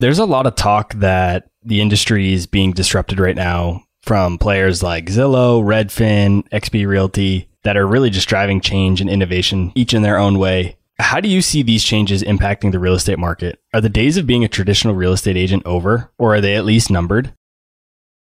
There's 0.00 0.18
a 0.18 0.24
lot 0.24 0.46
of 0.46 0.56
talk 0.56 0.94
that 0.94 1.48
the 1.62 1.80
industry 1.80 2.32
is 2.32 2.46
being 2.46 2.72
disrupted 2.72 3.18
right 3.20 3.36
now 3.36 3.84
from 4.02 4.38
players 4.38 4.82
like 4.82 5.06
Zillow, 5.06 5.62
Redfin, 5.62 6.46
eXp 6.50 6.86
Realty 6.86 7.48
that 7.62 7.76
are 7.76 7.86
really 7.86 8.10
just 8.10 8.28
driving 8.28 8.60
change 8.60 9.00
and 9.00 9.08
innovation, 9.08 9.72
each 9.74 9.94
in 9.94 10.02
their 10.02 10.18
own 10.18 10.38
way. 10.38 10.76
How 10.98 11.20
do 11.20 11.28
you 11.28 11.42
see 11.42 11.62
these 11.62 11.82
changes 11.82 12.22
impacting 12.22 12.70
the 12.70 12.78
real 12.78 12.94
estate 12.94 13.18
market? 13.18 13.58
Are 13.72 13.80
the 13.80 13.88
days 13.88 14.16
of 14.16 14.26
being 14.26 14.44
a 14.44 14.48
traditional 14.48 14.94
real 14.94 15.12
estate 15.12 15.36
agent 15.36 15.64
over, 15.64 16.10
or 16.18 16.34
are 16.34 16.40
they 16.40 16.54
at 16.54 16.64
least 16.64 16.90
numbered? 16.90 17.32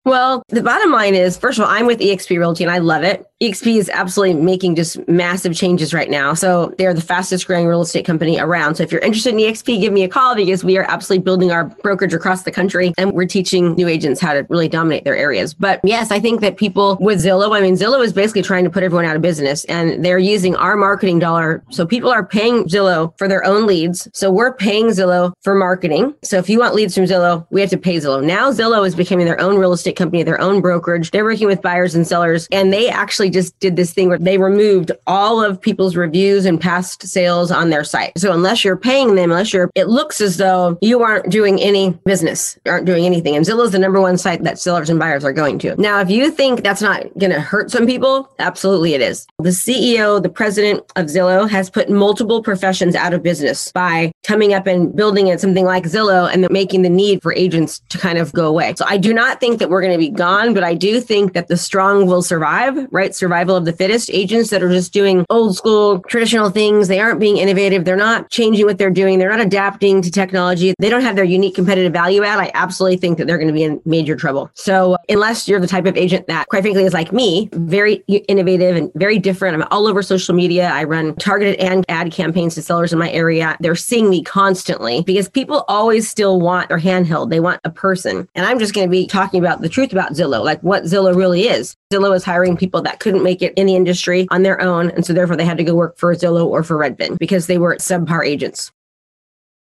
Well, 0.05 0.43
the 0.49 0.63
bottom 0.63 0.91
line 0.91 1.15
is, 1.15 1.37
first 1.37 1.61
of 1.61 1.65
all, 1.65 1.71
I'm 1.71 1.87
with 1.87 2.01
eXp 2.01 2.37
Realty 2.37 2.65
and 2.65 2.73
I 2.73 2.79
love 2.79 3.05
it. 3.05 3.25
eXp 3.41 3.77
is 3.77 3.89
absolutely 3.89 4.43
making 4.43 4.75
just 4.75 5.07
massive 5.07 5.55
changes 5.55 5.95
right 5.95 6.11
now. 6.11 6.35
So 6.35 6.75
they're 6.77 6.93
the 6.93 7.01
fastest 7.01 7.47
growing 7.47 7.69
real 7.69 7.83
estate 7.83 8.05
company 8.05 8.41
around. 8.41 8.75
So 8.75 8.83
if 8.83 8.91
you're 8.91 9.01
interested 9.01 9.35
in 9.35 9.39
eXp, 9.39 9.81
give 9.81 9.93
me 9.93 10.03
a 10.03 10.09
call 10.09 10.35
because 10.35 10.65
we 10.65 10.77
are 10.77 10.85
absolutely 10.89 11.23
building 11.23 11.53
our 11.53 11.67
brokerage 11.67 12.15
across 12.15 12.43
the 12.43 12.51
country 12.51 12.93
and 12.99 13.13
we're 13.13 13.27
teaching 13.27 13.75
new 13.75 13.87
agents 13.87 14.21
how 14.21 14.33
to 14.33 14.45
really 14.49 14.69
dominate 14.69 15.05
their 15.05 15.17
areas. 15.17 15.55
But 15.55 15.79
yes, 15.85 16.11
I 16.11 16.19
think 16.19 16.41
that 16.41 16.57
people 16.57 16.99
with 17.01 17.23
Zillow, 17.23 17.57
I 17.57 17.61
mean, 17.61 17.77
Zillow 17.77 18.05
is 18.05 18.13
basically 18.13 18.43
trying 18.43 18.65
to 18.65 18.71
put 18.71 18.83
everyone 18.83 19.05
out 19.05 19.15
of 19.15 19.23
business 19.23 19.65
and 19.67 20.05
they're 20.05 20.19
using 20.19 20.57
our 20.57 20.75
marketing 20.75 21.21
dollar. 21.21 21.63
So 21.71 21.87
people 21.87 22.11
are 22.11 22.27
paying 22.27 22.65
Zillow 22.65 23.17
for 23.19 23.29
their 23.29 23.45
own 23.45 23.67
leads. 23.69 24.09
So 24.15 24.33
we're 24.33 24.53
paying 24.53 24.87
Zillow 24.89 25.33
for 25.43 25.55
marketing. 25.55 26.13
So 26.25 26.39
if 26.39 26.49
you 26.49 26.59
want 26.59 26.75
leads 26.75 26.97
from 26.97 27.05
Zillow, 27.05 27.47
we 27.51 27.61
have 27.61 27.71
to 27.71 27.79
pay 27.79 27.99
Zillow. 27.99 28.21
Now 28.25 28.51
Zillow 28.51 28.85
is 28.85 28.97
becoming 28.97 29.27
their 29.27 29.41
own 29.41 29.59
real 29.59 29.73
estate 29.73 29.92
estate 29.93 30.03
company, 30.03 30.23
their 30.23 30.41
own 30.41 30.61
brokerage. 30.61 31.11
They're 31.11 31.25
working 31.25 31.47
with 31.47 31.63
buyers 31.63 31.95
and 31.95 32.07
sellers. 32.07 32.49
And 32.53 32.73
they 32.73 32.89
actually 32.89 33.31
just 33.31 33.59
did 33.61 33.77
this 33.77 33.93
thing 33.93 34.09
where 34.09 34.19
they 34.19 34.39
removed 34.39 34.93
all 35.07 35.43
of 35.43 35.61
people's 35.61 35.97
reviews 35.97 36.45
and 36.47 36.61
past 36.61 37.07
sales 37.07 37.51
on 37.51 37.71
their 37.71 37.85
site. 37.85 38.13
So 38.19 38.33
unless 38.33 38.65
you're 38.65 38.77
paying 38.77 39.15
them, 39.15 39.31
unless 39.31 39.53
you're, 39.53 39.71
it 39.75 39.89
looks 39.89 40.21
as 40.21 40.37
though 40.37 40.79
you 40.81 41.03
aren't 41.03 41.31
doing 41.31 41.61
any 41.61 41.91
business, 42.05 42.59
aren't 42.67 42.87
doing 42.87 43.05
anything. 43.05 43.37
And 43.37 43.45
Zillow 43.45 43.65
is 43.65 43.73
the 43.73 43.79
number 43.79 44.01
one 44.01 44.19
site 44.19 44.43
that 44.43 44.59
sellers 44.59 44.91
and 44.91 44.99
buyers 44.99 45.25
are 45.25 45.33
going 45.33 45.59
to. 45.61 45.77
Now, 45.81 46.01
if 46.01 46.11
you 46.11 46.31
think 46.31 46.63
that's 46.63 46.83
not 46.83 47.03
going 47.19 47.33
to 47.33 47.41
hurt 47.41 47.71
some 47.71 47.87
people, 47.87 48.33
absolutely 48.39 48.95
it 48.95 49.01
is. 49.01 49.27
The 49.39 49.51
CEO, 49.51 50.23
the 50.23 50.29
president 50.29 50.83
of 50.97 51.07
Zillow 51.07 51.49
has 51.49 51.71
put 51.71 51.91
multiple 51.91 52.43
professions 52.43 52.95
out 52.95 53.13
of 53.13 53.23
business 53.23 53.73
by 53.73 54.13
coming 54.25 54.55
up 54.55 54.67
and 54.67 54.95
building 54.95 55.29
it 55.29 55.41
something 55.41 55.65
like 55.65 55.85
Zillow 55.85 56.33
and 56.33 56.49
making 56.51 56.83
the 56.83 56.89
need 56.89 57.23
for 57.23 57.33
agents 57.35 57.81
to 57.91 57.99
kind 57.99 58.19
of 58.19 58.33
go 58.33 58.47
away. 58.47 58.75
So 58.77 58.85
I 58.89 58.97
do 58.97 59.13
not 59.13 59.41
think 59.41 59.59
that 59.59 59.71
we're 59.71 59.82
going 59.83 59.93
to 59.93 59.99
be 59.99 60.11
gone, 60.11 60.55
but 60.55 60.65
I 60.65 60.75
do 60.75 61.01
think 61.01 61.35
that 61.35 61.49
the 61.49 61.57
strong 61.57 62.07
will 62.07 62.23
survive, 62.23 62.87
right? 62.91 63.15
Survival 63.15 63.57
of 63.57 63.65
the 63.65 63.73
fittest. 63.73 64.11
Agents 64.11 64.51
that 64.51 64.63
are 64.63 64.71
just 64.71 64.93
doing 64.93 65.27
old 65.29 65.57
school, 65.57 66.01
traditional 66.09 66.51
things, 66.51 66.89
they 66.89 67.01
aren't 67.01 67.21
being 67.21 67.37
innovative. 67.37 67.85
They're 67.85 67.97
not 67.97 68.31
changing 68.31 68.65
what 68.65 68.79
they're 68.79 68.91
doing. 68.91 69.19
They're 69.19 69.31
not 69.31 69.41
adapting 69.41 70.01
to 70.03 70.11
technology. 70.11 70.75
They 70.79 70.89
don't 70.89 71.03
have 71.03 71.17
their 71.17 71.25
unique 71.25 71.55
competitive 71.55 71.93
value 71.93 72.23
add. 72.25 72.39
I 72.39 72.51
absolutely 72.55 72.99
think 72.99 73.19
that 73.19 73.27
they're 73.27 73.39
going 73.39 73.49
to 73.49 73.55
be 73.55 73.65
in 73.65 73.81
major 73.85 74.17
trouble. 74.17 74.51
So 74.55 74.97
unless 75.09 75.49
you're 75.49 75.61
the 75.61 75.67
type 75.67 75.87
of 75.87 75.97
agent 75.97 76.27
that, 76.29 76.47
quite 76.49 76.63
frankly, 76.63 76.85
is 76.85 76.95
like 76.95 77.13
me, 77.13 77.49
very 77.53 77.97
innovative 78.07 78.77
and 78.77 78.91
very 78.95 79.19
different. 79.19 79.55
I'm 79.55 79.69
all 79.71 79.87
over 79.87 80.03
social 80.03 80.35
media. 80.35 80.69
I 80.69 80.85
run 80.85 81.15
targeted 81.17 81.57
and 81.57 81.85
ad 81.89 82.13
campaigns 82.13 82.55
to 82.55 82.63
sellers 82.63 82.93
in 82.93 82.99
my 82.99 83.11
area. 83.11 83.57
They're 83.61 83.75
seeing 83.75 84.09
me 84.09 84.23
constantly 84.23 85.03
because 85.03 85.29
people 85.29 85.65
always 85.69 86.09
still 86.09 86.41
want 86.41 86.69
their 86.69 86.79
handheld. 86.79 87.31
They 87.31 87.41
want 87.41 87.61
a 87.65 87.71
person. 87.71 88.29
And 88.35 88.47
I'm 88.47 88.59
just 88.59 88.75
going 88.75 88.87
to 88.87 88.91
be 88.91 89.07
talking 89.07 89.41
about 89.41 89.61
the 89.61 89.69
truth 89.73 89.93
about 89.93 90.13
Zillow, 90.13 90.45
like 90.45 90.61
what 90.63 90.85
Zillow 90.85 91.15
really 91.15 91.49
is. 91.49 91.75
Zillow 91.93 92.15
is 92.15 92.25
hiring 92.25 92.57
people 92.57 92.83
that 92.83 93.01
couldn't 93.01 93.23
make 93.23 93.43
it 93.43 93.53
in 93.57 93.67
the 93.67 93.75
industry 93.75 94.27
on 94.31 94.43
their 94.43 94.61
own. 94.61 94.91
And 94.91 95.05
so 95.05 95.13
therefore 95.13 95.37
they 95.37 95.45
had 95.45 95.59
to 95.59 95.65
go 95.65 95.75
work 95.75 95.99
for 95.99 96.15
Zillow 96.15 96.47
or 96.47 96.63
for 96.63 96.77
Redfin 96.77 97.19
because 97.19 97.47
they 97.47 97.59
were 97.59 97.77
subpar 97.77 98.25
agents. 98.25 98.71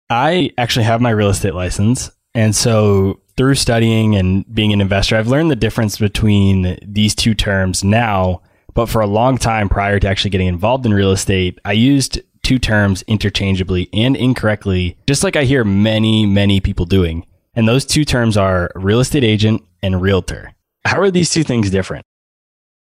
I 0.09 0.51
actually 0.57 0.85
have 0.85 1.01
my 1.01 1.11
real 1.11 1.29
estate 1.29 1.53
license. 1.53 2.11
And 2.33 2.55
so 2.55 3.21
through 3.37 3.55
studying 3.55 4.15
and 4.15 4.43
being 4.53 4.73
an 4.73 4.81
investor, 4.81 5.15
I've 5.15 5.27
learned 5.27 5.51
the 5.51 5.55
difference 5.55 5.97
between 5.97 6.77
these 6.81 7.15
two 7.15 7.33
terms 7.33 7.83
now. 7.83 8.41
But 8.73 8.87
for 8.87 9.01
a 9.01 9.07
long 9.07 9.37
time 9.37 9.69
prior 9.69 9.99
to 9.99 10.07
actually 10.07 10.31
getting 10.31 10.47
involved 10.47 10.85
in 10.85 10.93
real 10.93 11.11
estate, 11.11 11.59
I 11.65 11.73
used 11.73 12.21
two 12.43 12.59
terms 12.59 13.03
interchangeably 13.03 13.89
and 13.93 14.15
incorrectly, 14.15 14.97
just 15.07 15.23
like 15.23 15.35
I 15.35 15.43
hear 15.43 15.63
many, 15.63 16.25
many 16.25 16.59
people 16.59 16.85
doing. 16.85 17.25
And 17.55 17.67
those 17.67 17.85
two 17.85 18.05
terms 18.05 18.37
are 18.37 18.71
real 18.75 18.99
estate 18.99 19.23
agent 19.23 19.63
and 19.81 20.01
realtor. 20.01 20.53
How 20.85 21.01
are 21.01 21.11
these 21.11 21.31
two 21.31 21.43
things 21.43 21.69
different? 21.69 22.05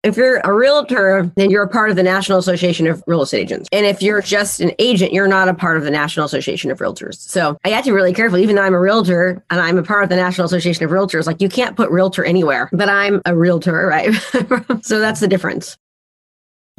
If 0.03 0.17
you're 0.17 0.39
a 0.39 0.53
realtor, 0.53 1.31
then 1.37 1.51
you're 1.51 1.63
a 1.63 1.69
part 1.69 1.91
of 1.91 1.97
the 1.97 2.03
National 2.03 2.39
Association 2.39 2.87
of 2.87 3.05
Real 3.07 3.21
Estate 3.21 3.41
Agents. 3.41 3.69
And 3.71 3.85
if 3.85 4.01
you're 4.01 4.23
just 4.23 4.59
an 4.61 4.73
agent, 4.79 5.13
you're 5.13 5.29
not 5.29 5.49
a 5.49 5.55
part 5.55 5.77
of 5.77 5.85
the 5.85 5.91
National 5.91 6.25
Association 6.25 6.71
of 6.71 6.79
Realtors. 6.79 7.17
So 7.17 7.59
I 7.65 7.69
have 7.69 7.85
to 7.85 7.91
be 7.91 7.95
really 7.95 8.15
careful, 8.15 8.39
even 8.39 8.57
though 8.57 8.63
I'm 8.63 8.73
a 8.73 8.81
realtor 8.81 9.45
and 9.51 9.61
I'm 9.61 9.77
a 9.77 9.83
part 9.83 10.03
of 10.03 10.09
the 10.09 10.17
National 10.17 10.47
Association 10.47 10.87
of 10.87 10.91
Realtors, 10.91 11.27
like 11.27 11.43
you 11.43 11.51
can't 11.51 11.77
put 11.77 11.91
realtor 11.91 12.25
anywhere, 12.25 12.71
but 12.73 12.89
I'm 12.89 13.21
a 13.27 13.37
realtor, 13.37 13.87
right? 13.87 14.15
so 14.83 15.01
that's 15.01 15.21
the 15.21 15.29
difference. 15.29 15.77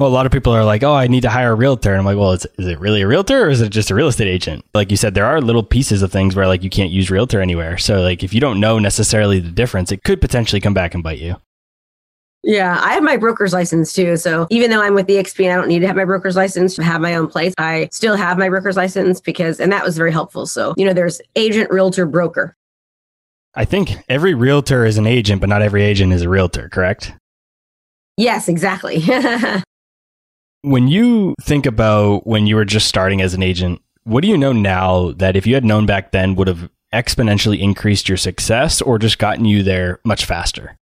Well, 0.02 0.10
a 0.10 0.12
lot 0.12 0.26
of 0.26 0.32
people 0.32 0.52
are 0.52 0.64
like, 0.64 0.82
oh, 0.82 0.94
I 0.94 1.06
need 1.06 1.20
to 1.20 1.30
hire 1.30 1.52
a 1.52 1.54
realtor. 1.54 1.90
And 1.90 2.00
I'm 2.00 2.04
like, 2.04 2.16
well, 2.16 2.32
is, 2.32 2.44
is 2.58 2.66
it 2.66 2.80
really 2.80 3.02
a 3.02 3.06
realtor 3.06 3.44
or 3.44 3.50
is 3.50 3.60
it 3.60 3.68
just 3.68 3.88
a 3.88 3.94
real 3.94 4.08
estate 4.08 4.26
agent? 4.26 4.64
Like 4.74 4.90
you 4.90 4.96
said, 4.96 5.14
there 5.14 5.26
are 5.26 5.40
little 5.40 5.62
pieces 5.62 6.02
of 6.02 6.10
things 6.10 6.34
where 6.34 6.48
like 6.48 6.64
you 6.64 6.70
can't 6.70 6.90
use 6.90 7.08
realtor 7.08 7.40
anywhere. 7.40 7.78
So 7.78 8.00
like 8.00 8.24
if 8.24 8.34
you 8.34 8.40
don't 8.40 8.58
know 8.58 8.80
necessarily 8.80 9.38
the 9.38 9.52
difference, 9.52 9.92
it 9.92 10.02
could 10.02 10.20
potentially 10.20 10.60
come 10.60 10.74
back 10.74 10.94
and 10.94 11.04
bite 11.04 11.20
you. 11.20 11.36
Yeah, 12.42 12.80
I 12.82 12.94
have 12.94 13.04
my 13.04 13.16
broker's 13.16 13.52
license 13.52 13.92
too. 13.92 14.16
So 14.16 14.48
even 14.50 14.72
though 14.72 14.82
I'm 14.82 14.94
with 14.94 15.06
eXp 15.06 15.44
and 15.44 15.52
I 15.52 15.54
don't 15.54 15.68
need 15.68 15.78
to 15.78 15.86
have 15.86 15.94
my 15.94 16.04
broker's 16.04 16.34
license 16.34 16.74
to 16.74 16.82
have 16.82 17.00
my 17.00 17.14
own 17.14 17.28
place, 17.28 17.54
I 17.56 17.88
still 17.92 18.16
have 18.16 18.38
my 18.38 18.48
broker's 18.48 18.76
license 18.76 19.20
because, 19.20 19.60
and 19.60 19.70
that 19.70 19.84
was 19.84 19.96
very 19.96 20.10
helpful. 20.10 20.46
So, 20.46 20.74
you 20.76 20.84
know, 20.84 20.94
there's 20.94 21.20
agent, 21.36 21.70
realtor, 21.70 22.06
broker. 22.06 22.56
I 23.54 23.64
think 23.64 23.92
every 24.08 24.34
realtor 24.34 24.84
is 24.84 24.98
an 24.98 25.06
agent, 25.06 25.40
but 25.40 25.48
not 25.48 25.62
every 25.62 25.84
agent 25.84 26.12
is 26.12 26.22
a 26.22 26.28
realtor, 26.28 26.68
correct? 26.70 27.14
Yes, 28.16 28.48
exactly. 28.48 29.04
When 30.62 30.86
you 30.86 31.34
think 31.40 31.66
about 31.66 32.24
when 32.24 32.46
you 32.46 32.54
were 32.54 32.64
just 32.64 32.86
starting 32.86 33.20
as 33.20 33.34
an 33.34 33.42
agent, 33.42 33.82
what 34.04 34.22
do 34.22 34.28
you 34.28 34.38
know 34.38 34.52
now 34.52 35.10
that 35.12 35.34
if 35.34 35.44
you 35.44 35.54
had 35.54 35.64
known 35.64 35.86
back 35.86 36.12
then 36.12 36.36
would 36.36 36.46
have 36.46 36.70
exponentially 36.94 37.60
increased 37.60 38.08
your 38.08 38.16
success 38.16 38.80
or 38.80 38.98
just 38.98 39.18
gotten 39.18 39.44
you 39.44 39.64
there 39.64 39.98
much 40.04 40.24
faster? 40.24 40.76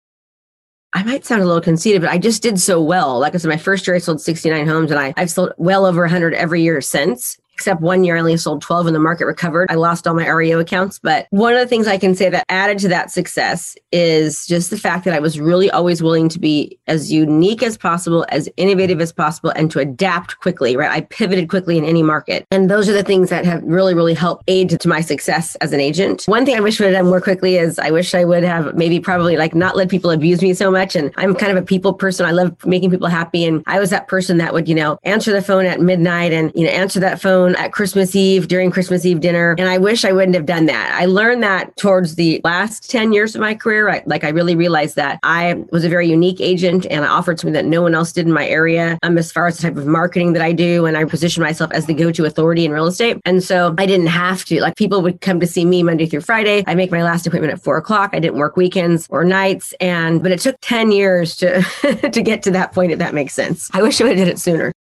I 0.95 1.03
might 1.03 1.27
sound 1.27 1.43
a 1.43 1.45
little 1.45 1.61
conceited, 1.61 2.01
but 2.01 2.11
I 2.11 2.17
just 2.17 2.43
did 2.43 2.59
so 2.59 2.81
well. 2.81 3.19
Like 3.19 3.35
I 3.35 3.39
said, 3.39 3.51
my 3.51 3.59
first 3.59 3.87
year 3.87 3.95
I 3.95 3.99
sold 3.99 4.23
69 4.23 4.67
homes 4.67 4.91
and 4.91 4.99
I, 4.99 5.13
I've 5.15 5.31
sold 5.31 5.53
well 5.59 5.85
over 5.85 6.01
100 6.01 6.33
every 6.33 6.63
year 6.63 6.81
since 6.81 7.39
except 7.57 7.81
one 7.81 8.05
year 8.05 8.17
I 8.17 8.21
only 8.21 8.37
sold 8.37 8.61
12 8.61 8.89
and 8.89 8.95
the 8.95 9.01
market 9.01 9.25
recovered. 9.25 9.71
I 9.71 9.77
lost 9.77 10.07
all 10.07 10.13
my 10.13 10.29
REO 10.29 10.59
accounts. 10.59 10.99
But 10.99 11.27
one 11.31 11.55
of 11.55 11.59
the 11.59 11.67
things 11.67 11.87
I 11.87 11.97
can 11.97 12.15
say 12.15 12.29
that 12.29 12.45
added 12.51 12.79
to 12.81 12.89
that 12.89 13.11
success 13.11 13.75
is 13.93 14.47
just 14.47 14.69
the 14.69 14.77
fact 14.77 15.07
that 15.07 15.15
I 15.15 15.21
was 15.21 15.41
really 15.41 15.71
always 15.71 16.03
willing 16.03 16.29
to 16.29 16.39
be 16.39 16.79
as 16.87 17.11
unique 17.11 17.63
as 17.63 17.79
possible, 17.79 18.27
as 18.29 18.47
innovative 18.59 19.01
as 19.01 19.11
possible, 19.11 19.51
and 19.57 19.71
to 19.71 19.79
adapt 19.79 20.39
quickly, 20.41 20.77
right? 20.77 20.91
I 20.91 21.01
pivoted 21.01 21.49
quickly 21.49 21.79
in 21.79 21.85
any 21.87 22.03
market. 22.03 22.45
And 22.51 22.69
those 22.71 22.91
are 22.91 22.93
the 22.93 23.03
things 23.03 23.31
that 23.31 23.47
have 23.47 23.63
really, 23.63 23.95
really 23.95 24.15
helped 24.15 24.45
aid 24.49 24.79
to 24.79 24.89
my 24.89 25.01
success 25.01 25.57
as 25.57 25.73
an 25.73 25.81
agent. 25.81 26.25
One 26.27 26.45
thing 26.45 26.57
I 26.57 26.61
wish 26.61 26.79
I 26.79 26.85
would 26.85 26.93
have 26.93 27.05
done 27.05 27.11
more 27.11 27.23
quickly 27.23 27.57
is 27.57 27.79
I 27.79 27.91
wish 27.91 28.15
I 28.15 28.25
would 28.25 28.45
have 28.45 28.75
maybe 28.75 29.01
probably 29.01 29.39
like 29.39 29.55
not 29.55 29.77
let 29.77 29.89
people 29.89 30.11
abuse 30.11 30.43
me 30.43 30.53
so 30.53 30.71
much. 30.71 30.95
And 30.95 31.11
I'm 31.17 31.35
kind 31.35 31.57
of 31.57 31.63
a 31.63 31.65
people 31.65 31.95
person. 31.95 32.27
I 32.27 32.33
love 32.33 32.55
making 32.67 32.91
people 32.91 33.09
happy. 33.09 33.47
And 33.47 33.63
I 33.67 33.81
was 33.81 33.89
that 33.91 34.09
person 34.09 34.37
that 34.39 34.53
would, 34.53 34.69
you 34.69 34.75
know, 34.75 34.99
answer 35.05 35.33
the 35.33 35.41
phone 35.41 35.65
at 35.65 35.81
midnight 35.81 36.35
and, 36.35 36.53
you 36.55 36.67
know, 36.67 36.73
answer 36.73 37.01
that 37.01 37.19
phone 37.19 37.46
at 37.55 37.73
Christmas 37.73 38.17
Eve 38.17 38.49
during 38.49 38.71
Christmas 38.71 39.05
Eve 39.05 39.21
dinner. 39.21 39.55
And 39.59 39.69
I 39.69 39.79
wish 39.79 40.05
I 40.05 40.13
wouldn't 40.13 40.35
have 40.35 40.47
done 40.47 40.67
that. 40.67 40.93
I 40.95 41.07
learned 41.07 41.43
that 41.43 41.77
towards 41.77 42.17
the 42.17 42.41
last 42.43 42.91
10 42.91 43.13
years 43.13 43.35
of 43.35 43.41
my 43.41 43.55
career. 43.55 43.89
I, 43.89 44.03
like 44.07 44.25
I 44.25 44.31
really 44.31 44.57
realized 44.57 44.97
that 44.97 45.19
I 45.23 45.63
was 45.71 45.85
a 45.85 45.89
very 45.89 46.09
unique 46.09 46.41
agent 46.41 46.87
and 46.91 47.05
I 47.05 47.09
offered 47.09 47.39
something 47.39 47.53
that 47.53 47.65
no 47.65 47.83
one 47.83 47.95
else 47.95 48.13
did 48.13 48.27
in 48.27 48.33
my 48.33 48.49
area 48.49 48.99
um, 49.03 49.19
as 49.19 49.31
far 49.31 49.47
as 49.47 49.59
the 49.59 49.63
type 49.63 49.77
of 49.77 49.87
marketing 49.87 50.33
that 50.33 50.43
I 50.43 50.53
do. 50.53 50.87
And 50.87 50.97
I 50.97 51.05
positioned 51.05 51.45
myself 51.45 51.71
as 51.73 51.87
the 51.87 51.95
go-to 51.95 52.25
authority 52.25 52.65
in 52.65 52.73
real 52.73 52.87
estate. 52.87 53.21
And 53.25 53.43
so 53.43 53.75
I 53.79 53.87
didn't 53.87 54.09
have 54.09 54.45
to, 54.47 54.61
like 54.61 54.77
people 54.77 55.03
would 55.03 55.21
come 55.21 55.39
to 55.41 55.47
see 55.47 55.65
me 55.65 55.83
Monday 55.83 56.07
through 56.07 56.23
Friday. 56.23 56.65
I 56.67 56.75
make 56.75 56.91
my 56.91 57.03
last 57.03 57.27
appointment 57.27 57.53
at 57.53 57.63
four 57.63 57.77
o'clock. 57.77 58.11
I 58.13 58.19
didn't 58.19 58.39
work 58.39 58.57
weekends 58.57 59.07
or 59.11 59.25
nights. 59.25 59.75
And, 59.81 60.23
but 60.23 60.33
it 60.33 60.41
took 60.41 60.57
10 60.63 60.91
years 60.91 61.37
to, 61.37 61.63
to 62.13 62.23
get 62.23 62.43
to 62.45 62.51
that 62.53 62.73
point, 62.73 62.93
if 62.93 62.99
that 62.99 63.15
makes 63.15 63.35
sense. 63.35 63.71
I 63.73 63.83
wish 63.83 64.01
I 64.01 64.05
would 64.05 64.17
have 64.17 64.27
did 64.27 64.33
it 64.33 64.39
sooner. 64.39 64.73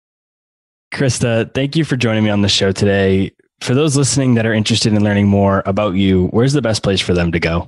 Krista, 0.96 1.54
thank 1.54 1.76
you 1.76 1.84
for 1.84 1.98
joining 1.98 2.24
me 2.24 2.30
on 2.30 2.42
the 2.42 2.48
show 2.48 2.72
today. 2.72 3.30
For 3.60 3.76
those 3.76 3.98
listening 3.98 4.36
that 4.36 4.46
are 4.46 4.54
interested 4.54 4.94
in 4.94 5.04
learning 5.04 5.28
more 5.28 5.62
about 5.66 5.96
you, 5.96 6.28
where's 6.28 6.54
the 6.54 6.62
best 6.62 6.84
place 6.84 7.02
for 7.02 7.14
them 7.14 7.34
to 7.34 7.40
go? 7.40 7.68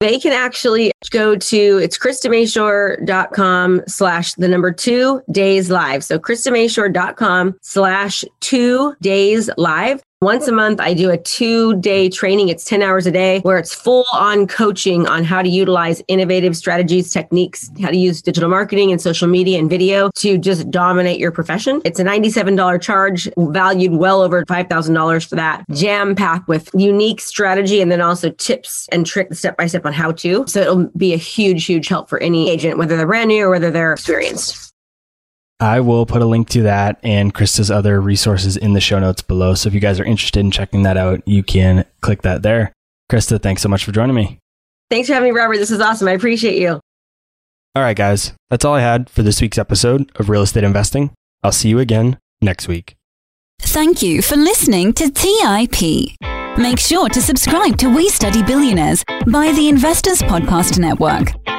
They 0.00 0.18
can 0.18 0.32
actually 0.32 0.90
go 1.10 1.36
to 1.36 1.56
it's 1.78 1.96
KristaMashore.com 1.96 3.82
slash 3.86 4.34
the 4.34 4.48
number 4.48 4.72
two 4.72 5.22
days 5.30 5.70
live. 5.70 6.02
So 6.02 6.18
KristaMashore.com 6.18 7.58
slash 7.62 8.24
two 8.40 8.94
days 9.00 9.48
live. 9.56 10.02
Once 10.22 10.48
a 10.48 10.52
month, 10.52 10.80
I 10.80 10.94
do 10.94 11.10
a 11.10 11.18
two 11.18 11.78
day 11.78 12.08
training. 12.08 12.48
It's 12.48 12.64
10 12.64 12.80
hours 12.80 13.06
a 13.06 13.10
day 13.10 13.40
where 13.40 13.58
it's 13.58 13.74
full 13.74 14.06
on 14.14 14.46
coaching 14.46 15.06
on 15.06 15.24
how 15.24 15.42
to 15.42 15.48
utilize 15.48 16.02
innovative 16.08 16.56
strategies, 16.56 17.12
techniques, 17.12 17.70
how 17.82 17.90
to 17.90 17.98
use 17.98 18.22
digital 18.22 18.48
marketing 18.48 18.90
and 18.90 18.98
social 18.98 19.28
media 19.28 19.58
and 19.58 19.68
video 19.68 20.10
to 20.14 20.38
just 20.38 20.70
dominate 20.70 21.20
your 21.20 21.32
profession. 21.32 21.82
It's 21.84 22.00
a 22.00 22.04
$97 22.04 22.80
charge, 22.80 23.28
valued 23.36 23.92
well 23.92 24.22
over 24.22 24.42
$5,000 24.46 25.28
for 25.28 25.34
that, 25.34 25.66
jam 25.72 26.14
packed 26.14 26.48
with 26.48 26.70
unique 26.72 27.20
strategy 27.20 27.82
and 27.82 27.92
then 27.92 28.00
also 28.00 28.30
tips 28.30 28.88
and 28.90 29.04
tricks 29.04 29.40
step 29.40 29.58
by 29.58 29.66
step 29.66 29.84
on 29.84 29.92
how 29.92 30.12
to. 30.12 30.46
So 30.46 30.62
it'll 30.62 30.86
be 30.96 31.12
a 31.12 31.18
huge, 31.18 31.66
huge 31.66 31.88
help 31.88 32.08
for 32.08 32.18
any 32.20 32.48
agent, 32.48 32.78
whether 32.78 32.96
they're 32.96 33.06
brand 33.06 33.28
new 33.28 33.44
or 33.44 33.50
whether 33.50 33.70
they're 33.70 33.92
experienced. 33.92 34.65
I 35.58 35.80
will 35.80 36.04
put 36.04 36.20
a 36.22 36.26
link 36.26 36.48
to 36.50 36.62
that 36.62 36.98
and 37.02 37.32
Krista's 37.32 37.70
other 37.70 38.00
resources 38.00 38.56
in 38.56 38.74
the 38.74 38.80
show 38.80 38.98
notes 38.98 39.22
below. 39.22 39.54
So 39.54 39.68
if 39.68 39.74
you 39.74 39.80
guys 39.80 39.98
are 39.98 40.04
interested 40.04 40.40
in 40.40 40.50
checking 40.50 40.82
that 40.82 40.96
out, 40.96 41.26
you 41.26 41.42
can 41.42 41.84
click 42.02 42.22
that 42.22 42.42
there. 42.42 42.72
Krista, 43.10 43.40
thanks 43.40 43.62
so 43.62 43.68
much 43.68 43.84
for 43.84 43.92
joining 43.92 44.14
me. 44.14 44.38
Thanks 44.90 45.08
for 45.08 45.14
having 45.14 45.32
me, 45.32 45.38
Robert. 45.38 45.56
This 45.56 45.70
is 45.70 45.80
awesome. 45.80 46.08
I 46.08 46.12
appreciate 46.12 46.58
you. 46.60 46.80
All 47.74 47.82
right, 47.82 47.96
guys. 47.96 48.32
That's 48.50 48.64
all 48.64 48.74
I 48.74 48.80
had 48.80 49.10
for 49.10 49.22
this 49.22 49.40
week's 49.40 49.58
episode 49.58 50.10
of 50.16 50.28
Real 50.28 50.42
Estate 50.42 50.64
Investing. 50.64 51.10
I'll 51.42 51.52
see 51.52 51.68
you 51.68 51.78
again 51.78 52.18
next 52.40 52.68
week. 52.68 52.94
Thank 53.60 54.02
you 54.02 54.22
for 54.22 54.36
listening 54.36 54.92
to 54.94 55.10
TIP. 55.10 56.16
Make 56.58 56.78
sure 56.78 57.08
to 57.08 57.20
subscribe 57.20 57.76
to 57.78 57.94
We 57.94 58.08
Study 58.08 58.42
Billionaires 58.42 59.04
by 59.26 59.52
the 59.52 59.68
Investors 59.68 60.22
Podcast 60.22 60.78
Network. 60.78 61.34